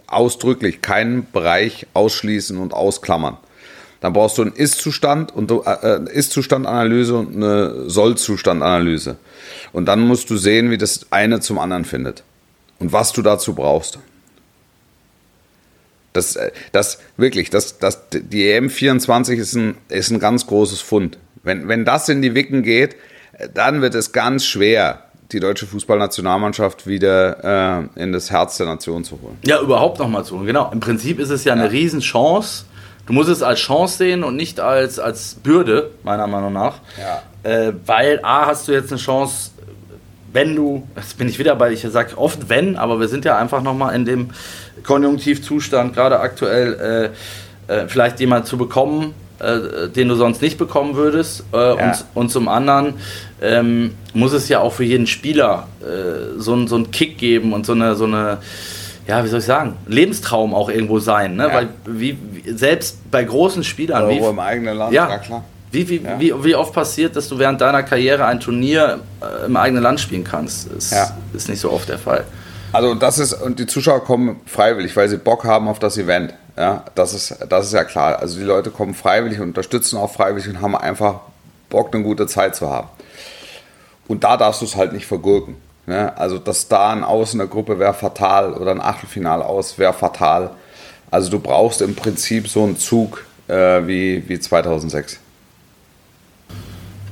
ausdrücklich 0.09 0.83
keinen 0.83 1.31
Bereich 1.31 1.87
ausschließen 1.95 2.59
und 2.59 2.75
ausklammern. 2.75 3.37
Dann 4.01 4.13
brauchst 4.13 4.37
du 4.39 4.43
einen 4.43 4.53
Ist-Zustand 4.53 5.33
und 5.33 5.53
äh, 5.53 6.01
Ist-Zustand-Analyse 6.13 7.15
und 7.15 7.37
eine 7.37 7.89
Soll-Zustand-Analyse. 7.89 9.19
Und 9.73 9.87
dann 9.87 10.01
musst 10.01 10.31
du 10.31 10.37
sehen, 10.37 10.73
wie 10.73 10.79
das 10.79 11.07
eine 11.11 11.39
zum 11.39 11.61
anderen 11.61 11.85
findet 11.85 12.25
und 12.81 12.93
was 12.93 13.13
du 13.13 13.23
dazu 13.23 13.55
brauchst. 13.55 14.01
Das, 16.19 16.37
äh, 16.37 16.51
das 16.73 16.99
wirklich, 17.17 17.51
das, 17.51 17.79
das, 17.79 18.09
die 18.11 18.53
EM24 18.53 19.35
ist 19.35 19.55
ein, 19.55 19.77
ist 19.89 20.11
ein 20.11 20.19
ganz 20.19 20.47
großes 20.47 20.81
Fund. 20.81 21.19
Wenn, 21.43 21.69
wenn 21.69 21.85
das 21.85 22.09
in 22.09 22.21
die 22.21 22.35
Wicken 22.35 22.63
geht, 22.63 22.97
äh, 23.39 23.49
dann 23.53 23.81
wird 23.81 23.95
es 23.95 24.13
ganz 24.13 24.45
schwer, 24.45 25.05
die 25.33 25.41
deutsche 25.41 25.67
Fußballnationalmannschaft 25.67 26.87
wieder 26.87 27.89
äh, 27.97 28.03
in 28.03 28.13
das 28.13 28.31
Herz 28.31 28.57
der 28.57 28.67
Nation 28.67 29.05
zu 29.05 29.21
holen. 29.23 29.39
Ja, 29.45 29.61
überhaupt 29.61 29.99
nochmal 29.99 30.25
zu 30.25 30.37
holen. 30.37 30.47
Genau. 30.47 30.71
Im 30.73 30.81
Prinzip 30.81 31.19
ist 31.21 31.31
es 31.31 31.45
ja, 31.45 31.55
ja. 31.55 31.63
eine 31.63 31.71
Riesenchance. 31.71 32.65
Du 33.07 33.13
musst 33.13 33.31
es 33.31 33.43
als 33.43 33.61
Chance 33.61 33.99
sehen 33.99 34.25
und 34.25 34.37
nicht 34.37 34.61
als, 34.61 34.99
als 34.99 35.35
Bürde, 35.35 35.91
meiner 36.03 36.27
Meinung 36.27 36.53
nach. 36.53 36.81
Ja. 36.99 37.23
Äh, 37.51 37.73
weil 37.87 38.21
A, 38.23 38.47
hast 38.47 38.69
du 38.69 38.73
jetzt 38.73 38.91
eine 38.91 39.01
Chance, 39.01 39.51
wenn 40.33 40.55
du, 40.55 40.87
jetzt 40.97 41.17
bin 41.17 41.29
ich 41.29 41.39
wieder 41.39 41.57
bei, 41.57 41.73
ich 41.73 41.81
sage 41.81 42.19
oft 42.19 42.49
wenn, 42.49 42.77
aber 42.77 43.01
wir 43.01 43.09
sind 43.09 43.25
ja 43.25 43.39
einfach 43.39 43.63
nochmal 43.63 43.95
in 43.95 44.05
dem 44.05 44.31
Konjunktivzustand, 44.89 45.95
gerade 45.95 46.19
aktuell, 46.19 47.13
äh, 47.69 47.73
äh, 47.73 47.89
vielleicht 47.89 48.19
jemand 48.21 48.47
zu 48.47 48.57
bekommen, 48.57 49.13
äh, 49.39 49.89
den 49.95 50.09
du 50.09 50.15
sonst 50.15 50.41
nicht 50.41 50.57
bekommen 50.57 50.97
würdest. 50.97 51.45
Äh, 51.53 51.57
ja. 51.57 51.73
und, 51.73 52.05
und, 52.15 52.31
zum 52.31 52.49
anderen 52.49 52.95
ähm, 53.43 53.95
muss 54.15 54.33
es 54.33 54.49
ja 54.49 54.61
auch 54.61 54.73
für 54.73 54.85
jeden 54.85 55.07
Spieler 55.07 55.69
äh, 55.83 56.39
so, 56.39 56.67
so 56.67 56.77
einen 56.77 56.91
Kick 56.91 57.19
geben 57.19 57.53
und 57.53 57.67
so 57.67 57.73
eine, 57.73 57.95
so 57.97 58.05
eine 58.05 58.39
ja, 59.07 59.23
wie 59.25 59.29
soll 59.29 59.41
ich 59.41 59.45
sagen, 59.45 59.77
Lebenstraum 59.87 60.55
auch 60.55 60.71
irgendwo 60.71 60.99
sein. 60.99 61.37
Ne? 61.37 61.49
Ja. 61.49 61.55
Weil 61.55 61.69
wie, 61.87 62.17
wie, 62.33 62.51
selbst 62.53 63.11
bei 63.11 63.25
großen 63.25 63.65
Spielern. 63.65 64.05
Oder 64.05 64.13
wie, 64.13 64.19
im 64.19 64.39
eigenen 64.39 64.77
Land, 64.77 64.93
ja, 64.93 65.09
ja 65.09 65.19
klar. 65.19 65.45
Wie, 65.71 65.87
wie, 65.89 65.97
ja. 65.97 66.19
wie, 66.19 66.33
wie 66.45 66.55
oft 66.55 66.73
passiert, 66.73 67.15
dass 67.15 67.29
du 67.29 67.39
während 67.39 67.61
deiner 67.61 67.83
Karriere 67.83 68.25
ein 68.25 68.41
Turnier 68.41 69.01
äh, 69.21 69.47
im 69.47 69.57
eigenen 69.57 69.83
Land 69.83 70.01
spielen 70.01 70.25
kannst? 70.25 70.69
Das 70.75 70.91
ja. 70.91 71.17
ist 71.35 71.49
nicht 71.49 71.61
so 71.61 71.71
oft 71.71 71.89
der 71.91 71.99
Fall. 71.99 72.25
Also 72.73 72.95
das 72.95 73.19
ist, 73.19 73.33
und 73.33 73.59
die 73.59 73.67
Zuschauer 73.67 74.05
kommen 74.05 74.41
freiwillig, 74.47 74.97
weil 74.97 75.09
sie 75.09 75.17
Bock 75.17 75.45
haben 75.45 75.69
auf 75.69 75.79
das 75.79 75.97
Event. 75.97 76.35
Ja, 76.57 76.85
das 76.95 77.15
ist, 77.15 77.37
das 77.49 77.67
ist 77.67 77.73
ja 77.73 77.85
klar. 77.85 78.19
Also 78.19 78.39
die 78.39 78.45
Leute 78.45 78.71
kommen 78.71 78.95
freiwillig 78.95 79.41
und 79.41 79.49
unterstützen 79.49 79.97
auch 79.97 80.13
freiwillig 80.13 80.49
und 80.49 80.61
haben 80.61 80.77
einfach 80.77 81.21
Bock, 81.71 81.95
eine 81.95 82.03
gute 82.03 82.27
Zeit 82.27 82.57
zu 82.57 82.69
haben. 82.69 82.89
Und 84.07 84.25
da 84.25 84.37
darfst 84.37 84.61
du 84.61 84.65
es 84.65 84.77
halt 84.77 84.93
nicht 84.93 85.07
vergurken. 85.07 85.57
Ne? 85.87 86.17
Also 86.19 86.39
dass 86.39 86.69
da 86.69 86.91
ein 86.91 87.05
Aus 87.05 87.33
in 87.33 87.39
der 87.39 87.47
Gruppe 87.47 87.79
wäre 87.79 87.95
fatal 87.95 88.53
oder 88.55 88.73
ein 88.73 88.81
Achtelfinale 88.81 89.45
aus 89.45 89.79
wäre 89.79 89.93
fatal. 89.93 90.51
Also 91.11 91.31
du 91.31 91.39
brauchst 91.39 91.81
im 91.81 91.95
Prinzip 91.95 92.49
so 92.49 92.65
einen 92.65 92.77
Zug 92.77 93.25
äh, 93.49 93.87
wie, 93.87 94.29
wie 94.29 94.39
2006. 94.39 95.21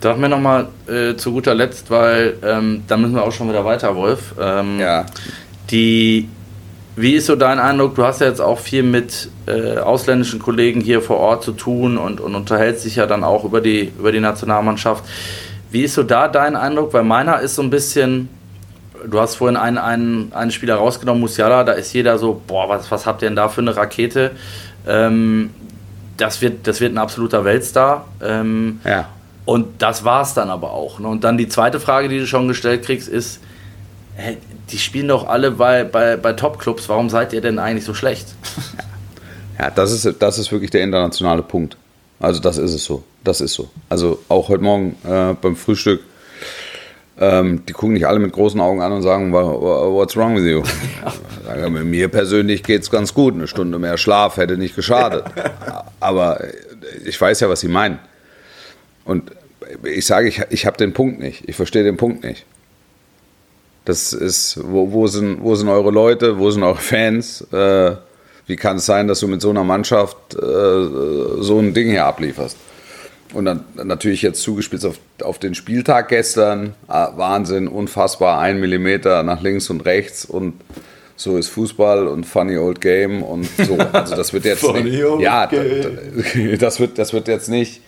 Sag 0.03 0.19
mir 0.19 0.29
nochmal 0.29 0.69
äh, 0.87 1.17
zu 1.17 1.33
guter 1.33 1.55
Letzt, 1.55 1.91
weil 1.91 2.37
ähm, 2.45 2.85
da 2.87 2.97
müssen 2.97 3.15
wir 3.15 3.25
auch 3.25 3.33
schon 3.33 3.49
wieder 3.49 3.65
weiter, 3.65 3.97
Wolf. 3.97 4.35
Ähm, 4.39 4.79
ja. 4.79 5.07
Die, 5.71 6.29
wie 6.95 7.14
ist 7.14 7.27
so 7.27 7.37
dein 7.37 7.59
Eindruck? 7.59 7.95
Du 7.95 8.05
hast 8.05 8.21
ja 8.21 8.29
jetzt 8.29 8.41
auch 8.41 8.59
viel 8.59 8.83
mit 8.83 9.29
äh, 9.47 9.79
ausländischen 9.79 10.39
Kollegen 10.39 10.81
hier 10.81 11.03
vor 11.03 11.19
Ort 11.19 11.43
zu 11.43 11.53
tun 11.53 11.99
und, 11.99 12.21
und 12.21 12.35
unterhältst 12.35 12.85
dich 12.85 12.97
ja 12.97 13.07
dann 13.07 13.25
auch 13.25 13.45
über 13.45 13.61
die, 13.61 13.93
über 13.99 14.12
die 14.12 14.21
Nationalmannschaft. 14.21 15.05
Wie 15.71 15.83
ist 15.83 15.95
so 15.95 16.03
da 16.03 16.29
dein 16.29 16.57
Eindruck? 16.57 16.93
Weil 16.93 17.05
meiner 17.05 17.41
ist 17.41 17.57
so 17.57 17.62
ein 17.62 17.71
bisschen, 17.71 18.29
du 19.05 19.21
hast 19.21 19.35
vorhin 19.35 19.57
einen, 19.57 19.79
einen, 19.79 20.33
einen 20.33 20.51
Spieler 20.51 20.77
rausgenommen, 20.77 21.21
Musiala, 21.21 21.64
da 21.64 21.73
ist 21.73 21.93
jeder 21.93 22.19
so, 22.19 22.41
boah, 22.47 22.69
was, 22.69 22.91
was 22.91 23.05
habt 23.05 23.23
ihr 23.23 23.29
denn 23.29 23.37
da 23.37 23.49
für 23.49 23.61
eine 23.61 23.77
Rakete? 23.77 24.31
Ähm, 24.87 25.51
das, 26.17 26.41
wird, 26.41 26.67
das 26.67 26.81
wird 26.81 26.95
ein 26.95 26.99
absoluter 26.99 27.45
Weltstar. 27.45 28.07
Ähm, 28.23 28.81
ja. 28.85 29.09
Und 29.45 29.83
das 29.83 30.05
war 30.05 30.23
es 30.23 30.35
dann 30.35 30.51
aber 30.51 30.73
auch. 30.73 30.99
Ne? 30.99 31.09
Und 31.09 31.25
dann 31.25 31.37
die 31.37 31.49
zweite 31.49 31.79
Frage, 31.79 32.09
die 32.09 32.19
du 32.19 32.27
schon 32.27 32.49
gestellt 32.49 32.85
kriegst, 32.85 33.09
ist, 33.09 33.41
die 34.71 34.79
spielen 34.79 35.09
doch 35.09 35.27
alle 35.27 35.53
bei, 35.53 35.85
bei, 35.85 36.17
bei 36.17 36.33
Top-Clubs, 36.33 36.89
warum 36.89 37.09
seid 37.09 37.33
ihr 37.33 37.41
denn 37.41 37.59
eigentlich 37.59 37.85
so 37.85 37.95
schlecht? 37.95 38.35
Ja, 39.59 39.71
das 39.71 39.91
ist, 39.91 40.17
das 40.21 40.39
ist 40.39 40.53
wirklich 40.53 40.71
der 40.71 40.83
internationale 40.83 41.43
Punkt. 41.43 41.79
Also 42.21 42.41
das 42.41 42.59
ist 42.59 42.75
es 42.75 42.85
so. 42.85 43.03
Das 43.25 43.41
ist 43.41 43.55
so. 43.55 43.71
Also 43.89 44.19
auch 44.29 44.49
heute 44.49 44.62
Morgen 44.62 44.97
äh, 45.05 45.35
beim 45.35 45.57
Frühstück, 45.57 46.03
ähm, 47.19 47.64
die 47.67 47.73
gucken 47.73 47.95
nicht 47.95 48.07
alle 48.07 48.19
mit 48.19 48.33
großen 48.33 48.61
Augen 48.61 48.83
an 48.83 48.93
und 48.93 49.03
sagen, 49.03 49.33
what's 49.33 50.17
wrong 50.17 50.37
with 50.37 50.45
you? 50.45 50.62
Ja. 51.47 51.69
Mit 51.69 51.85
mir 51.85 52.09
persönlich 52.09 52.64
geht 52.64 52.83
es 52.83 52.91
ganz 52.91 53.14
gut. 53.14 53.35
Eine 53.35 53.47
Stunde 53.47 53.79
mehr 53.79 53.97
Schlaf 53.99 54.37
hätte 54.37 54.59
nicht 54.59 54.75
geschadet. 54.75 55.25
Aber 56.01 56.41
ich 57.05 57.21
weiß 57.21 57.39
ja, 57.39 57.49
was 57.49 57.61
sie 57.61 57.69
meinen. 57.69 58.01
Und 59.05 59.31
ich 59.85 60.07
sage, 60.07 60.27
ich, 60.27 60.43
ich 60.51 60.67
habe 60.67 60.77
den 60.77 60.93
Punkt 60.93 61.21
nicht. 61.21 61.49
Ich 61.49 61.55
verstehe 61.55 61.85
den 61.85 61.97
Punkt 61.97 62.25
nicht. 62.25 62.45
Das 63.87 64.12
ist, 64.12 64.59
wo, 64.62 64.93
wo, 64.93 65.07
sind, 65.07 65.43
wo 65.43 65.55
sind 65.55 65.68
eure 65.68 65.91
Leute, 65.91 66.39
wo 66.39 66.51
sind 66.51 66.64
eure 66.64 66.76
Fans? 66.76 67.41
Äh, 67.53 67.93
wie 68.47 68.57
kann 68.57 68.76
es 68.76 68.87
sein, 68.87 69.09
dass 69.09 69.20
du 69.20 69.28
mit 69.28 69.41
so 69.41 69.51
einer 69.51 69.64
Mannschaft 69.64 70.34
äh, 70.34 70.39
so 70.39 71.59
ein 71.59 71.72
Ding 71.72 71.91
hier 71.91 72.05
ablieferst? 72.05 72.57
Und 73.32 73.45
dann 73.45 73.64
natürlich 73.82 74.22
jetzt 74.22 74.43
zugespitzt 74.43 74.84
auf, 74.84 74.99
auf 75.22 75.39
den 75.39 75.55
Spieltag 75.55 76.09
gestern. 76.09 76.74
Ah, 76.89 77.12
Wahnsinn, 77.16 77.68
unfassbar, 77.68 78.41
ein 78.41 78.61
Millimeter 78.61 79.22
nach 79.22 79.41
links 79.41 79.70
und 79.70 79.84
rechts 79.84 80.24
und 80.24 80.55
so 81.16 81.39
ist 81.39 81.49
Fußball 81.49 82.09
und 82.09 82.24
funny 82.24 82.59
old 82.59 82.80
game 82.80 83.22
und 83.22 83.49
so. 83.66 83.78
Also 83.93 84.16
das 84.16 84.32
wird 84.32 84.45
jetzt 84.45 84.62
nicht, 84.82 85.03
ja, 85.20 85.47
das 86.59 86.78
wird, 86.80 86.99
das 86.99 87.12
wird 87.12 87.28
jetzt 87.28 87.49
nicht 87.49 87.80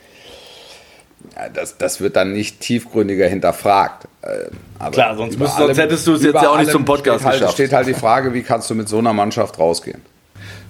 das, 1.52 1.78
das 1.78 2.00
wird 2.00 2.16
dann 2.16 2.32
nicht 2.32 2.60
tiefgründiger 2.60 3.26
hinterfragt. 3.26 4.07
Äh, 4.22 4.50
aber 4.78 4.90
Klar, 4.90 5.16
sonst, 5.16 5.38
müsst, 5.38 5.56
allem, 5.56 5.66
sonst 5.68 5.78
hättest 5.78 6.06
du 6.06 6.14
es 6.14 6.22
jetzt 6.22 6.34
ja 6.34 6.50
auch 6.50 6.58
nicht 6.58 6.70
zum 6.70 6.84
Podcast 6.84 7.20
steht 7.20 7.40
halt, 7.40 7.52
steht 7.52 7.72
halt 7.72 7.86
die 7.86 7.94
Frage, 7.94 8.34
wie 8.34 8.42
kannst 8.42 8.68
du 8.70 8.74
mit 8.74 8.88
so 8.88 8.98
einer 8.98 9.12
Mannschaft 9.12 9.58
rausgehen? 9.58 10.02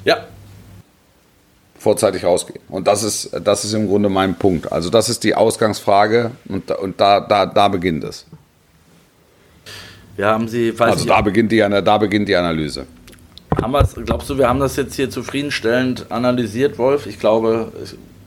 Ja. 0.04 0.18
Vorzeitig 1.78 2.24
rausgehen. 2.24 2.60
Und 2.68 2.86
das 2.86 3.02
ist, 3.02 3.30
das 3.44 3.64
ist 3.64 3.72
im 3.72 3.88
Grunde 3.88 4.08
mein 4.08 4.34
Punkt. 4.34 4.70
Also 4.70 4.90
das 4.90 5.08
ist 5.08 5.24
die 5.24 5.34
Ausgangsfrage 5.34 6.32
und, 6.48 6.70
und 6.70 7.00
da, 7.00 7.20
da, 7.20 7.46
da 7.46 7.68
beginnt 7.68 8.04
es. 8.04 8.26
Ja, 10.16 10.32
haben 10.32 10.48
Sie, 10.48 10.74
also 10.76 11.06
da 11.06 11.20
beginnt, 11.20 11.52
die, 11.52 11.58
da 11.58 11.98
beginnt 11.98 12.28
die 12.28 12.34
Analyse. 12.34 12.86
Haben 13.62 13.74
glaubst 14.04 14.28
du, 14.28 14.36
wir 14.36 14.48
haben 14.48 14.60
das 14.60 14.76
jetzt 14.76 14.94
hier 14.94 15.10
zufriedenstellend 15.10 16.06
analysiert, 16.10 16.78
Wolf? 16.78 17.06
Ich 17.06 17.18
glaube, 17.18 17.72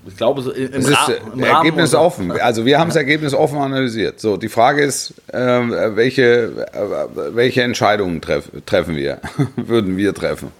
ich 0.08 0.18
glaube, 0.18 0.42
so 0.42 0.52
im, 0.52 0.74
es 0.74 0.88
ist 0.88 0.98
Ra 0.98 1.14
im 1.34 1.44
Ergebnis 1.44 1.94
offen. 1.94 2.32
Also 2.32 2.66
wir 2.66 2.80
haben 2.80 2.90
das 2.90 2.96
Ergebnis 2.96 3.34
offen 3.34 3.60
analysiert. 3.60 4.20
So, 4.20 4.38
die 4.38 4.50
Frage 4.50 4.84
ist, 4.84 5.14
äh, 5.28 5.40
welche, 5.40 6.68
äh, 6.74 7.36
welche 7.36 7.62
Entscheidungen 7.62 8.20
treff, 8.22 8.50
treffen 8.66 8.96
wir, 8.96 9.20
würden 9.56 9.98
wir 9.98 10.14
treffen? 10.14 10.52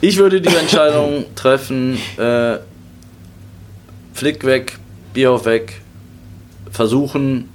Ich 0.00 0.16
würde 0.16 0.40
die 0.40 0.54
Entscheidung 0.54 1.26
treffen, 1.34 1.98
äh, 2.16 2.58
Flick 4.14 4.44
weg, 4.44 4.78
Bierhoff 5.12 5.44
weg, 5.44 5.80
versuchen, 6.70 7.50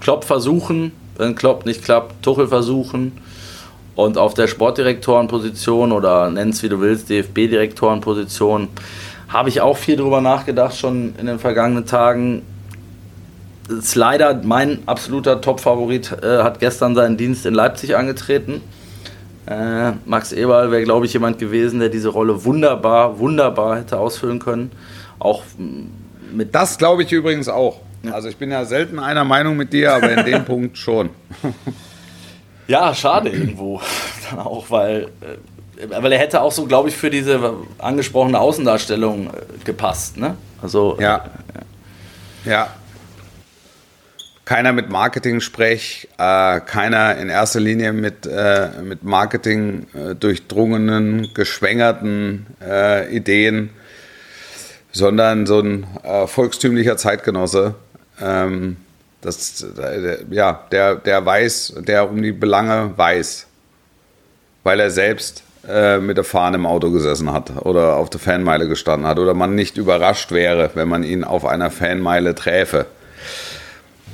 Klopp 0.00 0.24
versuchen, 0.24 0.92
wenn 1.16 1.34
Klopp 1.34 1.64
nicht 1.64 1.82
klappt, 1.82 2.22
Tuchel 2.22 2.48
versuchen 2.48 3.12
und 3.94 4.18
auf 4.18 4.34
der 4.34 4.46
Sportdirektorenposition 4.46 5.92
oder 5.92 6.30
nenn's 6.30 6.62
wie 6.62 6.68
du 6.68 6.80
willst, 6.80 7.08
DFB-Direktorenposition 7.08 8.68
habe 9.28 9.48
ich 9.48 9.60
auch 9.60 9.76
viel 9.76 9.96
drüber 9.96 10.20
nachgedacht, 10.20 10.76
schon 10.76 11.14
in 11.18 11.26
den 11.26 11.38
vergangenen 11.38 11.86
Tagen. 11.86 12.42
Ist 13.68 13.96
leider 13.96 14.40
mein 14.44 14.86
absoluter 14.86 15.40
Top-Favorit, 15.40 16.12
äh, 16.22 16.42
hat 16.42 16.60
gestern 16.60 16.94
seinen 16.94 17.16
Dienst 17.16 17.46
in 17.46 17.54
Leipzig 17.54 17.96
angetreten. 17.96 18.60
Äh, 19.46 19.92
Max 20.04 20.32
Eberl 20.32 20.70
wäre, 20.70 20.82
glaube 20.84 21.06
ich, 21.06 21.12
jemand 21.12 21.38
gewesen, 21.38 21.80
der 21.80 21.88
diese 21.88 22.08
Rolle 22.08 22.44
wunderbar, 22.44 23.18
wunderbar 23.18 23.78
hätte 23.78 23.98
ausfüllen 23.98 24.38
können. 24.38 24.70
Auch 25.18 25.42
mit. 26.32 26.54
Das 26.54 26.78
glaube 26.78 27.02
ich 27.02 27.12
übrigens 27.12 27.48
auch. 27.48 27.80
Also 28.12 28.28
ich 28.28 28.36
bin 28.36 28.50
ja 28.50 28.64
selten 28.64 28.98
einer 28.98 29.24
Meinung 29.24 29.56
mit 29.56 29.72
dir, 29.72 29.94
aber 29.94 30.12
in 30.12 30.24
dem 30.24 30.44
Punkt 30.46 30.78
schon. 30.78 31.10
Ja, 32.68 32.94
schade 32.94 33.30
irgendwo. 33.30 33.80
Dann 34.28 34.40
auch, 34.40 34.70
weil, 34.70 35.08
äh, 35.20 35.36
weil 35.88 36.12
er 36.12 36.18
hätte 36.18 36.40
auch 36.40 36.52
so, 36.52 36.66
glaube 36.66 36.88
ich, 36.88 36.96
für 36.96 37.10
diese 37.10 37.54
angesprochene 37.78 38.38
Außendarstellung 38.38 39.28
äh, 39.28 39.64
gepasst. 39.64 40.16
Ne? 40.16 40.36
Also, 40.62 40.96
ja. 41.00 41.24
ja. 42.44 42.50
ja. 42.50 42.68
Keiner 44.44 44.72
mit 44.72 44.90
Marketing-Sprech, 44.90 46.08
äh, 46.18 46.60
keiner 46.60 47.16
in 47.16 47.28
erster 47.28 47.60
Linie 47.60 47.92
mit, 47.92 48.26
äh, 48.26 48.68
mit 48.82 49.02
Marketing 49.02 49.86
äh, 49.92 50.14
durchdrungenen, 50.14 51.28
geschwängerten 51.34 52.46
äh, 52.64 53.14
Ideen, 53.14 53.70
sondern 54.92 55.46
so 55.46 55.60
ein 55.60 55.86
volkstümlicher 56.26 56.96
Zeitgenosse. 56.96 57.74
Ähm, 58.20 58.78
das, 59.20 59.66
ja, 60.30 60.64
der, 60.70 60.94
der 60.94 61.26
weiß, 61.26 61.74
der 61.80 62.08
um 62.08 62.22
die 62.22 62.32
Belange 62.32 62.96
weiß, 62.96 63.46
weil 64.62 64.80
er 64.80 64.90
selbst 64.90 65.42
äh, 65.68 65.98
mit 65.98 66.16
der 66.16 66.24
Fahne 66.24 66.56
im 66.56 66.66
Auto 66.66 66.90
gesessen 66.90 67.32
hat 67.32 67.50
oder 67.64 67.96
auf 67.96 68.10
der 68.10 68.20
Fanmeile 68.20 68.68
gestanden 68.68 69.06
hat 69.06 69.18
oder 69.18 69.34
man 69.34 69.54
nicht 69.54 69.76
überrascht 69.76 70.30
wäre, 70.32 70.70
wenn 70.74 70.88
man 70.88 71.02
ihn 71.02 71.24
auf 71.24 71.44
einer 71.44 71.70
Fanmeile 71.70 72.34
träfe. 72.34 72.86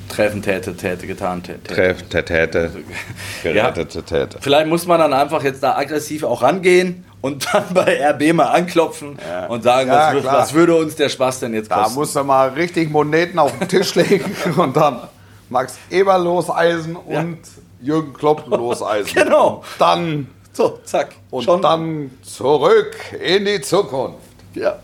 Treffen 0.08 0.42
täte, 0.42 0.76
täte, 0.76 1.06
getan 1.06 1.42
täte. 1.42 1.74
Treffen 1.74 2.08
täte, 2.10 2.70
gerettet 3.42 3.94
ja. 3.94 4.02
täte. 4.02 4.38
Vielleicht 4.40 4.66
muss 4.66 4.86
man 4.86 5.00
dann 5.00 5.12
einfach 5.12 5.42
jetzt 5.42 5.62
da 5.62 5.76
aggressiv 5.76 6.24
auch 6.24 6.42
rangehen 6.42 7.04
und 7.22 7.48
dann 7.52 7.64
bei 7.72 7.98
RB 8.10 8.34
mal 8.34 8.46
anklopfen 8.46 9.18
ja. 9.26 9.46
und 9.46 9.62
sagen, 9.62 9.88
ja, 9.88 10.14
was, 10.14 10.24
was, 10.24 10.54
würde 10.54 10.76
uns 10.76 10.96
der 10.96 11.08
Spaß 11.08 11.40
denn 11.40 11.54
jetzt 11.54 11.70
kosten? 11.70 11.94
Da 11.94 11.94
muss 11.94 12.14
er 12.14 12.24
mal 12.24 12.50
richtig 12.50 12.90
Moneten 12.90 13.38
auf 13.38 13.58
den 13.58 13.68
Tisch 13.68 13.94
legen 13.94 14.34
und 14.56 14.76
dann 14.76 15.00
Max 15.48 15.78
Eber 15.90 16.18
loseisen 16.18 16.96
ja. 17.08 17.20
und 17.20 17.38
Jürgen 17.80 18.12
Klopp 18.12 18.46
loseisen. 18.48 19.12
genau. 19.14 19.56
Und 19.56 19.64
dann 19.78 20.26
so, 20.52 20.80
zack. 20.84 21.14
Und 21.30 21.44
schon. 21.44 21.62
dann 21.62 22.10
zurück 22.22 22.96
in 23.22 23.44
die 23.44 23.60
Zukunft. 23.60 24.18
Ja. 24.54 24.78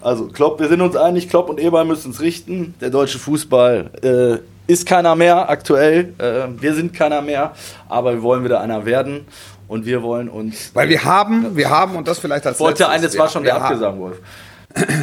Also 0.00 0.28
Klopp, 0.28 0.60
wir 0.60 0.68
sind 0.68 0.80
uns 0.80 0.96
einig, 0.96 1.28
Klopp 1.28 1.50
und 1.50 1.60
Eber 1.60 1.84
müssen 1.84 2.12
es 2.12 2.20
richten. 2.20 2.74
Der 2.80 2.90
deutsche 2.90 3.18
Fußball 3.18 3.90
äh, 4.02 4.72
ist 4.72 4.86
keiner 4.86 5.14
mehr 5.14 5.50
aktuell. 5.50 6.14
Äh, 6.18 6.60
wir 6.60 6.74
sind 6.74 6.94
keiner 6.94 7.20
mehr, 7.20 7.54
aber 7.88 8.14
wir 8.14 8.22
wollen 8.22 8.44
wieder 8.44 8.60
einer 8.60 8.86
werden 8.86 9.26
und 9.68 9.84
wir 9.84 10.02
wollen 10.02 10.28
uns. 10.28 10.70
Weil 10.74 10.88
wir 10.88 11.04
haben, 11.04 11.56
wir 11.56 11.68
haben, 11.68 11.96
und 11.96 12.08
das 12.08 12.18
vielleicht 12.18 12.46
als 12.46 12.60
Wollte 12.60 12.84
letztes. 12.84 13.02
eines 13.02 13.18
war 13.18 13.28
schon 13.28 13.44
der 13.44 13.62
Abgesang, 13.62 14.00
Wolf. 14.00 14.18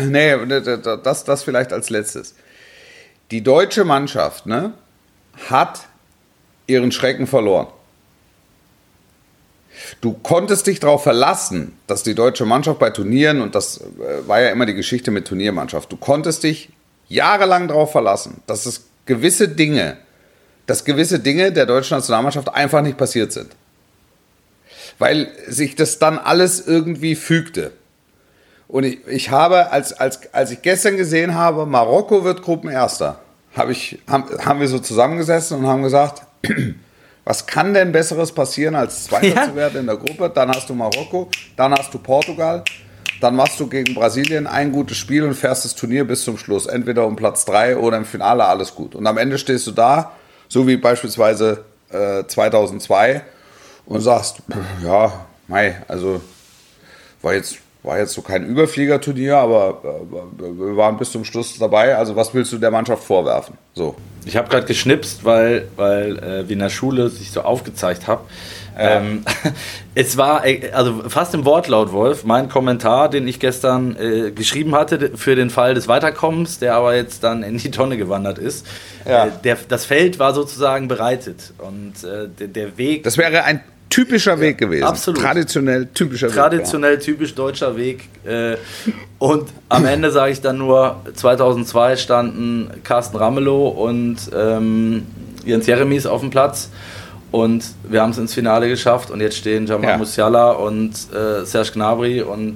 nee, 0.08 0.34
das, 1.04 1.26
das 1.26 1.44
vielleicht 1.44 1.74
als 1.74 1.90
letztes. 1.90 2.34
Die 3.30 3.44
deutsche 3.44 3.84
Mannschaft 3.84 4.46
ne, 4.46 4.74
hat 5.50 5.82
ihren 6.66 6.92
Schrecken 6.92 7.28
verloren. 7.28 7.68
Du 10.02 10.14
konntest 10.14 10.68
dich 10.68 10.80
darauf 10.80 11.04
verlassen, 11.04 11.78
dass 11.88 12.04
die 12.04 12.16
deutsche 12.16 12.46
Mannschaft 12.46 12.80
bei 12.80 12.90
Turnieren, 12.90 13.42
und 13.42 13.56
das 13.56 13.78
äh, 13.78 14.28
war 14.28 14.42
ja 14.42 14.50
immer 14.50 14.66
die 14.66 14.74
Geschichte 14.74 15.12
mit 15.12 15.28
Turniermannschaft, 15.28 15.92
du 15.92 15.98
konntest 15.98 16.44
dich 16.44 16.70
jahrelang 17.08 17.68
darauf 17.68 17.92
verlassen, 17.92 18.42
dass 18.48 18.66
es 18.66 18.88
gewisse 19.06 19.48
Dinge, 19.48 19.98
dass 20.66 20.84
gewisse 20.84 21.20
Dinge 21.20 21.52
der 21.52 21.66
deutschen 21.66 21.98
Nationalmannschaft 21.98 22.54
einfach 22.54 22.82
nicht 22.82 22.98
passiert 22.98 23.32
sind 23.32 23.56
weil 25.00 25.32
sich 25.48 25.76
das 25.76 26.00
dann 26.00 26.18
alles 26.18 26.66
irgendwie 26.66 27.16
fügte. 27.16 27.72
Und 28.68 28.84
ich, 28.84 29.08
ich 29.08 29.32
habe, 29.32 29.72
als, 29.72 29.94
als, 29.94 30.34
als 30.34 30.52
ich 30.52 30.62
gestern 30.62 30.98
gesehen 30.98 31.36
habe, 31.36 31.66
Marokko 31.66 32.24
wird 32.24 32.42
Gruppenerster, 32.42 33.20
hab 33.56 33.70
ich, 33.70 34.00
haben, 34.08 34.26
haben 34.46 34.60
wir 34.60 34.68
so 34.68 34.80
zusammengesessen 34.80 35.60
und 35.60 35.68
haben 35.68 35.84
gesagt, 35.84 36.24
was 37.28 37.46
kann 37.46 37.74
denn 37.74 37.92
Besseres 37.92 38.32
passieren, 38.32 38.74
als 38.74 39.04
Zweiter 39.04 39.28
ja. 39.28 39.44
zu 39.44 39.56
werden 39.58 39.82
in 39.82 39.88
der 39.88 39.98
Gruppe? 39.98 40.32
Dann 40.34 40.50
hast 40.50 40.70
du 40.70 40.74
Marokko, 40.74 41.30
dann 41.58 41.74
hast 41.74 41.94
du 41.94 42.00
Portugal, 42.00 42.64
dann 43.20 43.36
machst 43.36 43.60
du 43.60 43.68
gegen 43.68 43.96
Brasilien 43.96 44.48
ein 44.48 44.72
gutes 44.72 44.96
Spiel 44.96 45.26
und 45.26 45.34
fährst 45.34 45.66
das 45.66 45.76
Turnier 45.76 46.06
bis 46.06 46.24
zum 46.24 46.38
Schluss. 46.38 46.68
Entweder 46.68 47.06
um 47.06 47.18
Platz 47.18 47.44
3 47.44 47.76
oder 47.76 47.98
im 47.98 48.06
Finale 48.06 48.46
alles 48.46 48.74
gut. 48.74 48.96
Und 48.96 49.06
am 49.06 49.18
Ende 49.18 49.38
stehst 49.38 49.68
du 49.68 49.72
da, 49.72 50.14
so 50.48 50.66
wie 50.68 50.78
beispielsweise 50.78 51.66
äh, 51.92 52.24
2002 52.26 53.22
und 53.88 54.00
sagst, 54.00 54.38
ja, 54.86 55.26
mei, 55.50 55.82
also 55.90 56.22
war 57.22 57.34
jetzt, 57.34 57.58
war 57.84 58.00
jetzt 58.00 58.14
so 58.14 58.22
kein 58.22 58.46
Überfliegerturnier, 58.46 59.38
aber 59.38 59.82
äh, 59.84 60.42
wir 60.42 60.78
waren 60.78 60.98
bis 60.98 61.12
zum 61.12 61.24
Schluss 61.24 61.58
dabei. 61.58 61.96
Also 61.96 62.16
was 62.16 62.34
willst 62.34 62.52
du 62.52 62.58
der 62.58 62.72
Mannschaft 62.72 63.04
vorwerfen? 63.04 63.58
So. 63.74 63.96
Ich 64.26 64.36
habe 64.36 64.50
gerade 64.50 64.66
geschnipst, 64.66 65.24
weil, 65.24 65.70
weil 65.78 66.18
äh, 66.18 66.50
wie 66.50 66.54
in 66.54 66.60
der 66.60 66.70
Schule 66.70 67.10
sich 67.10 67.32
so 67.32 67.42
aufgezeigt 67.42 68.08
habe. 68.08 68.24
Ja. 68.78 68.98
Ähm, 68.98 69.24
es 69.96 70.18
war 70.18 70.46
äh, 70.46 70.72
also 70.74 71.04
fast 71.08 71.34
im 71.34 71.46
Wortlaut, 71.46 71.94
Wolf, 71.94 72.26
mein 72.26 72.50
Kommentar, 72.50 73.10
den 73.10 73.28
ich 73.28 73.40
gestern 73.40 73.96
äh, 73.96 74.32
geschrieben 74.32 74.76
hatte 74.76 75.12
für 75.16 75.36
den 75.36 75.50
Fall 75.50 75.74
des 75.74 75.88
Weiterkommens, 75.88 76.60
der 76.60 76.76
aber 76.76 76.96
jetzt 76.96 77.24
dann 77.24 77.42
in 77.42 77.58
die 77.58 77.72
Tonne 77.72 77.98
gewandert 77.98 78.38
ist. 78.38 78.68
Ja. 79.08 79.28
Äh, 79.28 79.32
der, 79.44 79.58
das 79.68 79.86
Feld 79.86 80.20
war 80.20 80.34
sozusagen 80.34 80.88
bereitet 80.88 81.54
und 81.58 82.04
äh, 82.04 82.28
der, 82.28 82.48
der 82.48 82.78
Weg. 82.78 83.04
Das 83.04 83.18
wäre 83.18 83.44
ein 83.46 83.62
typischer 83.90 84.40
Weg 84.40 84.58
gewesen. 84.58 84.84
Absolut. 84.84 85.22
Traditionell 85.22 85.88
typischer 85.94 86.28
Traditionell 86.28 86.52
Weg. 86.52 86.60
Traditionell 86.60 87.00
typisch 87.00 87.36
deutscher 87.36 87.78
Weg. 87.78 88.10
Äh, 88.26 88.58
und 89.20 89.50
am 89.70 89.86
Ende 89.86 90.12
sage 90.12 90.32
ich 90.32 90.42
dann 90.42 90.58
nur, 90.58 91.02
2002 91.14 91.96
standen 91.98 92.70
Carsten 92.84 93.18
Ramelow 93.18 93.70
und 93.70 94.18
ähm, 94.36 95.08
Jens 95.46 95.68
Jeremies 95.68 96.06
auf 96.06 96.22
dem 96.22 96.30
Platz. 96.30 96.70
Und 97.30 97.66
wir 97.84 98.02
haben 98.02 98.12
es 98.12 98.18
ins 98.18 98.34
Finale 98.34 98.70
geschafft 98.70 99.12
und 99.12 99.20
jetzt 99.20 99.36
stehen 99.36 99.68
Jamal 99.68 99.92
ja. 99.92 99.98
Musiala 99.98 100.52
und 100.52 100.92
äh, 101.14 101.46
Serge 101.46 101.72
Gnabry 101.74 102.22
und 102.22 102.56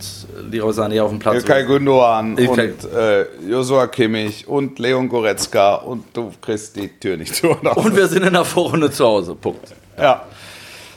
Leroy 0.50 0.72
Sané 0.72 1.02
auf 1.02 1.10
dem 1.10 1.20
Platz. 1.20 1.36
Ilkay 1.36 1.66
Gündoğan 1.66 2.40
und 2.40 2.94
äh, 2.94 3.26
Joshua 3.50 3.88
Kimmich 3.88 4.48
und 4.48 4.80
Leon 4.80 5.10
Goretzka 5.10 5.76
und 5.76 6.06
du 6.14 6.32
kriegst 6.42 6.78
die 6.78 6.88
Tür 6.88 7.18
nicht 7.18 7.36
zu. 7.36 7.50
Und 7.50 7.96
wir 7.98 8.08
sind 8.08 8.24
in 8.24 8.32
der 8.32 8.46
Vorrunde 8.46 8.90
zu 8.90 9.06
Hause. 9.06 9.36
Punkt. 9.36 9.74
Ja. 9.98 10.24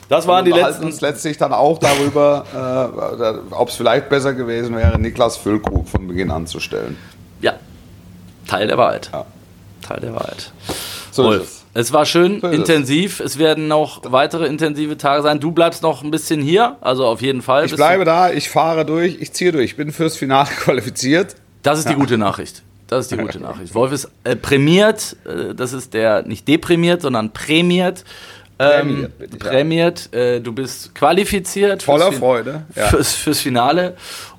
Das 0.09 0.27
waren 0.27 0.45
die 0.45 0.51
letzten. 0.51 0.85
uns 0.85 1.01
letztlich 1.01 1.37
dann 1.37 1.53
auch 1.53 1.79
darüber, 1.79 2.45
äh, 3.51 3.53
ob 3.53 3.69
es 3.69 3.75
vielleicht 3.75 4.09
besser 4.09 4.33
gewesen 4.33 4.75
wäre, 4.75 4.99
Niklas 4.99 5.37
Füllkrug 5.37 5.87
von 5.87 6.07
Beginn 6.07 6.31
an 6.31 6.45
zu 6.47 6.59
stellen. 6.59 6.97
Ja, 7.41 7.55
Teil 8.47 8.67
der 8.67 8.77
Wahrheit. 8.77 9.09
Ja. 9.11 9.25
Teil 9.81 9.99
der 10.01 10.13
Wahrheit. 10.13 10.51
So 11.11 11.23
Wolf, 11.23 11.43
es. 11.43 11.65
es. 11.73 11.93
war 11.93 12.05
schön, 12.05 12.41
so 12.41 12.47
intensiv. 12.47 13.19
Es. 13.19 13.33
es. 13.33 13.37
werden 13.39 13.67
noch 13.67 14.01
weitere 14.11 14.45
intensive 14.47 14.97
Tage 14.97 15.23
sein. 15.23 15.39
Du 15.39 15.51
bleibst 15.51 15.83
noch 15.83 16.03
ein 16.03 16.11
bisschen 16.11 16.41
hier, 16.41 16.77
also 16.81 17.05
auf 17.05 17.21
jeden 17.21 17.41
Fall. 17.41 17.65
Ich 17.65 17.75
bleibe 17.75 18.05
da, 18.05 18.31
ich 18.31 18.49
fahre 18.49 18.85
durch, 18.85 19.17
ich 19.19 19.33
ziehe 19.33 19.51
durch. 19.51 19.65
Ich 19.65 19.77
bin 19.77 19.91
fürs 19.91 20.17
Finale 20.17 20.49
qualifiziert. 20.59 21.35
Das 21.63 21.79
ist 21.79 21.87
die 21.87 21.93
ja. 21.93 21.99
gute 21.99 22.17
Nachricht. 22.17 22.63
Das 22.87 23.05
ist 23.05 23.11
die 23.11 23.17
gute 23.17 23.39
Nachricht. 23.41 23.73
Wolf 23.73 23.91
ist 23.91 24.09
äh, 24.23 24.35
prämiert, 24.35 25.15
äh, 25.25 25.55
das 25.55 25.73
ist 25.73 25.93
der 25.93 26.23
nicht 26.23 26.47
deprimiert, 26.47 27.01
sondern 27.01 27.31
prämiert. 27.31 28.03
Ähm, 28.57 29.09
prämiert, 29.17 29.39
prämiert 29.39 30.13
äh, 30.13 30.39
du 30.39 30.53
bist 30.53 30.95
qualifiziert. 30.95 31.83
Voller 31.83 32.11
Freude. 32.11 32.63
Ja. 32.75 32.87
Fürs, 32.87 33.13
fürs 33.13 33.39
Finale. 33.41 33.95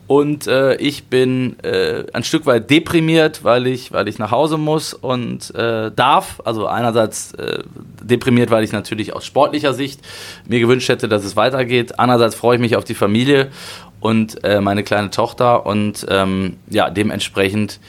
Und 0.07 0.47
äh, 0.47 0.77
ich 0.77 1.07
bin 1.07 1.59
äh, 1.65 2.05
ein 2.13 2.23
Stück 2.23 2.47
weit 2.47 2.71
deprimiert, 2.71 3.43
weil 3.43 3.67
ich, 3.67 3.93
weil 3.93 4.07
ich 4.07 4.19
nach 4.19 4.31
Hause 4.31 4.57
muss 4.57 4.95
und 4.95 5.53
äh, 5.55 5.91
darf. 5.91 6.41
Also 6.45 6.67
einerseits 6.67 7.35
äh, 7.35 7.59
deprimiert, 8.01 8.51
weil 8.51 8.63
ich 8.63 8.73
natürlich 8.73 9.15
aus 9.15 9.27
sportlicher 9.27 9.75
Sicht 9.75 10.01
mir 10.47 10.61
gewünscht 10.61 10.89
hätte, 10.89 11.09
dass 11.09 11.25
es 11.25 11.35
weitergeht. 11.35 11.99
Andererseits 11.99 12.37
freue 12.37 12.57
ich 12.57 12.61
mich 12.61 12.77
auf 12.77 12.85
die 12.85 12.95
Familie 12.95 13.49
und 13.99 14.45
äh, 14.45 14.61
meine 14.61 14.85
kleine 14.85 15.11
Tochter. 15.11 15.67
Und 15.67 16.07
ähm, 16.09 16.57
ja, 16.71 16.91
dementsprechend 16.91 17.81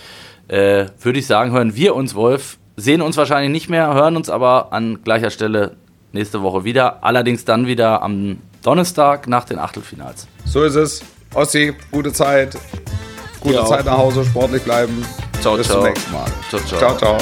würde 0.50 1.20
ich 1.20 1.28
sagen, 1.28 1.52
hören 1.52 1.76
wir 1.76 1.94
uns, 1.94 2.16
Wolf, 2.16 2.58
sehen 2.78 3.02
uns 3.02 3.18
wahrscheinlich 3.18 3.52
nicht 3.52 3.70
mehr, 3.70 3.94
hören 3.94 4.16
uns 4.16 4.30
aber 4.30 4.72
an 4.72 5.04
gleicher 5.04 5.30
Stelle 5.30 5.76
nächste 6.18 6.42
Woche 6.42 6.64
wieder. 6.64 7.04
Allerdings 7.04 7.46
dann 7.46 7.68
wieder 7.68 8.02
am 8.02 8.40
Donnerstag 8.64 9.28
nach 9.28 9.46
den 9.46 9.60
Achtelfinals. 9.60 10.28
So 10.46 10.64
ist 10.64 10.76
es. 10.76 11.04
Ossi, 11.34 11.74
gute 11.92 12.12
Zeit. 12.12 12.58
Gute 13.40 13.64
Zeit 13.66 13.86
nach 13.86 13.98
Hause, 13.98 14.26
sportlich 14.26 14.64
bleiben. 14.64 15.06
Ciao, 15.42 15.56
Bis 15.56 15.68
ciao. 15.68 15.78
zum 15.78 15.90
nächsten 15.90 16.12
Mal. 16.12 16.26
Ciao, 16.50 16.62
ciao. 16.62 16.98
ciao, 16.98 17.18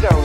ciao. 0.00 0.17